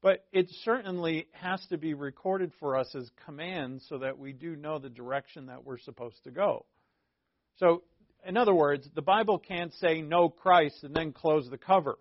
But 0.00 0.24
it 0.32 0.46
certainly 0.62 1.26
has 1.32 1.66
to 1.70 1.76
be 1.76 1.94
recorded 1.94 2.52
for 2.60 2.76
us 2.76 2.94
as 2.94 3.10
commands 3.24 3.84
so 3.88 3.98
that 3.98 4.16
we 4.16 4.32
do 4.32 4.54
know 4.54 4.78
the 4.78 4.88
direction 4.88 5.46
that 5.46 5.64
we're 5.64 5.78
supposed 5.78 6.22
to 6.22 6.30
go. 6.30 6.66
So, 7.56 7.82
in 8.24 8.36
other 8.36 8.54
words, 8.54 8.88
the 8.94 9.02
Bible 9.02 9.40
can't 9.40 9.74
say 9.74 10.02
know 10.02 10.28
Christ 10.28 10.84
and 10.84 10.94
then 10.94 11.12
close 11.12 11.50
the 11.50 11.58
cover. 11.58 11.98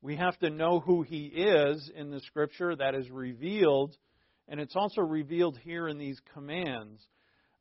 We 0.00 0.16
have 0.16 0.38
to 0.38 0.50
know 0.50 0.80
who 0.80 1.02
He 1.02 1.26
is 1.26 1.90
in 1.94 2.10
the 2.10 2.20
Scripture 2.20 2.74
that 2.76 2.94
is 2.94 3.10
revealed, 3.10 3.96
and 4.46 4.60
it's 4.60 4.76
also 4.76 5.00
revealed 5.00 5.58
here 5.58 5.88
in 5.88 5.98
these 5.98 6.20
commands. 6.32 7.02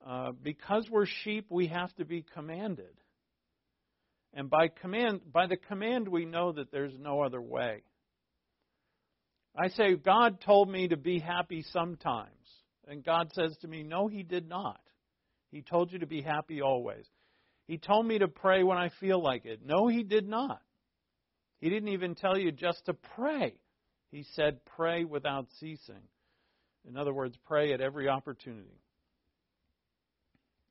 Uh, 0.05 0.31
because 0.41 0.87
we're 0.89 1.07
sheep, 1.23 1.47
we 1.49 1.67
have 1.67 1.93
to 1.95 2.05
be 2.05 2.23
commanded. 2.33 2.93
And 4.33 4.49
by 4.49 4.67
command, 4.67 5.21
by 5.31 5.47
the 5.47 5.57
command, 5.57 6.07
we 6.07 6.25
know 6.25 6.51
that 6.51 6.71
there's 6.71 6.93
no 6.99 7.21
other 7.21 7.41
way. 7.41 7.81
I 9.57 9.69
say, 9.69 9.95
God 9.95 10.39
told 10.41 10.69
me 10.69 10.89
to 10.89 10.97
be 10.97 11.19
happy 11.19 11.65
sometimes. 11.71 12.29
And 12.87 13.03
God 13.03 13.31
says 13.33 13.57
to 13.61 13.67
me, 13.67 13.83
No, 13.83 14.07
He 14.07 14.21
did 14.21 14.47
not. 14.47 14.79
He 15.49 15.63
told 15.63 15.91
you 15.91 15.99
to 15.99 16.07
be 16.07 16.21
happy 16.21 16.61
always. 16.61 17.05
He 17.65 17.77
told 17.77 18.05
me 18.05 18.19
to 18.19 18.27
pray 18.27 18.63
when 18.63 18.77
I 18.77 18.91
feel 18.99 19.21
like 19.21 19.45
it. 19.45 19.61
No, 19.65 19.87
He 19.87 20.03
did 20.03 20.27
not. 20.27 20.61
He 21.59 21.69
didn't 21.69 21.89
even 21.89 22.15
tell 22.15 22.37
you 22.37 22.51
just 22.51 22.85
to 22.85 22.93
pray. 22.93 23.55
He 24.11 24.25
said, 24.35 24.59
pray 24.75 25.03
without 25.03 25.47
ceasing. 25.59 26.03
In 26.87 26.97
other 26.97 27.13
words, 27.13 27.37
pray 27.45 27.73
at 27.73 27.81
every 27.81 28.07
opportunity. 28.07 28.79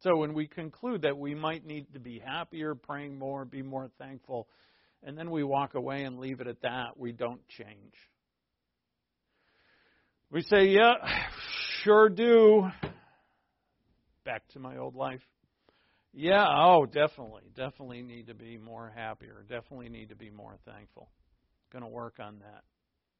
So 0.01 0.16
when 0.16 0.34
we 0.34 0.47
conclude 0.47 1.03
that 1.03 1.18
we 1.18 1.34
might 1.34 1.66
need 1.66 1.93
to 1.95 2.01
be 2.01 2.18
happier, 2.18 2.74
praying 2.74 3.18
more, 3.18 3.45
be 3.45 3.62
more 3.62 3.91
thankful, 3.99 4.47
and 5.03 5.18
then 5.18 5.30
we 5.30 5.43
walk 5.43 5.74
away 5.74 6.05
and 6.05 6.18
leave 6.18 6.41
it 6.41 6.47
at 6.47 6.62
that, 6.62 6.97
we 6.97 7.12
don't 7.12 7.47
change. 7.49 7.95
We 10.30 10.43
say, 10.43 10.66
yeah, 10.68 10.95
sure 11.82 12.09
do. 12.09 12.68
Back 14.24 14.47
to 14.53 14.59
my 14.59 14.76
old 14.76 14.95
life. 14.97 15.20
Yeah, 16.18 16.46
oh, 16.48 16.86
definitely. 16.86 17.42
Definitely 17.54 18.00
need 18.00 18.28
to 18.28 18.34
be 18.34 18.56
more 18.56 18.90
happier. 18.96 19.44
Definitely 19.50 19.90
need 19.90 20.08
to 20.08 20.16
be 20.16 20.30
more 20.30 20.56
thankful. 20.64 21.10
Going 21.70 21.82
to 21.82 21.90
work 21.90 22.14
on 22.18 22.38
that. 22.38 22.64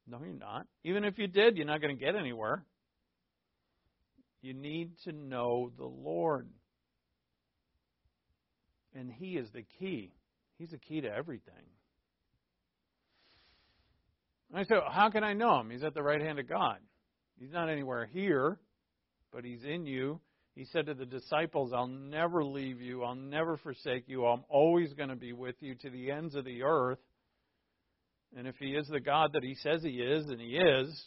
No, 0.07 0.17
you're 0.25 0.33
not. 0.33 0.65
Even 0.83 1.03
if 1.03 1.19
you 1.19 1.27
did, 1.27 1.57
you're 1.57 1.67
not 1.67 1.79
going 1.79 1.95
to 1.95 2.03
get 2.03 2.15
anywhere. 2.15 2.65
You 4.41 4.55
need 4.55 4.93
to 5.03 5.11
know 5.11 5.71
the 5.77 5.85
Lord. 5.85 6.49
And 8.95 9.11
He 9.11 9.37
is 9.37 9.47
the 9.53 9.63
key. 9.77 10.11
He's 10.57 10.71
the 10.71 10.79
key 10.79 11.01
to 11.01 11.07
everything. 11.07 11.53
I 14.55 14.63
said, 14.63 14.77
How 14.91 15.11
can 15.11 15.23
I 15.23 15.33
know 15.33 15.59
Him? 15.59 15.69
He's 15.69 15.83
at 15.83 15.93
the 15.93 16.01
right 16.01 16.21
hand 16.21 16.39
of 16.39 16.49
God. 16.49 16.77
He's 17.37 17.51
not 17.51 17.69
anywhere 17.69 18.09
here, 18.11 18.57
but 19.31 19.45
He's 19.45 19.63
in 19.63 19.85
you 19.85 20.19
he 20.57 20.65
said 20.65 20.87
to 20.87 20.95
the 20.95 21.05
disciples, 21.05 21.71
I'll 21.71 21.85
never 21.85 22.43
leave 22.43 22.81
you. 22.81 23.03
I'll 23.03 23.13
never 23.13 23.57
forsake 23.57 24.05
you. 24.07 24.25
I'm 24.25 24.43
always 24.49 24.91
going 24.93 25.09
to 25.09 25.15
be 25.15 25.31
with 25.31 25.53
you 25.59 25.75
to 25.75 25.91
the 25.91 26.09
ends 26.09 26.33
of 26.33 26.45
the 26.45 26.63
earth. 26.63 26.97
And 28.35 28.47
if 28.47 28.55
He 28.57 28.71
is 28.71 28.87
the 28.87 28.99
God 28.99 29.33
that 29.33 29.43
He 29.43 29.53
says 29.61 29.83
He 29.83 30.01
is, 30.01 30.25
and 30.25 30.41
He 30.41 30.57
is, 30.57 30.99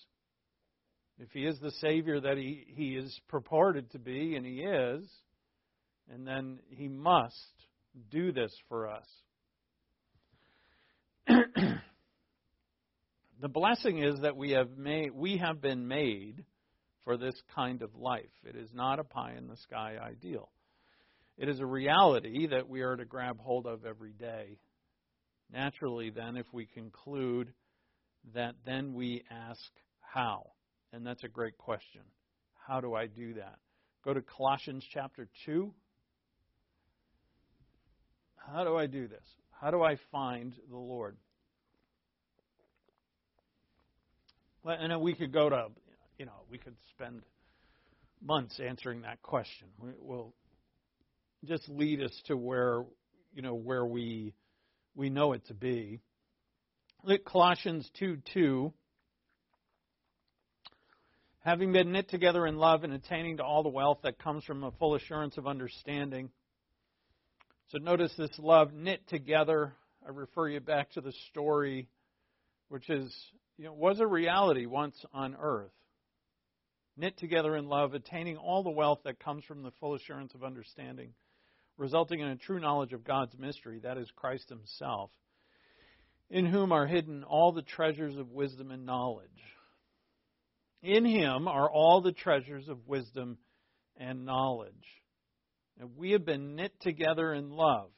if 1.18 1.32
He 1.32 1.46
is 1.46 1.58
the 1.58 1.72
Savior 1.80 2.20
that 2.20 2.36
He, 2.36 2.64
he 2.76 2.94
is 2.94 3.20
purported 3.26 3.90
to 3.90 3.98
be, 3.98 4.36
and 4.36 4.46
He 4.46 4.60
is, 4.60 5.04
and 6.14 6.24
then 6.24 6.60
He 6.68 6.86
must 6.86 7.34
do 8.08 8.30
this 8.30 8.54
for 8.68 8.88
us. 8.88 9.06
the 11.26 11.80
blessing 13.48 14.00
is 14.00 14.20
that 14.20 14.36
we 14.36 14.52
have 14.52 14.78
made 14.78 15.10
we 15.12 15.38
have 15.38 15.60
been 15.60 15.88
made 15.88 16.44
for 17.04 17.16
this 17.16 17.34
kind 17.54 17.82
of 17.82 17.94
life. 17.94 18.30
It 18.44 18.56
is 18.56 18.70
not 18.72 18.98
a 18.98 19.04
pie 19.04 19.34
in 19.36 19.48
the 19.48 19.56
sky 19.56 19.96
ideal. 20.00 20.50
It 21.36 21.48
is 21.48 21.60
a 21.60 21.66
reality 21.66 22.46
that 22.48 22.68
we 22.68 22.82
are 22.82 22.96
to 22.96 23.04
grab 23.04 23.38
hold 23.40 23.66
of 23.66 23.86
every 23.86 24.12
day. 24.12 24.58
Naturally, 25.52 26.10
then, 26.10 26.36
if 26.36 26.46
we 26.52 26.66
conclude 26.66 27.52
that, 28.34 28.54
then 28.66 28.92
we 28.94 29.24
ask 29.30 29.60
how. 30.00 30.50
And 30.92 31.06
that's 31.06 31.24
a 31.24 31.28
great 31.28 31.56
question. 31.56 32.02
How 32.66 32.80
do 32.80 32.94
I 32.94 33.06
do 33.06 33.34
that? 33.34 33.56
Go 34.04 34.14
to 34.14 34.20
Colossians 34.20 34.84
chapter 34.92 35.28
2. 35.46 35.72
How 38.36 38.64
do 38.64 38.76
I 38.76 38.86
do 38.86 39.08
this? 39.08 39.24
How 39.50 39.70
do 39.70 39.82
I 39.82 39.96
find 40.10 40.54
the 40.70 40.76
Lord? 40.76 41.16
Well, 44.62 44.76
and 44.78 45.00
we 45.00 45.14
could 45.14 45.32
go 45.32 45.48
to, 45.48 45.66
you 46.20 46.26
know, 46.26 46.42
we 46.50 46.58
could 46.58 46.76
spend 46.90 47.22
months 48.22 48.60
answering 48.62 49.00
that 49.00 49.22
question. 49.22 49.68
We, 49.80 49.92
will 50.02 50.34
just 51.46 51.66
lead 51.66 52.02
us 52.02 52.12
to 52.26 52.36
where, 52.36 52.84
you 53.32 53.40
know, 53.40 53.54
where 53.54 53.86
we 53.86 54.34
we 54.94 55.08
know 55.08 55.32
it 55.32 55.46
to 55.46 55.54
be. 55.54 55.98
Look, 57.04 57.24
Colossians 57.24 57.90
2 57.98 58.18
2. 58.34 58.70
Having 61.42 61.72
been 61.72 61.92
knit 61.92 62.10
together 62.10 62.46
in 62.46 62.58
love 62.58 62.84
and 62.84 62.92
attaining 62.92 63.38
to 63.38 63.42
all 63.42 63.62
the 63.62 63.70
wealth 63.70 64.00
that 64.02 64.18
comes 64.18 64.44
from 64.44 64.62
a 64.62 64.72
full 64.72 64.96
assurance 64.96 65.38
of 65.38 65.46
understanding. 65.46 66.28
So 67.68 67.78
notice 67.78 68.12
this 68.18 68.38
love 68.38 68.74
knit 68.74 69.08
together. 69.08 69.72
I 70.06 70.10
refer 70.10 70.50
you 70.50 70.60
back 70.60 70.90
to 70.92 71.00
the 71.00 71.14
story, 71.30 71.88
which 72.68 72.90
is, 72.90 73.10
you 73.56 73.64
know, 73.64 73.72
was 73.72 74.00
a 74.00 74.06
reality 74.06 74.66
once 74.66 75.02
on 75.14 75.34
earth. 75.40 75.70
Knit 77.00 77.16
together 77.16 77.56
in 77.56 77.66
love, 77.66 77.94
attaining 77.94 78.36
all 78.36 78.62
the 78.62 78.68
wealth 78.68 78.98
that 79.04 79.18
comes 79.18 79.42
from 79.44 79.62
the 79.62 79.70
full 79.80 79.94
assurance 79.94 80.34
of 80.34 80.44
understanding, 80.44 81.14
resulting 81.78 82.20
in 82.20 82.28
a 82.28 82.36
true 82.36 82.60
knowledge 82.60 82.92
of 82.92 83.04
God's 83.04 83.38
mystery, 83.38 83.80
that 83.82 83.96
is 83.96 84.10
Christ 84.14 84.50
Himself, 84.50 85.10
in 86.28 86.44
whom 86.44 86.72
are 86.72 86.86
hidden 86.86 87.24
all 87.24 87.52
the 87.52 87.62
treasures 87.62 88.18
of 88.18 88.32
wisdom 88.32 88.70
and 88.70 88.84
knowledge. 88.84 89.30
In 90.82 91.06
Him 91.06 91.48
are 91.48 91.70
all 91.70 92.02
the 92.02 92.12
treasures 92.12 92.68
of 92.68 92.86
wisdom 92.86 93.38
and 93.96 94.26
knowledge. 94.26 94.74
And 95.80 95.96
we 95.96 96.10
have 96.10 96.26
been 96.26 96.54
knit 96.54 96.78
together 96.82 97.32
in 97.32 97.48
love. 97.48 97.88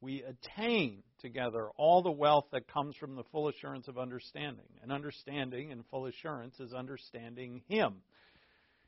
We 0.00 0.22
attain 0.22 1.02
together 1.20 1.68
all 1.76 2.02
the 2.02 2.12
wealth 2.12 2.46
that 2.52 2.68
comes 2.68 2.94
from 2.94 3.16
the 3.16 3.24
full 3.32 3.48
assurance 3.48 3.88
of 3.88 3.98
understanding. 3.98 4.66
And 4.82 4.92
understanding 4.92 5.72
and 5.72 5.84
full 5.90 6.06
assurance 6.06 6.60
is 6.60 6.72
understanding 6.72 7.62
Him. 7.66 8.02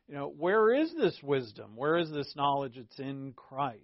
You 0.09 0.15
know, 0.15 0.33
where 0.37 0.73
is 0.73 0.93
this 0.95 1.19
wisdom? 1.23 1.73
Where 1.77 1.97
is 1.97 2.11
this 2.11 2.35
knowledge? 2.37 2.77
It's 2.77 2.99
in 2.99 3.33
Christ. 3.35 3.81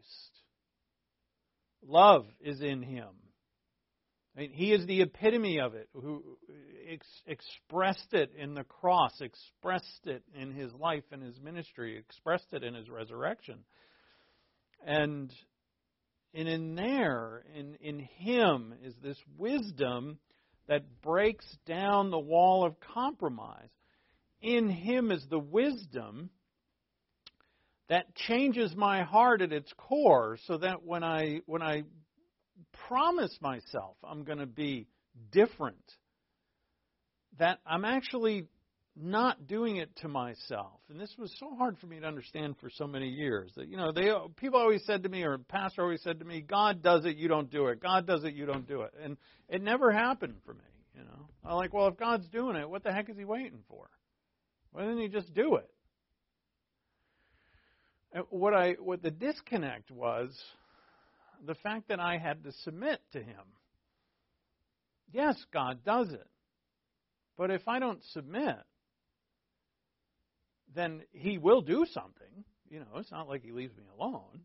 Love 1.82 2.26
is 2.40 2.60
in 2.60 2.82
Him. 2.82 3.08
I 4.36 4.40
mean, 4.40 4.52
he 4.52 4.72
is 4.72 4.86
the 4.86 5.02
epitome 5.02 5.58
of 5.58 5.74
it, 5.74 5.88
who 5.92 6.22
ex- 6.90 7.22
expressed 7.26 8.12
it 8.12 8.32
in 8.38 8.54
the 8.54 8.64
cross, 8.64 9.20
expressed 9.20 10.06
it 10.06 10.22
in 10.34 10.52
his 10.52 10.72
life 10.74 11.02
and 11.10 11.22
his 11.22 11.40
ministry, 11.40 11.98
expressed 11.98 12.52
it 12.52 12.62
in 12.62 12.74
his 12.74 12.88
resurrection. 12.88 13.64
And, 14.86 15.32
and 16.32 16.48
in 16.48 16.74
there, 16.76 17.42
in, 17.56 17.74
in 17.80 17.98
him, 17.98 18.72
is 18.84 18.94
this 19.02 19.18
wisdom 19.36 20.18
that 20.68 21.02
breaks 21.02 21.46
down 21.66 22.10
the 22.10 22.18
wall 22.18 22.64
of 22.64 22.78
compromise. 22.78 23.68
In 24.42 24.68
him 24.70 25.10
is 25.10 25.24
the 25.28 25.38
wisdom 25.38 26.30
that 27.88 28.14
changes 28.14 28.74
my 28.74 29.02
heart 29.02 29.42
at 29.42 29.52
its 29.52 29.72
core 29.76 30.38
so 30.46 30.58
that 30.58 30.84
when 30.84 31.02
I 31.04 31.40
when 31.46 31.62
I 31.62 31.84
promise 32.88 33.36
myself 33.40 33.96
I'm 34.04 34.24
going 34.24 34.38
to 34.38 34.46
be 34.46 34.86
different 35.32 35.76
that 37.38 37.58
I'm 37.66 37.84
actually 37.84 38.46
not 38.96 39.46
doing 39.46 39.76
it 39.76 39.94
to 39.96 40.08
myself. 40.08 40.80
And 40.88 41.00
this 41.00 41.14
was 41.18 41.32
so 41.38 41.54
hard 41.56 41.78
for 41.78 41.86
me 41.86 42.00
to 42.00 42.06
understand 42.06 42.56
for 42.60 42.70
so 42.70 42.86
many 42.86 43.08
years. 43.08 43.50
That 43.56 43.68
you 43.68 43.76
know, 43.76 43.92
they 43.92 44.12
people 44.36 44.60
always 44.60 44.84
said 44.84 45.04
to 45.04 45.08
me, 45.08 45.22
or 45.22 45.38
pastor 45.38 45.82
always 45.82 46.02
said 46.02 46.18
to 46.20 46.24
me, 46.24 46.40
"God 46.40 46.82
does 46.82 47.04
it, 47.04 47.16
you 47.16 47.28
don't 47.28 47.50
do 47.50 47.66
it. 47.66 47.80
God 47.80 48.06
does 48.06 48.24
it, 48.24 48.34
you 48.34 48.46
don't 48.46 48.66
do 48.66 48.82
it." 48.82 48.92
And 49.02 49.16
it 49.48 49.62
never 49.62 49.90
happened 49.90 50.36
for 50.44 50.54
me. 50.54 50.60
You 50.94 51.02
know, 51.02 51.28
I'm 51.44 51.56
like, 51.56 51.72
well, 51.72 51.86
if 51.86 51.96
God's 51.96 52.28
doing 52.28 52.56
it, 52.56 52.68
what 52.68 52.82
the 52.82 52.92
heck 52.92 53.08
is 53.08 53.16
He 53.16 53.24
waiting 53.24 53.62
for? 53.68 53.88
Why 54.72 54.82
didn't 54.82 55.00
He 55.00 55.08
just 55.08 55.32
do 55.34 55.56
it? 55.56 55.70
And 58.12 58.24
what 58.30 58.54
I 58.54 58.72
what 58.72 59.02
the 59.02 59.10
disconnect 59.10 59.90
was 59.90 60.36
the 61.46 61.54
fact 61.54 61.88
that 61.88 62.00
I 62.00 62.18
had 62.18 62.44
to 62.44 62.52
submit 62.64 63.00
to 63.12 63.18
Him. 63.18 63.44
Yes, 65.12 65.36
God 65.52 65.84
does 65.84 66.12
it. 66.12 66.26
But 67.36 67.50
if 67.50 67.66
I 67.66 67.78
don't 67.78 68.02
submit, 68.12 68.58
then 70.74 71.02
he 71.12 71.38
will 71.38 71.62
do 71.62 71.86
something. 71.92 72.44
You 72.68 72.80
know, 72.80 72.96
it's 72.96 73.10
not 73.10 73.28
like 73.28 73.42
he 73.42 73.50
leaves 73.50 73.76
me 73.76 73.84
alone. 73.98 74.42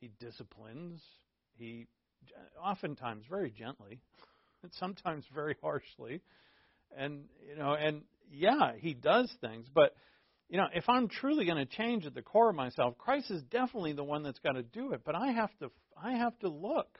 He 0.00 0.10
disciplines. 0.20 1.00
He 1.56 1.86
oftentimes 2.62 3.24
very 3.28 3.50
gently, 3.50 4.00
and 4.62 4.72
sometimes 4.78 5.24
very 5.34 5.56
harshly. 5.62 6.20
And 6.96 7.24
you 7.48 7.56
know, 7.56 7.74
and 7.74 8.02
yeah, 8.30 8.72
he 8.78 8.94
does 8.94 9.32
things, 9.40 9.66
but 9.72 9.94
you 10.48 10.56
know, 10.56 10.66
if 10.74 10.88
I'm 10.88 11.08
truly 11.08 11.44
going 11.44 11.58
to 11.58 11.66
change 11.66 12.06
at 12.06 12.14
the 12.14 12.22
core 12.22 12.50
of 12.50 12.56
myself, 12.56 12.96
Christ 12.96 13.30
is 13.30 13.42
definitely 13.44 13.92
the 13.92 14.04
one 14.04 14.22
that's 14.22 14.38
got 14.38 14.52
to 14.52 14.62
do 14.62 14.92
it. 14.92 15.02
But 15.04 15.14
I 15.14 15.32
have 15.32 15.50
to, 15.58 15.70
I 16.02 16.12
have 16.12 16.38
to 16.38 16.48
look. 16.48 16.98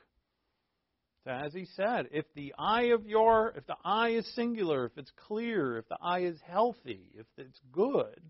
So 1.24 1.30
as 1.30 1.54
he 1.54 1.66
said, 1.74 2.08
if 2.12 2.26
the 2.34 2.54
eye 2.58 2.90
of 2.94 3.06
your, 3.06 3.54
if 3.56 3.66
the 3.66 3.76
eye 3.84 4.10
is 4.10 4.34
singular, 4.34 4.86
if 4.86 4.98
it's 4.98 5.12
clear, 5.26 5.78
if 5.78 5.88
the 5.88 5.96
eye 6.00 6.20
is 6.20 6.38
healthy, 6.46 7.06
if 7.14 7.26
it's 7.36 7.58
good, 7.72 8.20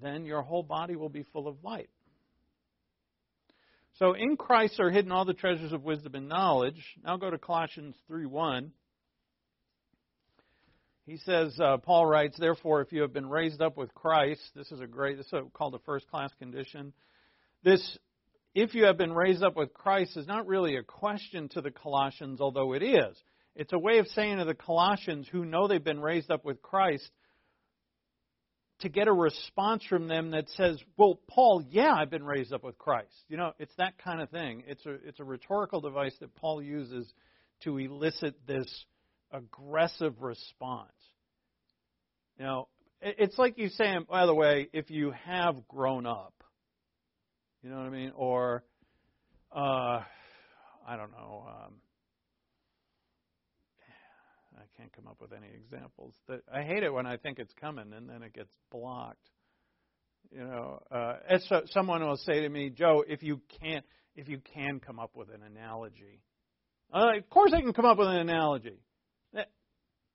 then 0.00 0.24
your 0.24 0.42
whole 0.42 0.62
body 0.62 0.94
will 0.96 1.08
be 1.08 1.24
full 1.32 1.48
of 1.48 1.62
light. 1.62 1.90
So 3.98 4.12
in 4.12 4.36
Christ 4.36 4.78
are 4.78 4.90
hidden 4.90 5.10
all 5.10 5.24
the 5.24 5.34
treasures 5.34 5.72
of 5.72 5.82
wisdom 5.82 6.14
and 6.14 6.28
knowledge. 6.28 6.82
Now 7.02 7.16
go 7.16 7.30
to 7.30 7.38
Colossians 7.38 7.96
3:1. 8.10 8.70
He 11.06 11.18
says, 11.18 11.56
uh, 11.60 11.76
Paul 11.76 12.04
writes, 12.04 12.36
therefore, 12.36 12.80
if 12.80 12.92
you 12.92 13.02
have 13.02 13.12
been 13.12 13.28
raised 13.28 13.62
up 13.62 13.76
with 13.76 13.94
Christ, 13.94 14.42
this 14.56 14.72
is 14.72 14.80
a 14.80 14.88
great, 14.88 15.16
this 15.16 15.32
is 15.32 15.40
called 15.54 15.76
a 15.76 15.78
first 15.86 16.08
class 16.08 16.32
condition. 16.40 16.92
This, 17.62 17.98
if 18.56 18.74
you 18.74 18.86
have 18.86 18.98
been 18.98 19.12
raised 19.12 19.44
up 19.44 19.56
with 19.56 19.72
Christ, 19.72 20.16
is 20.16 20.26
not 20.26 20.48
really 20.48 20.76
a 20.76 20.82
question 20.82 21.48
to 21.50 21.60
the 21.60 21.70
Colossians, 21.70 22.40
although 22.40 22.72
it 22.72 22.82
is. 22.82 23.16
It's 23.54 23.72
a 23.72 23.78
way 23.78 23.98
of 23.98 24.08
saying 24.08 24.38
to 24.38 24.44
the 24.44 24.54
Colossians 24.54 25.28
who 25.30 25.44
know 25.44 25.68
they've 25.68 25.82
been 25.82 26.00
raised 26.00 26.30
up 26.30 26.44
with 26.44 26.60
Christ, 26.60 27.08
to 28.80 28.88
get 28.88 29.08
a 29.08 29.12
response 29.12 29.84
from 29.88 30.06
them 30.06 30.32
that 30.32 30.48
says, 30.50 30.78
"Well, 30.98 31.18
Paul, 31.28 31.64
yeah, 31.70 31.94
I've 31.94 32.10
been 32.10 32.26
raised 32.26 32.52
up 32.52 32.62
with 32.62 32.76
Christ." 32.76 33.24
You 33.28 33.38
know, 33.38 33.52
it's 33.58 33.74
that 33.76 33.96
kind 33.96 34.20
of 34.20 34.28
thing. 34.28 34.64
It's 34.66 34.84
a 34.84 34.94
it's 35.06 35.18
a 35.18 35.24
rhetorical 35.24 35.80
device 35.80 36.14
that 36.20 36.34
Paul 36.34 36.60
uses 36.60 37.10
to 37.62 37.78
elicit 37.78 38.34
this 38.46 38.84
aggressive 39.32 40.20
response. 40.20 40.92
Know, 42.38 42.68
it's 43.00 43.38
like 43.38 43.56
you 43.56 43.68
saying, 43.70 44.06
by 44.08 44.26
the 44.26 44.34
way, 44.34 44.68
if 44.72 44.90
you 44.90 45.12
have 45.24 45.66
grown 45.68 46.06
up, 46.06 46.34
you 47.62 47.70
know 47.70 47.76
what 47.76 47.86
I 47.86 47.90
mean, 47.90 48.12
or 48.14 48.62
uh, 49.54 50.02
I 50.86 50.96
don't 50.96 51.12
know. 51.12 51.46
Um, 51.48 51.74
I 54.56 54.62
can't 54.76 54.92
come 54.92 55.06
up 55.06 55.20
with 55.20 55.32
any 55.32 55.48
examples. 55.54 56.14
That 56.28 56.42
I 56.52 56.62
hate 56.62 56.82
it 56.82 56.92
when 56.92 57.06
I 57.06 57.16
think 57.16 57.38
it's 57.38 57.52
coming 57.60 57.92
and 57.92 58.08
then 58.08 58.22
it 58.22 58.34
gets 58.34 58.52
blocked. 58.70 59.30
You 60.30 60.44
know, 60.44 60.82
uh, 60.90 61.38
so, 61.48 61.62
someone 61.66 62.04
will 62.06 62.16
say 62.16 62.40
to 62.40 62.48
me, 62.48 62.70
Joe, 62.70 63.04
if 63.06 63.22
you 63.22 63.40
can't, 63.62 63.84
if 64.14 64.28
you 64.28 64.40
can 64.54 64.80
come 64.80 64.98
up 64.98 65.12
with 65.14 65.28
an 65.30 65.42
analogy, 65.42 66.20
uh, 66.92 67.16
of 67.16 67.30
course 67.30 67.52
I 67.54 67.60
can 67.60 67.72
come 67.72 67.84
up 67.84 67.98
with 67.98 68.08
an 68.08 68.16
analogy, 68.16 68.78
eh, 69.36 69.42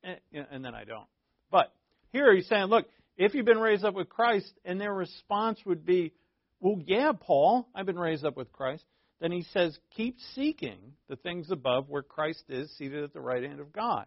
eh, 0.03 0.15
and 0.51 0.63
then 0.63 0.75
I 0.75 0.83
don't. 0.83 1.07
But 1.49 1.73
here 2.11 2.33
he's 2.35 2.47
saying, 2.47 2.65
look, 2.65 2.85
if 3.17 3.33
you've 3.33 3.45
been 3.45 3.59
raised 3.59 3.85
up 3.85 3.93
with 3.93 4.09
Christ, 4.09 4.51
and 4.65 4.79
their 4.79 4.93
response 4.93 5.59
would 5.65 5.85
be, 5.85 6.13
well, 6.59 6.79
yeah, 6.85 7.11
Paul, 7.19 7.67
I've 7.73 7.85
been 7.85 7.99
raised 7.99 8.25
up 8.25 8.37
with 8.37 8.51
Christ. 8.51 8.83
Then 9.19 9.31
he 9.31 9.43
says, 9.53 9.77
keep 9.95 10.17
seeking 10.33 10.79
the 11.07 11.15
things 11.15 11.51
above 11.51 11.89
where 11.89 12.01
Christ 12.01 12.43
is 12.49 12.75
seated 12.77 13.03
at 13.03 13.13
the 13.13 13.21
right 13.21 13.43
hand 13.43 13.59
of 13.59 13.71
God. 13.71 14.05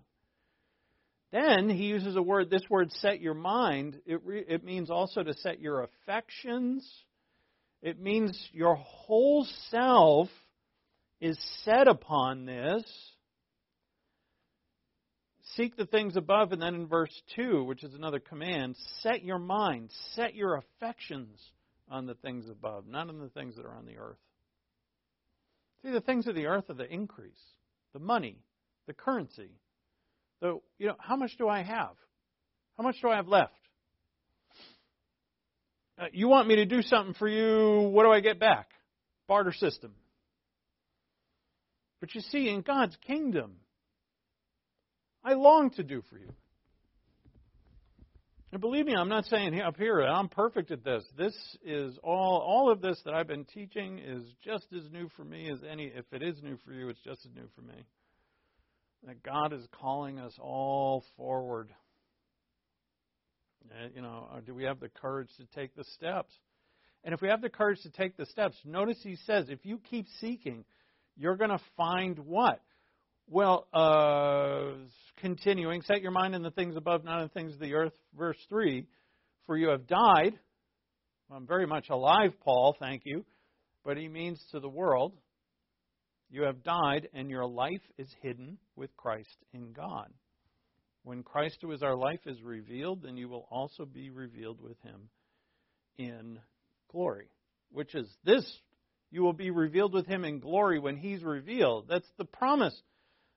Then 1.31 1.69
he 1.69 1.85
uses 1.85 2.17
a 2.17 2.23
word, 2.23 2.51
this 2.51 2.69
word 2.71 2.93
set 2.93 3.21
your 3.21 3.35
mind. 3.35 4.01
It, 4.07 4.21
re, 4.25 4.45
it 4.47 4.65
means 4.65 4.91
also 4.91 5.23
to 5.23 5.35
set 5.35 5.61
your 5.61 5.83
affections. 5.83 6.89
It 7.83 8.01
means 8.01 8.39
your 8.53 8.77
whole 8.77 9.47
self 9.71 10.29
is 11.21 11.39
set 11.65 11.89
upon 11.89 12.47
this. 12.47 12.85
Seek 15.57 15.77
the 15.77 15.87
things 15.87 16.17
above, 16.17 16.53
and 16.53 16.61
then 16.61 16.75
in 16.75 16.87
verse 16.87 17.15
2, 17.37 17.65
which 17.65 17.85
is 17.85 17.95
another 17.95 18.21
command, 18.21 18.77
set 19.03 19.25
your 19.25 19.39
mind, 19.39 19.91
set 20.15 20.35
your 20.35 20.57
affections 20.57 21.39
on 21.89 22.07
the 22.07 22.15
things 22.15 22.49
above, 22.49 22.87
not 22.87 23.09
on 23.09 23.19
the 23.19 23.29
things 23.29 23.57
that 23.57 23.67
are 23.67 23.77
on 23.77 23.87
the 23.87 23.99
earth. 23.99 24.19
See, 25.85 25.91
the 25.91 26.01
things 26.01 26.27
of 26.27 26.35
the 26.35 26.47
earth 26.47 26.71
are 26.71 26.75
the 26.75 26.91
increase, 26.91 27.41
the 27.93 27.99
money, 27.99 28.39
the 28.87 28.95
currency, 28.95 29.51
so, 30.45 30.63
you 30.79 30.89
know, 30.89 30.97
how 30.99 31.17
much 31.17 31.37
do 31.39 31.49
I 31.49 31.63
have? 31.63 31.97
How 32.77 32.85
much 32.85 32.97
do 33.01 33.09
I 33.09 33.17
have 33.17 33.29
left? 33.29 33.53
Uh, 35.99 36.07
you 36.13 36.29
want 36.29 36.49
me 36.49 36.57
to 36.57 36.67
do 36.67 36.83
something 36.83 37.15
for 37.15 37.27
you, 37.27 37.89
what 37.89 38.03
do 38.03 38.11
I 38.11 38.21
get 38.21 38.39
back? 38.39 38.69
Barter 39.27 39.55
system. 39.55 39.95
But 42.01 42.15
you 42.15 42.21
see, 42.21 42.51
in 42.51 42.61
God's 42.61 42.95
kingdom, 43.07 43.53
I 45.25 45.33
long 45.33 45.71
to 45.71 45.83
do 45.83 46.03
for 46.11 46.19
you. 46.19 46.29
And 48.53 48.61
believe 48.61 48.87
me, 48.87 48.95
I'm 48.95 49.09
not 49.09 49.25
saying 49.25 49.61
up 49.61 49.77
here 49.77 50.01
I'm 50.03 50.29
perfect 50.29 50.71
at 50.71 50.85
this. 50.85 51.03
This 51.17 51.35
is 51.65 51.99
all 52.05 52.45
all 52.47 52.71
of 52.71 52.81
this 52.81 53.01
that 53.05 53.15
I've 53.15 53.27
been 53.27 53.47
teaching 53.47 53.99
is 53.99 54.23
just 54.45 54.67
as 54.77 54.89
new 54.93 55.09
for 55.17 55.25
me 55.25 55.51
as 55.51 55.59
any 55.69 55.87
if 55.87 56.05
it 56.13 56.23
is 56.23 56.41
new 56.43 56.57
for 56.65 56.73
you, 56.73 56.89
it's 56.89 57.01
just 57.01 57.25
as 57.27 57.33
new 57.35 57.49
for 57.57 57.63
me. 57.63 57.85
That 59.07 59.23
God 59.23 59.53
is 59.53 59.67
calling 59.73 60.21
us 60.21 60.35
all 60.39 61.05
forward. 61.17 61.71
Uh, 63.71 63.89
you 63.95 64.03
know, 64.03 64.29
uh, 64.33 64.41
do 64.41 64.55
we 64.55 64.65
have 64.65 64.79
the 64.79 64.89
courage 64.89 65.31
to 65.39 65.47
take 65.59 65.75
the 65.75 65.85
steps? 65.95 66.33
And 67.03 67.13
if 67.13 67.21
we 67.21 67.29
have 67.29 67.43
the 67.43 67.49
courage 67.49 67.81
to 67.83 67.91
take 67.91 68.17
the 68.17 68.27
steps, 68.27 68.57
notice 68.65 68.99
he 69.03 69.17
says, 69.27 69.47
if 69.49 69.65
you 69.65 69.79
keep 69.91 70.07
seeking, 70.21 70.65
you're 71.17 71.37
going 71.37 71.51
to 71.51 71.61
find 71.77 72.19
what? 72.21 72.61
Well, 73.29 73.67
uh, 73.73 74.75
continuing, 75.17 75.81
set 75.83 76.03
your 76.03 76.11
mind 76.11 76.35
on 76.35 76.43
the 76.43 76.51
things 76.51 76.77
above, 76.77 77.05
not 77.05 77.21
on 77.21 77.23
the 77.23 77.41
things 77.41 77.55
of 77.55 77.61
the 77.61 77.75
earth. 77.75 77.95
Verse 78.17 78.37
3 78.51 78.87
For 79.47 79.57
you 79.57 79.69
have 79.69 79.87
died. 79.87 80.39
I'm 81.31 81.47
very 81.47 81.67
much 81.67 81.89
alive, 81.89 82.33
Paul, 82.45 82.77
thank 82.79 83.03
you. 83.07 83.25
But 83.83 83.97
he 83.97 84.09
means 84.09 84.43
to 84.53 84.61
the 84.61 84.69
world, 84.69 85.15
you 86.31 86.43
have 86.43 86.63
died, 86.63 87.09
and 87.15 87.31
your 87.31 87.47
life 87.47 87.81
is 87.97 88.09
hidden 88.21 88.59
with 88.77 88.95
Christ 88.97 89.37
in 89.53 89.73
God. 89.73 90.09
When 91.03 91.23
Christ, 91.23 91.59
who 91.63 91.73
is 91.73 91.83
our 91.83 91.97
life, 91.97 92.21
is 92.27 92.43
revealed, 92.43 93.03
then 93.03 93.17
you 93.17 93.29
will 93.29 93.47
also 93.51 93.87
be 93.87 94.11
revealed 94.11 94.61
with 94.61 94.81
him 94.83 95.09
in 95.97 96.39
glory. 96.91 97.29
Which 97.73 97.95
is 97.95 98.07
this 98.25 98.45
you 99.11 99.23
will 99.23 99.33
be 99.33 99.51
revealed 99.51 99.95
with 99.95 100.07
him 100.07 100.25
in 100.25 100.41
glory 100.41 100.79
when 100.79 100.97
he's 100.97 101.23
revealed. 101.23 101.87
That's 101.89 102.09
the 102.19 102.25
promise 102.25 102.75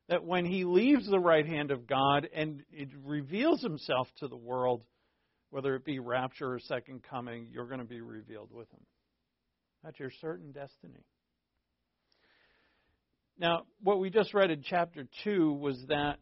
that 0.10 0.24
when 0.24 0.46
he 0.46 0.64
leaves 0.64 1.10
the 1.10 1.20
right 1.20 1.46
hand 1.46 1.72
of 1.72 1.88
God 1.88 2.28
and 2.34 2.64
it 2.72 2.90
reveals 3.04 3.62
himself 3.62 4.08
to 4.20 4.28
the 4.28 4.38
world, 4.38 4.84
whether 5.50 5.76
it 5.76 5.86
be 5.86 6.00
rapture 6.00 6.54
or 6.54 6.60
second 6.60 7.04
coming, 7.10 7.48
you're 7.52 7.68
going 7.68 7.80
to 7.80 7.86
be 7.86 8.02
revealed 8.02 8.52
with 8.52 8.70
him. 8.72 8.86
That's 9.84 10.00
your 10.00 10.12
certain 10.22 10.52
destiny. 10.52 11.06
Now, 13.40 13.64
what 13.84 14.00
we 14.00 14.10
just 14.10 14.34
read 14.34 14.50
in 14.50 14.64
chapter 14.64 15.08
2 15.24 15.54
was 15.54 15.78
that 15.90 16.18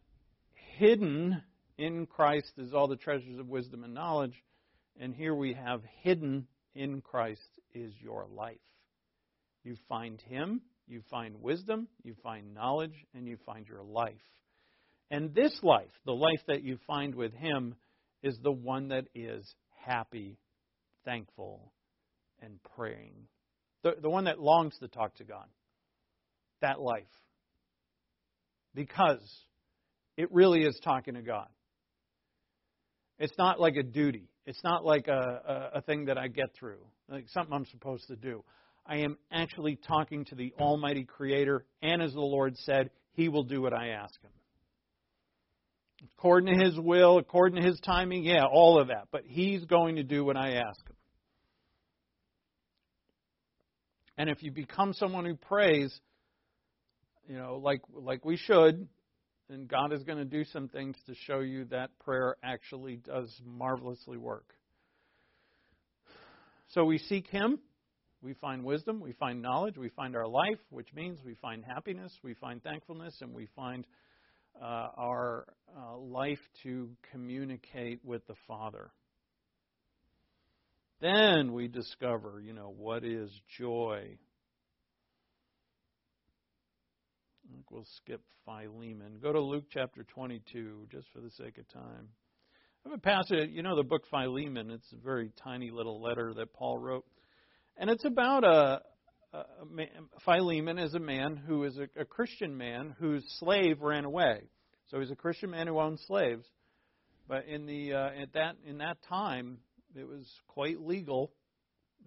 hidden 0.76 1.42
in 1.78 2.06
Christ 2.06 2.52
is 2.58 2.74
all 2.74 2.88
the 2.88 2.96
treasures 2.96 3.38
of 3.38 3.48
wisdom 3.48 3.84
and 3.84 3.94
knowledge, 3.94 4.34
and 5.00 5.14
here 5.14 5.34
we 5.34 5.54
have 5.54 5.80
hidden 6.02 6.46
in 6.74 7.00
Christ 7.00 7.48
is 7.74 7.92
your 8.00 8.26
life. 8.30 8.58
You 9.64 9.76
find 9.88 10.20
him 10.20 10.60
you 10.86 11.02
find 11.10 11.40
wisdom, 11.40 11.88
you 12.02 12.14
find 12.22 12.54
knowledge, 12.54 12.94
and 13.14 13.26
you 13.26 13.36
find 13.44 13.66
your 13.66 13.82
life. 13.82 14.14
And 15.10 15.34
this 15.34 15.56
life, 15.62 15.90
the 16.04 16.12
life 16.12 16.40
that 16.48 16.62
you 16.62 16.78
find 16.86 17.14
with 17.14 17.32
Him, 17.32 17.74
is 18.22 18.38
the 18.42 18.52
one 18.52 18.88
that 18.88 19.06
is 19.14 19.44
happy, 19.84 20.38
thankful, 21.04 21.72
and 22.40 22.58
praying. 22.76 23.14
The, 23.82 23.94
the 24.00 24.10
one 24.10 24.24
that 24.24 24.40
longs 24.40 24.76
to 24.80 24.88
talk 24.88 25.14
to 25.16 25.24
God. 25.24 25.46
That 26.60 26.80
life. 26.80 27.04
Because 28.74 29.22
it 30.16 30.32
really 30.32 30.62
is 30.62 30.78
talking 30.82 31.14
to 31.14 31.22
God. 31.22 31.48
It's 33.18 33.36
not 33.38 33.60
like 33.60 33.76
a 33.76 33.82
duty. 33.82 34.28
It's 34.44 34.62
not 34.62 34.84
like 34.84 35.08
a, 35.08 35.12
a, 35.72 35.78
a 35.78 35.82
thing 35.82 36.06
that 36.06 36.18
I 36.18 36.28
get 36.28 36.54
through, 36.58 36.80
like 37.08 37.24
something 37.28 37.52
I'm 37.52 37.66
supposed 37.66 38.06
to 38.08 38.16
do. 38.16 38.44
I 38.88 38.98
am 38.98 39.18
actually 39.32 39.76
talking 39.76 40.24
to 40.26 40.34
the 40.34 40.52
Almighty 40.58 41.04
Creator, 41.04 41.64
and 41.82 42.00
as 42.00 42.12
the 42.12 42.20
Lord 42.20 42.56
said, 42.58 42.90
He 43.12 43.28
will 43.28 43.42
do 43.42 43.60
what 43.60 43.72
I 43.72 43.88
ask 43.88 44.14
Him. 44.22 44.30
According 46.16 46.56
to 46.56 46.64
His 46.64 46.78
will, 46.78 47.18
according 47.18 47.60
to 47.60 47.66
His 47.66 47.80
timing, 47.80 48.24
yeah, 48.24 48.44
all 48.44 48.80
of 48.80 48.88
that. 48.88 49.08
But 49.10 49.22
He's 49.26 49.64
going 49.64 49.96
to 49.96 50.02
do 50.02 50.24
what 50.24 50.36
I 50.36 50.54
ask 50.54 50.86
Him. 50.88 50.96
And 54.18 54.30
if 54.30 54.42
you 54.42 54.50
become 54.50 54.92
someone 54.94 55.24
who 55.24 55.34
prays, 55.34 55.98
you 57.28 57.36
know, 57.36 57.60
like 57.62 57.82
like 57.92 58.24
we 58.24 58.36
should, 58.36 58.88
then 59.50 59.66
God 59.66 59.92
is 59.92 60.04
going 60.04 60.18
to 60.18 60.24
do 60.24 60.44
some 60.44 60.68
things 60.68 60.96
to 61.06 61.14
show 61.26 61.40
you 61.40 61.66
that 61.66 61.90
prayer 61.98 62.36
actually 62.42 62.96
does 62.96 63.34
marvelously 63.44 64.16
work. 64.16 64.54
So 66.68 66.84
we 66.84 66.98
seek 66.98 67.26
Him. 67.28 67.58
We 68.26 68.34
find 68.34 68.64
wisdom, 68.64 68.98
we 68.98 69.12
find 69.12 69.40
knowledge, 69.40 69.78
we 69.78 69.88
find 69.90 70.16
our 70.16 70.26
life, 70.26 70.58
which 70.70 70.92
means 70.92 71.20
we 71.24 71.34
find 71.34 71.64
happiness, 71.64 72.12
we 72.24 72.34
find 72.34 72.60
thankfulness, 72.60 73.14
and 73.20 73.32
we 73.32 73.46
find 73.54 73.86
uh, 74.60 74.88
our 74.98 75.46
uh, 75.78 75.96
life 75.96 76.40
to 76.64 76.90
communicate 77.12 78.00
with 78.04 78.26
the 78.26 78.34
Father. 78.48 78.90
Then 81.00 81.52
we 81.52 81.68
discover, 81.68 82.40
you 82.44 82.52
know, 82.52 82.74
what 82.76 83.04
is 83.04 83.30
joy. 83.60 84.18
I 87.44 87.52
think 87.52 87.70
we'll 87.70 87.86
skip 87.98 88.22
Philemon. 88.44 89.20
Go 89.22 89.32
to 89.32 89.40
Luke 89.40 89.66
chapter 89.70 90.02
22, 90.02 90.88
just 90.90 91.06
for 91.14 91.20
the 91.20 91.30
sake 91.30 91.58
of 91.58 91.68
time. 91.68 92.08
I 92.84 92.88
have 92.88 92.98
a 92.98 93.00
passage, 93.00 93.50
you 93.52 93.62
know, 93.62 93.76
the 93.76 93.84
book 93.84 94.02
Philemon. 94.10 94.72
It's 94.72 94.92
a 94.92 94.96
very 94.96 95.30
tiny 95.44 95.70
little 95.70 96.02
letter 96.02 96.34
that 96.34 96.52
Paul 96.52 96.78
wrote. 96.78 97.04
And 97.78 97.90
it's 97.90 98.04
about 98.04 98.44
a, 98.44 98.82
a, 99.32 99.38
a 99.38 100.20
Philemon 100.24 100.78
is 100.78 100.94
a 100.94 100.98
man 100.98 101.36
who 101.36 101.64
is 101.64 101.76
a, 101.76 101.88
a 102.00 102.04
Christian 102.04 102.56
man 102.56 102.94
whose 102.98 103.24
slave 103.38 103.82
ran 103.82 104.04
away. 104.04 104.42
So 104.90 105.00
he's 105.00 105.10
a 105.10 105.16
Christian 105.16 105.50
man 105.50 105.66
who 105.66 105.78
owned 105.78 105.98
slaves. 106.06 106.46
But 107.28 107.46
in 107.46 107.66
the 107.66 107.92
uh, 107.92 108.22
at 108.22 108.32
that 108.34 108.56
in 108.64 108.78
that 108.78 108.98
time, 109.08 109.58
it 109.94 110.06
was 110.06 110.26
quite 110.48 110.80
legal. 110.80 111.32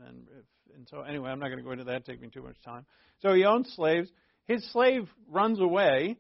And 0.08 0.28
if, 0.30 0.76
and 0.76 0.88
so 0.90 1.02
anyway, 1.02 1.30
I'm 1.30 1.40
not 1.40 1.48
going 1.48 1.60
to 1.60 1.64
go 1.64 1.72
into 1.72 1.84
that. 1.86 2.06
Take 2.06 2.22
me 2.22 2.30
too 2.30 2.42
much 2.42 2.56
time. 2.64 2.86
So 3.22 3.34
he 3.34 3.44
owned 3.44 3.68
slaves. 3.76 4.10
His 4.48 4.68
slave 4.72 5.08
runs 5.30 5.60
away, 5.60 6.18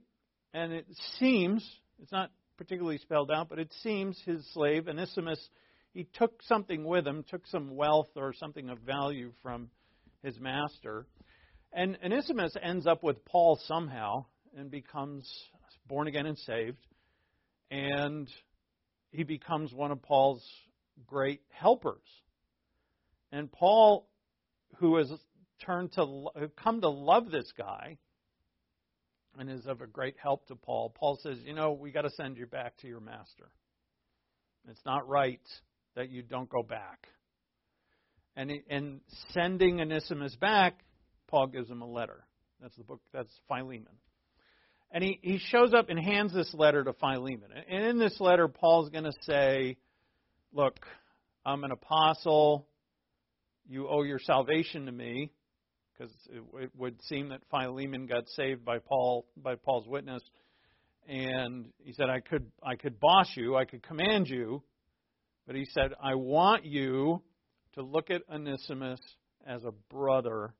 and 0.53 0.73
it 0.73 0.85
seems 1.17 1.65
it's 2.01 2.11
not 2.11 2.29
particularly 2.57 2.97
spelled 2.97 3.31
out, 3.31 3.47
but 3.49 3.57
it 3.57 3.73
seems 3.81 4.21
his 4.25 4.45
slave 4.53 4.87
Onesimus 4.87 5.39
he 5.93 6.07
took 6.13 6.41
something 6.43 6.85
with 6.85 7.07
him, 7.07 7.23
took 7.27 7.45
some 7.47 7.75
wealth 7.75 8.09
or 8.15 8.33
something 8.33 8.69
of 8.69 8.79
value 8.79 9.31
from 9.41 9.69
his 10.23 10.39
master. 10.39 11.07
And 11.73 11.97
Onesimus 12.03 12.55
ends 12.61 12.87
up 12.87 13.03
with 13.03 13.23
Paul 13.25 13.59
somehow 13.65 14.25
and 14.55 14.71
becomes 14.71 15.31
born 15.87 16.07
again 16.07 16.25
and 16.25 16.37
saved. 16.37 16.85
And 17.71 18.27
he 19.11 19.23
becomes 19.23 19.73
one 19.73 19.91
of 19.91 20.01
Paul's 20.01 20.43
great 21.05 21.41
helpers. 21.49 22.03
And 23.31 23.51
Paul, 23.51 24.07
who 24.77 24.97
has 24.97 25.11
turned 25.65 25.91
to 25.93 26.27
come 26.61 26.81
to 26.81 26.89
love 26.89 27.29
this 27.29 27.51
guy 27.57 27.97
and 29.37 29.49
is 29.49 29.67
of 29.67 29.81
a 29.81 29.87
great 29.87 30.15
help 30.21 30.47
to 30.47 30.55
Paul, 30.55 30.89
Paul 30.89 31.17
says, 31.21 31.39
"You 31.43 31.53
know, 31.53 31.73
we 31.73 31.91
got 31.91 32.01
to 32.01 32.09
send 32.11 32.37
you 32.37 32.47
back 32.47 32.77
to 32.77 32.87
your 32.87 32.99
master. 32.99 33.51
It's 34.67 34.83
not 34.85 35.07
right 35.07 35.41
that 35.95 36.09
you 36.09 36.21
don't 36.21 36.49
go 36.49 36.63
back. 36.63 37.07
And, 38.35 38.51
and 38.69 39.01
sending 39.31 39.81
Onesimus 39.81 40.35
back, 40.35 40.79
Paul 41.27 41.47
gives 41.47 41.69
him 41.69 41.81
a 41.81 41.87
letter. 41.87 42.25
That's 42.61 42.75
the 42.75 42.83
book, 42.83 43.01
that's 43.13 43.31
Philemon. 43.47 43.87
And 44.91 45.03
he, 45.03 45.19
he 45.21 45.37
shows 45.37 45.73
up 45.73 45.89
and 45.89 45.99
hands 45.99 46.33
this 46.33 46.51
letter 46.53 46.83
to 46.83 46.93
Philemon. 46.93 47.49
And 47.69 47.85
in 47.85 47.99
this 47.99 48.19
letter, 48.19 48.47
Paul's 48.47 48.89
going 48.89 49.03
to 49.03 49.13
say, 49.21 49.77
Look, 50.51 50.79
I'm 51.45 51.63
an 51.63 51.71
apostle. 51.71 52.67
You 53.67 53.87
owe 53.87 54.01
your 54.01 54.19
salvation 54.19 54.87
to 54.87 54.91
me. 54.91 55.31
Because 55.93 56.11
it, 56.31 56.41
it 56.63 56.71
would 56.75 56.99
seem 57.03 57.29
that 57.29 57.41
Philemon 57.51 58.07
got 58.07 58.27
saved 58.29 58.65
by 58.65 58.79
Paul 58.79 59.25
by 59.37 59.55
Paul's 59.55 59.87
witness. 59.87 60.23
And 61.07 61.65
he 61.83 61.93
said, 61.93 62.09
I 62.09 62.19
could 62.21 62.51
I 62.63 62.75
could 62.75 62.99
boss 62.99 63.27
you, 63.35 63.55
I 63.57 63.65
could 63.65 63.83
command 63.83 64.27
you, 64.27 64.63
but 65.47 65.55
he 65.55 65.65
said, 65.65 65.93
I 66.01 66.15
want 66.15 66.65
you 66.65 67.21
to 67.73 67.81
look 67.81 68.09
at 68.09 68.21
Onesimus 68.31 68.99
as 69.45 69.63
a 69.63 69.71
brother. 69.93 70.53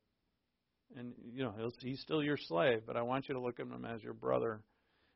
And, 0.98 1.14
you 1.32 1.44
know, 1.44 1.54
he's 1.80 2.02
still 2.02 2.24
your 2.24 2.38
slave, 2.38 2.82
but 2.88 2.98
I 2.98 3.04
want 3.04 3.28
you 3.30 3.36
to 3.36 3.42
look 3.42 3.60
at 3.60 3.68
him 3.68 3.86
as 3.86 4.02
your 4.02 4.14
brother. 4.14 4.62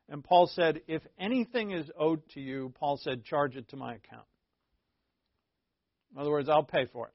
And 0.08 0.22
Paul 0.22 0.50
said, 0.54 0.82
If 0.86 1.02
anything 1.18 1.70
is 1.70 1.90
owed 1.98 2.22
to 2.30 2.40
you, 2.40 2.72
Paul 2.78 2.98
said, 3.02 3.24
charge 3.24 3.56
it 3.56 3.68
to 3.70 3.76
my 3.76 3.94
account. 3.94 4.26
In 6.12 6.20
other 6.20 6.30
words, 6.30 6.48
I'll 6.48 6.62
pay 6.62 6.86
for 6.92 7.08
it. 7.08 7.12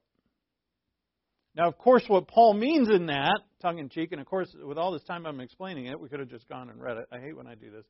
Now, 1.56 1.68
of 1.68 1.78
course, 1.78 2.04
what 2.06 2.28
Paul 2.28 2.54
means 2.54 2.88
in 2.88 3.06
that, 3.06 3.40
tongue 3.60 3.78
in 3.78 3.88
cheek, 3.88 4.12
and 4.12 4.20
of 4.20 4.26
course, 4.26 4.54
with 4.62 4.78
all 4.78 4.92
this 4.92 5.02
time 5.02 5.26
I'm 5.26 5.40
explaining 5.40 5.86
it, 5.86 5.98
we 5.98 6.08
could 6.08 6.20
have 6.20 6.28
just 6.28 6.48
gone 6.48 6.70
and 6.70 6.80
read 6.80 6.96
it. 6.96 7.06
I 7.10 7.18
hate 7.18 7.36
when 7.36 7.46
I 7.46 7.54
do 7.54 7.70
this. 7.70 7.84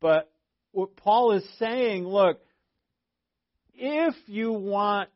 But 0.00 0.30
what 0.72 0.96
Paul 0.96 1.32
is 1.32 1.44
saying, 1.58 2.06
look, 2.06 2.38
if 3.76 4.14
you 4.26 4.52
want 4.52 5.10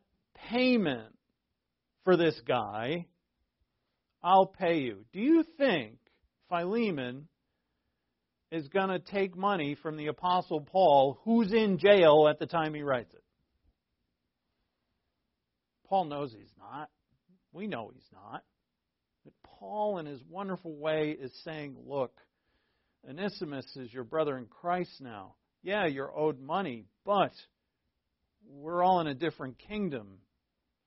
payment 0.49 1.15
for 2.03 2.17
this 2.17 2.39
guy, 2.47 3.07
I'll 4.23 4.47
pay 4.47 4.79
you. 4.79 5.05
Do 5.13 5.19
you 5.19 5.43
think 5.57 5.97
Philemon 6.49 7.27
is 8.51 8.67
going 8.67 8.89
to 8.89 8.99
take 8.99 9.35
money 9.35 9.75
from 9.81 9.97
the 9.97 10.07
Apostle 10.07 10.61
Paul, 10.61 11.19
who's 11.23 11.51
in 11.53 11.77
jail 11.77 12.27
at 12.29 12.39
the 12.39 12.45
time 12.45 12.73
he 12.73 12.83
writes 12.83 13.13
it? 13.13 13.23
Paul 15.87 16.05
knows 16.05 16.33
he's 16.37 16.53
not. 16.59 16.89
We 17.53 17.67
know 17.67 17.91
he's 17.93 18.09
not. 18.13 18.43
But 19.23 19.33
Paul, 19.43 19.99
in 19.99 20.05
his 20.05 20.21
wonderful 20.29 20.75
way, 20.75 21.15
is 21.19 21.31
saying, 21.43 21.75
look, 21.85 22.13
Onesimus 23.07 23.65
is 23.75 23.93
your 23.93 24.03
brother 24.03 24.37
in 24.37 24.45
Christ 24.45 25.01
now. 25.01 25.35
Yeah, 25.63 25.85
you're 25.85 26.17
owed 26.17 26.39
money, 26.39 26.85
but 27.05 27.33
we're 28.53 28.83
all 28.83 28.99
in 28.99 29.07
a 29.07 29.13
different 29.13 29.57
kingdom 29.67 30.19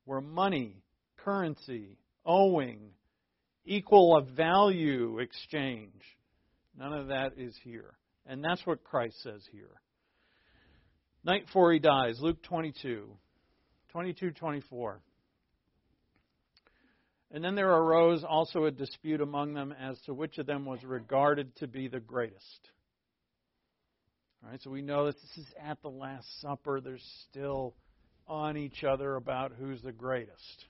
where 0.05 0.21
money, 0.21 0.83
currency, 1.17 1.99
owing, 2.25 2.91
equal 3.65 4.17
of 4.17 4.29
value 4.29 5.19
exchange, 5.19 6.03
none 6.79 6.93
of 6.93 7.09
that 7.09 7.33
is 7.39 7.57
here. 7.63 7.95
And 8.27 8.43
that's 8.43 8.65
what 8.67 8.85
Christ 8.85 9.23
says 9.23 9.43
here. 9.53 9.81
Night 11.25 11.47
before 11.47 11.73
he 11.73 11.79
dies, 11.79 12.19
Luke 12.21 12.43
22, 12.43 13.09
22, 13.91 14.31
24. 14.33 15.01
And 17.31 17.43
then 17.43 17.55
there 17.55 17.71
arose 17.71 18.23
also 18.23 18.65
a 18.65 18.71
dispute 18.71 19.21
among 19.21 19.55
them 19.55 19.75
as 19.79 19.99
to 20.03 20.15
which 20.15 20.39
of 20.39 20.47
them 20.47 20.65
was 20.65 20.85
regarded 20.85 21.57
to 21.57 21.67
be 21.67 21.89
the 21.89 22.01
greatest. 22.01 22.71
All 24.45 24.51
right, 24.51 24.61
so 24.63 24.69
we 24.69 24.83
know 24.83 25.07
that 25.07 25.15
this 25.15 25.47
is 25.47 25.53
at 25.59 25.81
the 25.81 25.89
Last 25.89 26.27
Supper. 26.43 26.79
They're 26.79 26.99
still 27.31 27.75
on 28.29 28.59
each 28.59 28.85
other 28.85 29.17
about 29.17 29.53
who's 29.59 29.81
the 29.81 29.93
greatest. 29.93 30.67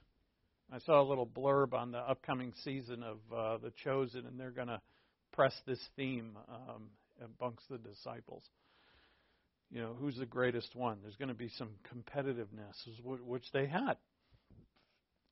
I 0.71 0.79
saw 0.79 1.01
a 1.01 1.03
little 1.03 1.27
blurb 1.27 1.73
on 1.73 1.91
the 1.91 1.97
upcoming 1.97 2.53
season 2.63 3.03
of 3.03 3.17
uh, 3.35 3.57
The 3.57 3.73
Chosen, 3.83 4.25
and 4.27 4.39
they're 4.39 4.51
going 4.51 4.69
to 4.69 4.79
press 5.33 5.53
this 5.67 5.79
theme 5.97 6.37
um, 6.47 6.83
amongst 7.37 7.67
the 7.69 7.77
disciples. 7.77 8.43
You 9.71 9.81
know, 9.81 9.95
who's 9.99 10.15
the 10.15 10.25
greatest 10.25 10.73
one? 10.73 10.99
There's 11.01 11.17
going 11.17 11.27
to 11.27 11.33
be 11.33 11.51
some 11.57 11.71
competitiveness, 11.93 12.77
which 13.03 13.51
they 13.51 13.67
had. 13.67 13.95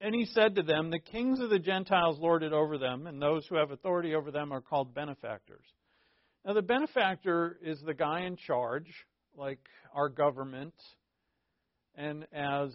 And 0.02 0.14
he 0.14 0.26
said 0.26 0.56
to 0.56 0.64
them, 0.64 0.92
The 0.92 1.00
kings 1.00 1.40
of 1.40 1.50
the 1.50 1.60
Gentiles 1.60 2.20
lord 2.20 2.44
it 2.44 2.52
over 2.52 2.78
them, 2.78 3.08
and 3.08 3.22
those 3.22 3.48
who 3.48 3.56
have 3.56 3.72
authority 3.72 4.16
over 4.16 4.32
them 4.32 4.52
are 4.52 4.60
called 4.60 4.94
benefactors. 4.94 5.64
Now, 6.46 6.54
the 6.54 6.62
benefactor 6.62 7.58
is 7.64 7.80
the 7.86 7.94
guy 7.94 8.22
in 8.22 8.36
charge, 8.36 8.88
like 9.38 9.60
our 9.94 10.10
government, 10.10 10.74
and 11.96 12.26
as 12.34 12.70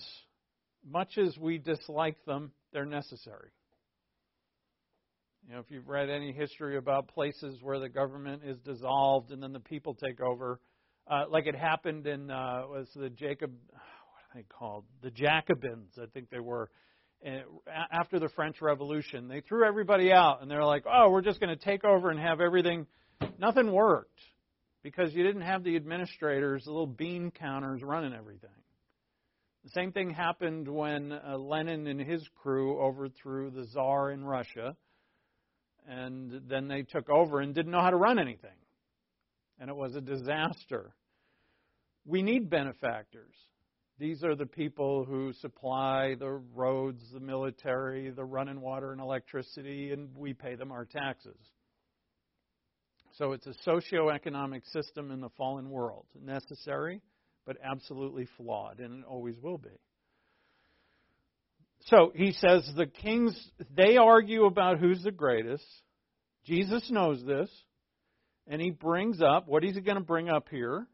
much 0.89 1.19
as 1.19 1.37
we 1.39 1.59
dislike 1.59 2.16
them, 2.25 2.53
they're 2.73 2.87
necessary. 2.87 3.51
You 5.47 5.55
know, 5.55 5.61
if 5.61 5.71
you've 5.71 5.89
read 5.89 6.11
any 6.11 6.33
history 6.33 6.77
about 6.77 7.09
places 7.09 7.59
where 7.62 7.79
the 7.79 7.89
government 7.89 8.43
is 8.45 8.59
dissolved 8.59 9.33
and 9.33 9.43
then 9.43 9.53
the 9.53 9.61
people 9.61 9.95
take 9.95 10.21
over, 10.21 10.61
uh, 11.11 11.25
like 11.31 11.47
it 11.47 11.57
happened 11.57 12.07
in 12.07 12.31
uh, 12.31 12.62
was 12.69 12.87
the 12.95 13.11
Jacob, 13.11 13.51
what 13.71 13.81
are 13.81 14.35
they 14.35 14.45
called? 14.45 14.85
The 15.03 15.11
Jacobins, 15.11 15.91
I 16.01 16.07
think 16.12 16.31
they 16.31 16.41
were 16.41 16.71
after 17.91 18.19
the 18.19 18.29
French 18.31 18.57
Revolution. 18.61 19.29
They 19.29 19.41
threw 19.41 19.66
everybody 19.66 20.12
out, 20.12 20.41
and 20.41 20.51
they're 20.51 20.64
like, 20.64 20.85
oh, 20.87 21.11
we're 21.11 21.23
just 21.23 21.41
going 21.41 21.57
to 21.57 21.64
take 21.64 21.85
over 21.85 22.11
and 22.11 22.21
have 22.21 22.41
everything. 22.41 22.87
Nothing 23.39 23.73
worked 23.73 24.21
because 24.83 25.14
you 25.14 25.23
didn't 25.23 25.43
have 25.43 25.64
the 25.64 25.77
administrators, 25.77 26.64
the 26.64 26.71
little 26.71 26.87
bean 26.87 27.31
counters 27.31 27.83
running 27.83 28.14
everything. 28.14 28.51
The 29.64 29.71
same 29.71 29.93
thing 29.93 30.11
happened 30.11 30.69
when 30.69 31.12
uh, 31.12 31.37
Lenin 31.37 31.87
and 31.87 32.01
his 32.01 32.27
crew 32.43 32.81
overthrew 32.81 33.51
the 33.51 33.66
Tsar 33.66 34.12
in 34.12 34.25
Russia, 34.25 34.77
and 35.87 36.43
then 36.49 36.69
they 36.69 36.83
took 36.83 37.11
over 37.11 37.41
and 37.41 37.55
didn't 37.55 37.73
know 37.73 37.81
how 37.81 37.91
to 37.91 37.97
run 37.97 38.19
anything. 38.19 38.51
And 39.59 39.69
it 39.69 39.77
was 39.77 39.95
a 39.97 40.01
disaster. 40.01 40.95
We 42.07 42.23
need 42.23 42.49
benefactors. 42.49 43.35
These 43.99 44.23
are 44.23 44.37
the 44.37 44.47
people 44.47 45.05
who 45.05 45.33
supply 45.33 46.14
the 46.14 46.41
roads, 46.55 47.03
the 47.12 47.21
military, 47.21 48.11
the 48.11 48.25
running 48.25 48.61
water 48.61 48.93
and 48.93 49.01
electricity, 49.01 49.91
and 49.91 50.16
we 50.16 50.33
pay 50.33 50.55
them 50.55 50.71
our 50.71 50.85
taxes. 50.85 51.37
So 53.19 53.33
it's 53.33 53.47
a 53.47 53.55
socio-economic 53.64 54.64
system 54.66 55.11
in 55.11 55.21
the 55.21 55.29
fallen 55.31 55.71
world. 55.71 56.07
Necessary, 56.25 57.03
but 57.45 57.57
absolutely 57.62 58.29
flawed, 58.37 58.79
and 58.79 59.01
it 59.01 59.07
always 59.07 59.35
will 59.43 59.59
be. 59.59 59.77
So 61.87 62.12
he 62.14 62.33
says 62.33 62.71
the 62.77 62.87
kings, 62.87 63.37
they 63.77 63.97
argue 63.97 64.45
about 64.45 64.79
who's 64.79 65.03
the 65.03 65.11
greatest. 65.11 65.64
Jesus 66.45 66.89
knows 66.91 67.25
this, 67.25 67.51
and 68.47 68.62
he 68.62 68.71
brings 68.71 69.21
up, 69.21 69.49
what 69.49 69.64
he's 69.64 69.79
going 69.79 69.97
to 69.97 70.05
bring 70.05 70.29
up 70.29 70.49
here? 70.49 70.87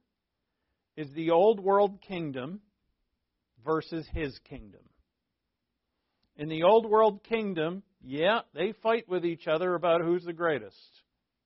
Is 0.96 1.08
the 1.14 1.30
old 1.30 1.60
world 1.60 2.00
kingdom 2.00 2.60
versus 3.64 4.06
his 4.14 4.38
kingdom. 4.48 4.80
In 6.36 6.48
the 6.48 6.62
old 6.62 6.88
world 6.88 7.22
kingdom, 7.24 7.82
yeah, 8.02 8.40
they 8.54 8.72
fight 8.82 9.08
with 9.08 9.26
each 9.26 9.46
other 9.46 9.74
about 9.74 10.00
who's 10.00 10.24
the 10.24 10.32
greatest. 10.32 10.76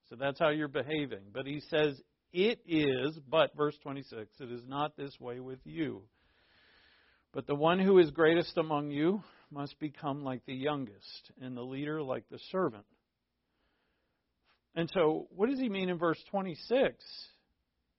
So 0.09 0.16
that's 0.16 0.38
how 0.38 0.48
you're 0.48 0.68
behaving. 0.68 1.24
But 1.32 1.46
he 1.46 1.61
says, 1.68 2.00
it 2.32 2.61
is, 2.66 3.18
but, 3.28 3.56
verse 3.56 3.76
26, 3.82 4.30
it 4.40 4.52
is 4.52 4.62
not 4.66 4.96
this 4.96 5.18
way 5.20 5.40
with 5.40 5.61
you. 5.64 6.02
But 7.32 7.46
the 7.46 7.54
one 7.54 7.78
who 7.78 7.98
is 7.98 8.11
greatest 8.11 8.56
among 8.56 8.90
you 8.90 9.22
must 9.50 9.78
become 9.78 10.24
like 10.24 10.44
the 10.46 10.54
youngest, 10.54 11.30
and 11.40 11.56
the 11.56 11.62
leader 11.62 12.02
like 12.02 12.24
the 12.30 12.38
servant. 12.50 12.84
And 14.74 14.90
so, 14.92 15.26
what 15.34 15.48
does 15.48 15.59
he 15.59 15.68
mean 15.68 15.88
in 15.88 15.98
verse 15.98 16.22
26? 16.30 17.04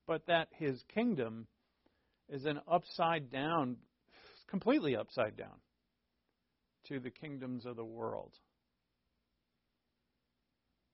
But 0.07 0.25
that 0.27 0.47
his 0.57 0.81
kingdom 0.93 1.47
is 2.29 2.45
an 2.45 2.59
upside 2.67 3.31
down 3.31 3.77
completely 4.49 4.95
upside 4.95 5.37
down 5.37 5.59
to 6.87 6.99
the 6.99 7.11
kingdoms 7.11 7.65
of 7.65 7.75
the 7.75 7.85
world. 7.85 8.31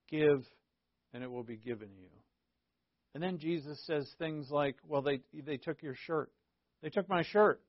Give, 0.09 0.43
and 1.15 1.23
it 1.23 1.31
will 1.31 1.43
be 1.43 1.55
given 1.55 1.87
you. 1.97 2.09
And 3.13 3.23
then 3.23 3.39
Jesus 3.39 3.81
says 3.87 4.05
things 4.19 4.51
like, 4.51 4.75
Well, 4.85 5.01
they, 5.01 5.21
they 5.33 5.55
took 5.55 5.81
your 5.81 5.95
shirt. 5.95 6.29
They 6.83 6.89
took 6.89 7.07
my 7.07 7.23
shirt. 7.23 7.61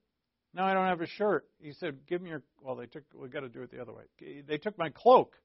Now 0.53 0.67
I 0.67 0.75
don't 0.75 0.89
have 0.89 1.01
a 1.01 1.07
shirt. 1.07 1.47
He 1.61 1.73
said, 1.73 1.99
Give 2.09 2.21
me 2.21 2.31
your. 2.31 2.43
Well, 2.61 2.75
they 2.75 2.87
took. 2.87 3.05
We've 3.15 3.31
got 3.31 3.41
to 3.41 3.49
do 3.49 3.63
it 3.63 3.71
the 3.71 3.81
other 3.81 3.93
way. 3.93 4.03
They 4.47 4.59
took 4.59 4.77
my 4.77 4.91
cloak. 4.91 5.37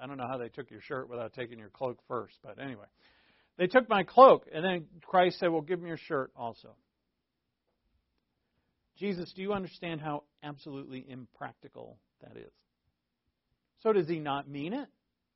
I 0.00 0.06
don't 0.06 0.18
know 0.18 0.26
how 0.28 0.36
they 0.36 0.48
took 0.50 0.70
your 0.70 0.80
shirt 0.82 1.08
without 1.08 1.32
taking 1.32 1.58
your 1.58 1.70
cloak 1.70 1.98
first, 2.08 2.34
but 2.42 2.60
anyway. 2.62 2.86
They 3.56 3.66
took 3.66 3.88
my 3.88 4.02
cloak, 4.04 4.46
and 4.52 4.64
then 4.64 4.86
Christ 5.06 5.38
said, 5.40 5.48
Well, 5.48 5.62
give 5.62 5.80
me 5.80 5.88
your 5.88 5.96
shirt 5.96 6.30
also. 6.36 6.76
Jesus, 8.98 9.32
do 9.34 9.40
you 9.40 9.52
understand 9.52 10.00
how 10.00 10.24
absolutely 10.42 11.06
impractical 11.08 11.98
that 12.20 12.36
is? 12.36 12.52
So, 13.82 13.92
does 13.92 14.08
he 14.08 14.18
not 14.18 14.48
mean 14.48 14.74
it? 14.74 14.88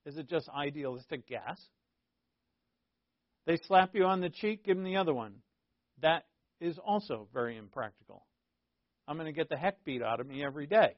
Is 0.05 0.17
it 0.17 0.29
just 0.29 0.49
idealistic 0.49 1.29
gas? 1.29 1.61
They 3.47 3.59
slap 3.67 3.95
you 3.95 4.05
on 4.05 4.21
the 4.21 4.31
cheek, 4.31 4.65
give 4.65 4.77
them 4.77 4.85
the 4.85 4.97
other 4.97 5.15
one. 5.15 5.37
That 6.01 6.25
is 6.61 6.79
also 6.85 7.29
very 7.33 7.57
impractical. 7.57 8.25
I'm 9.07 9.17
going 9.17 9.27
to 9.27 9.37
get 9.37 9.49
the 9.49 9.57
heck 9.57 9.85
beat 9.85 10.03
out 10.03 10.21
of 10.21 10.27
me 10.27 10.45
every 10.45 10.67
day. 10.67 10.95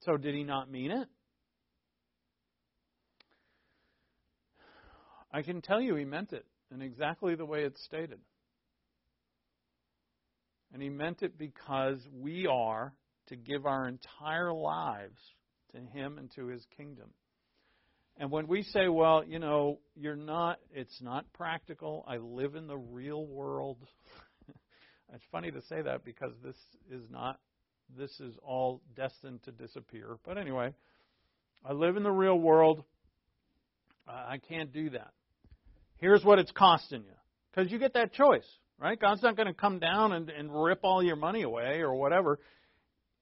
So, 0.00 0.16
did 0.16 0.34
he 0.34 0.42
not 0.42 0.70
mean 0.70 0.90
it? 0.90 1.08
I 5.32 5.42
can 5.42 5.60
tell 5.60 5.80
you 5.80 5.96
he 5.96 6.04
meant 6.04 6.32
it 6.32 6.46
in 6.72 6.80
exactly 6.80 7.34
the 7.34 7.44
way 7.44 7.64
it's 7.64 7.82
stated. 7.84 8.20
And 10.72 10.82
he 10.82 10.88
meant 10.88 11.22
it 11.22 11.38
because 11.38 11.98
we 12.12 12.46
are 12.46 12.92
to 13.28 13.36
give 13.36 13.66
our 13.66 13.88
entire 13.88 14.52
lives 14.52 15.20
to 15.72 15.80
him 15.80 16.18
and 16.18 16.30
to 16.36 16.46
his 16.46 16.64
kingdom. 16.76 17.10
And 18.18 18.30
when 18.30 18.46
we 18.46 18.62
say, 18.62 18.88
well, 18.88 19.22
you 19.24 19.38
know, 19.38 19.78
you're 19.94 20.16
not, 20.16 20.58
it's 20.72 21.00
not 21.02 21.30
practical, 21.34 22.04
I 22.08 22.16
live 22.16 22.54
in 22.54 22.66
the 22.66 22.76
real 22.76 23.26
world. 23.26 23.76
it's 25.14 25.24
funny 25.30 25.50
to 25.50 25.60
say 25.68 25.82
that 25.82 26.04
because 26.04 26.32
this 26.42 26.56
is 26.90 27.02
not, 27.10 27.38
this 27.96 28.10
is 28.20 28.34
all 28.42 28.80
destined 28.94 29.42
to 29.44 29.52
disappear. 29.52 30.16
But 30.24 30.38
anyway, 30.38 30.72
I 31.64 31.72
live 31.72 31.96
in 31.96 32.02
the 32.02 32.10
real 32.10 32.38
world. 32.38 32.84
I 34.08 34.38
can't 34.38 34.72
do 34.72 34.90
that. 34.90 35.10
Here's 35.96 36.24
what 36.24 36.38
it's 36.38 36.52
costing 36.52 37.02
you. 37.02 37.16
Because 37.52 37.70
you 37.70 37.78
get 37.78 37.94
that 37.94 38.12
choice 38.12 38.46
right? 38.78 39.00
God's 39.00 39.22
not 39.22 39.36
going 39.36 39.48
to 39.48 39.54
come 39.54 39.78
down 39.78 40.12
and, 40.12 40.30
and 40.30 40.50
rip 40.52 40.80
all 40.82 41.02
your 41.02 41.16
money 41.16 41.42
away 41.42 41.80
or 41.80 41.94
whatever. 41.94 42.38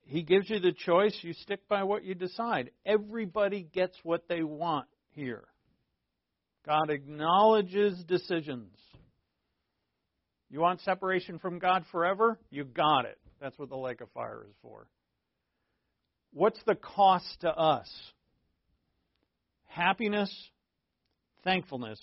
He 0.05 0.23
gives 0.23 0.51
you 0.51 0.61
the 0.61 0.73
choice. 0.73 1.17
You 1.23 1.33
stick 1.33 1.67
by 1.69 1.83
what 1.85 2.05
you 2.05 2.15
decide. 2.15 2.71
Everybody 2.85 3.63
gets 3.73 3.97
what 4.03 4.29
they 4.29 4.43
want 4.43 4.87
here. 5.11 5.45
God 6.67 6.91
acknowledges 6.91 8.03
decisions. 8.07 8.77
You 10.51 10.61
want 10.61 10.81
separation 10.83 11.39
from 11.39 11.59
God 11.59 11.85
forever? 11.91 12.39
You 12.51 12.65
got 12.65 13.07
it. 13.07 13.19
That's 13.41 13.59
what 13.59 13.69
the 13.69 13.77
lake 13.77 14.01
of 14.01 14.11
fire 14.13 14.45
is 14.49 14.55
for. 14.63 14.87
What's 16.33 16.61
the 16.67 16.75
cost 16.75 17.41
to 17.41 17.49
us? 17.49 17.89
Happiness, 19.67 20.33
thankfulness, 21.43 22.01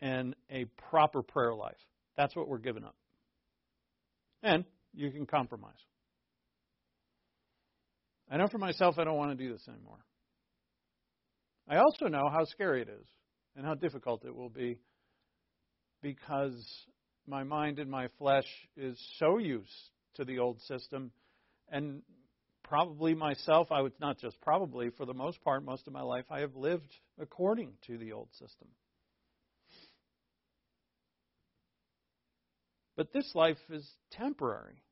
and 0.00 0.34
a 0.50 0.66
proper 0.90 1.22
prayer 1.22 1.54
life. 1.54 1.76
That's 2.16 2.34
what 2.34 2.48
we're 2.48 2.58
giving 2.58 2.84
up. 2.84 2.96
And 4.42 4.64
you 4.94 5.10
can 5.10 5.26
compromise. 5.26 5.72
I 8.30 8.36
know 8.36 8.48
for 8.48 8.58
myself, 8.58 8.98
I 8.98 9.04
don't 9.04 9.16
want 9.16 9.36
to 9.36 9.44
do 9.44 9.52
this 9.52 9.66
anymore. 9.68 10.04
I 11.68 11.76
also 11.78 12.06
know 12.06 12.28
how 12.30 12.44
scary 12.44 12.82
it 12.82 12.88
is 12.88 13.06
and 13.56 13.64
how 13.64 13.74
difficult 13.74 14.24
it 14.24 14.34
will 14.34 14.48
be 14.48 14.78
because 16.02 16.54
my 17.26 17.42
mind 17.42 17.78
and 17.78 17.90
my 17.90 18.08
flesh 18.18 18.46
is 18.76 19.00
so 19.18 19.38
used 19.38 19.90
to 20.14 20.24
the 20.24 20.38
old 20.38 20.60
system. 20.62 21.10
And 21.68 22.02
probably 22.62 23.14
myself 23.14 23.70
i 23.70 23.80
would 23.80 23.92
not 24.00 24.18
just 24.18 24.40
probably 24.40 24.90
for 24.90 25.06
the 25.06 25.14
most 25.14 25.42
part 25.44 25.64
most 25.64 25.86
of 25.86 25.92
my 25.92 26.02
life 26.02 26.24
i 26.30 26.40
have 26.40 26.56
lived 26.56 26.92
according 27.20 27.70
to 27.86 27.96
the 27.96 28.12
old 28.12 28.28
system. 28.32 28.68
But 32.96 33.12
this 33.12 33.30
life 33.34 33.58
is 33.68 33.86
temporary. 34.12 34.82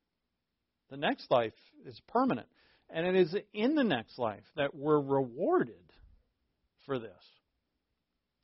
The 0.91 0.97
next 0.97 1.29
life 1.31 1.53
is 1.85 1.99
permanent 2.07 2.47
and 2.89 3.05
it 3.05 3.15
is 3.15 3.35
in 3.53 3.75
the 3.75 3.83
next 3.83 4.17
life 4.17 4.43
that 4.55 4.75
we're 4.75 4.99
rewarded 4.99 5.75
for 6.85 6.99
this 6.99 7.11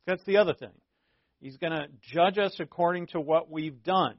that's 0.06 0.24
the 0.24 0.36
other 0.36 0.54
thing 0.54 0.72
He's 1.42 1.56
going 1.56 1.72
to 1.72 1.88
judge 2.14 2.38
us 2.38 2.54
according 2.60 3.08
to 3.08 3.20
what 3.20 3.50
we've 3.50 3.82
done. 3.82 4.14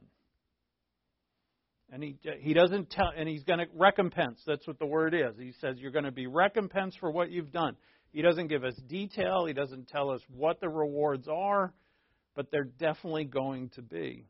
And 1.89 2.03
he, 2.03 2.17
he 2.39 2.53
doesn't 2.53 2.89
tell, 2.89 3.13
and 3.15 3.30
he's 3.30 3.45
going 3.45 3.59
to 3.59 3.65
recompense. 3.74 4.41
That's 4.45 4.67
what 4.67 4.78
the 4.78 4.86
word 4.86 5.13
is. 5.13 5.36
He 5.39 5.53
says 5.61 5.78
you're 5.78 5.91
going 5.91 6.03
to 6.03 6.11
be 6.11 6.28
recompensed 6.28 6.99
for 6.99 7.09
what 7.09 7.32
you've 7.32 7.51
done. 7.51 7.78
He 8.11 8.21
doesn't 8.21 8.47
give 8.47 8.65
us 8.65 8.76
detail. 8.88 9.45
He 9.45 9.53
doesn't 9.53 9.88
tell 9.88 10.09
us 10.09 10.19
what 10.36 10.59
the 10.59 10.67
rewards 10.67 11.30
are, 11.30 11.71
but 12.36 12.51
they're 12.51 12.65
definitely 12.65 13.24
going 13.24 13.69
to 13.76 13.82
be. 13.82 14.26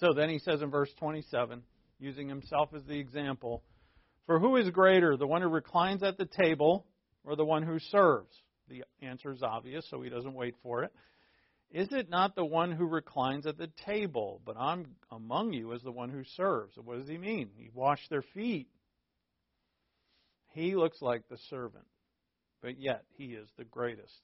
So 0.00 0.14
then 0.14 0.30
he 0.30 0.38
says 0.38 0.62
in 0.62 0.70
verse 0.70 0.90
27, 0.98 1.62
using 1.98 2.28
himself 2.28 2.70
as 2.74 2.82
the 2.84 2.98
example, 2.98 3.62
for 4.26 4.40
who 4.40 4.56
is 4.56 4.70
greater, 4.70 5.16
the 5.16 5.26
one 5.26 5.42
who 5.42 5.48
reclines 5.48 6.02
at 6.02 6.16
the 6.16 6.28
table 6.42 6.86
or 7.22 7.36
the 7.36 7.44
one 7.44 7.62
who 7.62 7.78
serves? 7.78 8.34
The 8.68 8.84
answer 9.02 9.30
is 9.30 9.42
obvious, 9.42 9.84
so 9.90 10.00
he 10.00 10.08
doesn't 10.08 10.32
wait 10.32 10.54
for 10.62 10.84
it. 10.84 10.92
Is 11.70 11.88
it 11.92 12.08
not 12.08 12.34
the 12.34 12.44
one 12.44 12.72
who 12.72 12.86
reclines 12.86 13.46
at 13.46 13.58
the 13.58 13.70
table, 13.86 14.40
but 14.44 14.56
I'm 14.58 14.86
among 15.10 15.52
you 15.52 15.72
as 15.74 15.82
the 15.82 15.92
one 15.92 16.08
who 16.08 16.24
serves? 16.36 16.76
what 16.82 16.98
does 16.98 17.08
he 17.08 17.18
mean? 17.18 17.50
He 17.54 17.68
washed 17.72 18.08
their 18.10 18.24
feet. 18.34 18.68
He 20.52 20.74
looks 20.74 21.00
like 21.00 21.28
the 21.28 21.38
servant, 21.48 21.86
but 22.62 22.80
yet 22.80 23.04
he 23.16 23.26
is 23.26 23.48
the 23.56 23.64
greatest. 23.64 24.20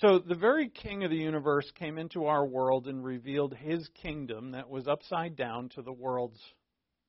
So 0.00 0.18
the 0.18 0.34
very 0.34 0.68
king 0.68 1.04
of 1.04 1.10
the 1.10 1.16
universe 1.16 1.70
came 1.74 1.96
into 1.96 2.26
our 2.26 2.44
world 2.44 2.86
and 2.86 3.02
revealed 3.02 3.54
his 3.54 3.88
kingdom 4.02 4.50
that 4.50 4.68
was 4.68 4.86
upside 4.86 5.36
down 5.36 5.70
to 5.70 5.80
the 5.80 5.92
world's 5.92 6.40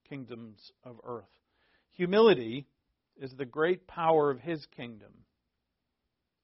kingdoms 0.08 0.72
of 0.86 0.96
earth. 1.04 1.26
Humility 1.92 2.66
is 3.18 3.34
the 3.34 3.46
great 3.46 3.88
power 3.88 4.32
of 4.32 4.40
his 4.40 4.66
kingdom, 4.78 5.12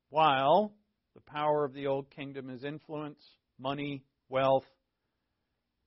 while 0.09 0.73
the 1.15 1.21
power 1.21 1.63
of 1.63 1.73
the 1.73 1.87
old 1.87 2.09
kingdom 2.09 2.49
is 2.49 2.65
influence, 2.65 3.23
money, 3.57 4.03
wealth, 4.27 4.65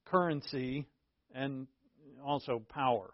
currency, 0.07 0.87
and 1.35 1.67
also 2.25 2.63
power. 2.71 3.13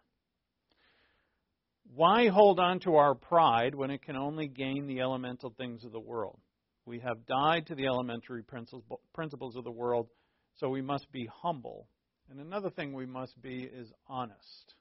Why 1.93 2.28
hold 2.28 2.61
on 2.61 2.78
to 2.80 2.95
our 2.95 3.16
pride 3.16 3.74
when 3.74 3.90
it 3.90 4.03
can 4.03 4.14
only 4.14 4.47
gain 4.47 4.86
the 4.86 5.01
elemental 5.01 5.53
things 5.59 5.84
of 5.84 5.90
the 5.90 5.99
world? 5.99 6.38
We 6.85 7.01
have 7.01 7.26
died 7.26 7.66
to 7.66 7.74
the 7.74 7.87
elementary 7.87 8.43
principles 8.43 9.57
of 9.57 9.64
the 9.64 9.70
world, 9.70 10.09
so 10.57 10.68
we 10.68 10.83
must 10.83 11.11
be 11.12 11.28
humble 11.43 11.87
and 12.33 12.41
another 12.41 12.70
thing 12.70 12.95
we 12.95 13.05
must 13.05 13.41
be 13.43 13.62
is 13.62 13.93
honest. 14.07 14.74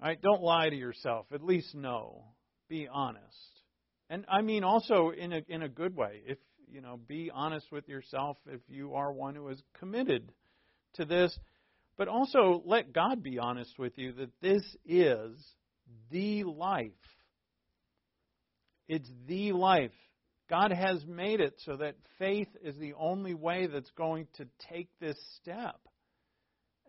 All 0.00 0.08
right? 0.08 0.20
Don't 0.20 0.42
lie 0.42 0.70
to 0.70 0.76
yourself. 0.76 1.26
At 1.32 1.44
least 1.44 1.74
know. 1.74 2.24
Be 2.68 2.88
honest. 2.90 3.62
And 4.08 4.24
I 4.28 4.40
mean 4.40 4.64
also 4.64 5.10
in 5.10 5.32
a 5.32 5.40
in 5.48 5.62
a 5.62 5.68
good 5.68 5.94
way. 5.94 6.22
If 6.26 6.38
you 6.66 6.80
know, 6.80 6.98
be 7.06 7.30
honest 7.32 7.70
with 7.70 7.88
yourself 7.88 8.38
if 8.46 8.60
you 8.68 8.94
are 8.94 9.12
one 9.12 9.34
who 9.34 9.48
is 9.48 9.62
committed 9.78 10.32
to 10.94 11.04
this. 11.04 11.38
But 11.98 12.08
also 12.08 12.62
let 12.64 12.92
God 12.92 13.22
be 13.22 13.38
honest 13.38 13.78
with 13.78 13.98
you 13.98 14.12
that 14.12 14.30
this 14.40 14.62
is 14.86 15.32
the 16.10 16.44
life. 16.44 16.92
It's 18.88 19.10
the 19.26 19.52
life. 19.52 19.92
God 20.48 20.72
has 20.72 21.04
made 21.06 21.40
it 21.40 21.60
so 21.64 21.76
that 21.76 21.96
faith 22.18 22.48
is 22.62 22.76
the 22.78 22.94
only 22.94 23.34
way 23.34 23.66
that's 23.66 23.90
going 23.90 24.26
to 24.38 24.46
take 24.70 24.88
this 24.98 25.18
step. 25.40 25.78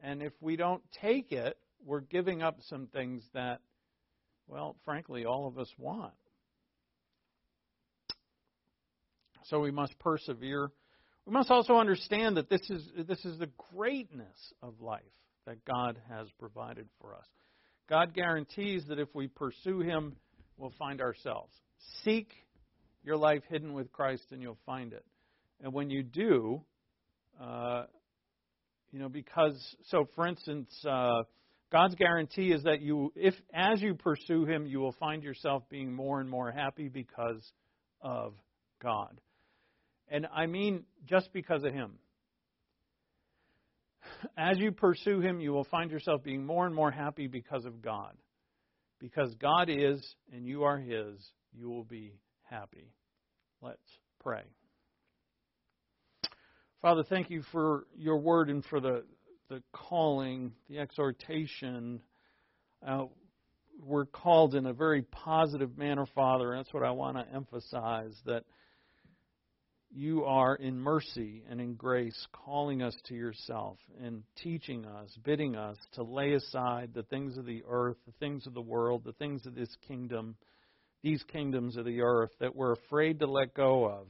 And 0.01 0.21
if 0.21 0.31
we 0.39 0.55
don't 0.55 0.81
take 1.01 1.33
it, 1.33 1.57
we're 1.85 1.99
giving 1.99 2.41
up 2.41 2.57
some 2.69 2.87
things 2.87 3.21
that, 3.33 3.59
well, 4.47 4.77
frankly, 4.85 5.25
all 5.25 5.45
of 5.45 5.57
us 5.57 5.69
want. 5.77 6.13
So 9.45 9.59
we 9.59 9.71
must 9.71 9.97
persevere. 9.99 10.71
We 11.25 11.33
must 11.33 11.51
also 11.51 11.75
understand 11.75 12.37
that 12.37 12.49
this 12.49 12.61
is, 12.69 12.87
this 13.07 13.23
is 13.25 13.39
the 13.39 13.49
greatness 13.73 14.53
of 14.61 14.79
life 14.79 15.01
that 15.45 15.65
God 15.65 15.99
has 16.09 16.27
provided 16.39 16.87
for 17.01 17.15
us. 17.15 17.27
God 17.89 18.13
guarantees 18.13 18.85
that 18.87 18.99
if 18.99 19.09
we 19.13 19.27
pursue 19.27 19.79
Him, 19.79 20.15
we'll 20.57 20.73
find 20.77 21.01
ourselves. 21.01 21.53
Seek 22.03 22.32
your 23.03 23.17
life 23.17 23.43
hidden 23.49 23.73
with 23.73 23.91
Christ, 23.91 24.23
and 24.32 24.41
you'll 24.41 24.57
find 24.65 24.93
it. 24.93 25.05
And 25.61 25.73
when 25.73 25.89
you 25.89 26.03
do, 26.03 26.61
uh, 27.41 27.86
you 28.91 28.99
know, 28.99 29.09
because 29.09 29.75
so, 29.88 30.07
for 30.15 30.27
instance, 30.27 30.69
uh, 30.88 31.23
God's 31.71 31.95
guarantee 31.95 32.51
is 32.51 32.63
that 32.63 32.82
you, 32.82 33.13
if 33.15 33.36
as 33.53 33.82
you 33.82 33.93
pursue 33.93 34.45
Him, 34.45 34.65
you 34.65 34.80
will 34.80 34.93
find 34.93 35.23
yourself 35.23 35.63
being 35.69 35.93
more 35.93 36.19
and 36.19 36.30
more 36.30 36.51
happy 36.51 36.88
because 36.88 37.41
of 38.01 38.34
God. 38.82 39.19
And 40.07 40.27
I 40.34 40.47
mean 40.47 40.86
just 41.07 41.32
because 41.34 41.63
of 41.63 41.73
Him. 41.73 41.93
As 44.38 44.57
you 44.57 44.71
pursue 44.71 45.19
Him, 45.19 45.39
you 45.39 45.51
will 45.51 45.65
find 45.65 45.91
yourself 45.91 46.23
being 46.23 46.45
more 46.45 46.65
and 46.65 46.73
more 46.73 46.91
happy 46.91 47.27
because 47.27 47.65
of 47.65 47.82
God. 47.82 48.15
Because 48.99 49.34
God 49.36 49.69
is 49.69 50.03
and 50.34 50.45
you 50.45 50.63
are 50.63 50.77
His, 50.77 51.15
you 51.53 51.69
will 51.69 51.83
be 51.83 52.13
happy. 52.43 52.91
Let's 53.61 53.77
pray. 54.19 54.43
Father, 56.81 57.03
thank 57.03 57.29
you 57.29 57.43
for 57.51 57.85
your 57.97 58.17
word 58.17 58.49
and 58.49 58.63
for 58.65 58.79
the, 58.79 59.03
the 59.49 59.61
calling, 59.73 60.53
the 60.69 60.79
exhortation. 60.79 61.99
Uh, 62.85 63.05
we're 63.83 64.05
called 64.05 64.55
in 64.55 64.65
a 64.65 64.73
very 64.73 65.01
positive 65.01 65.77
manner, 65.77 66.05
Father, 66.15 66.51
and 66.53 66.59
that's 66.59 66.73
what 66.73 66.83
I 66.83 66.91
want 66.91 67.17
to 67.17 67.35
emphasize 67.35 68.15
that 68.25 68.45
you 69.91 70.23
are 70.25 70.55
in 70.55 70.79
mercy 70.79 71.43
and 71.49 71.59
in 71.59 71.73
grace 71.73 72.27
calling 72.31 72.81
us 72.81 72.95
to 73.05 73.15
yourself 73.15 73.77
and 74.01 74.23
teaching 74.37 74.85
us, 74.85 75.09
bidding 75.25 75.55
us 75.55 75.77
to 75.93 76.03
lay 76.03 76.33
aside 76.33 76.91
the 76.93 77.03
things 77.03 77.37
of 77.37 77.45
the 77.45 77.63
earth, 77.67 77.97
the 78.05 78.13
things 78.19 78.45
of 78.45 78.53
the 78.53 78.61
world, 78.61 79.03
the 79.03 79.13
things 79.13 79.45
of 79.45 79.55
this 79.55 79.75
kingdom 79.87 80.35
these 81.03 81.23
kingdoms 81.31 81.77
of 81.77 81.85
the 81.85 82.01
earth 82.01 82.31
that 82.39 82.55
we're 82.55 82.73
afraid 82.73 83.19
to 83.19 83.27
let 83.27 83.53
go 83.53 83.85
of 83.85 84.07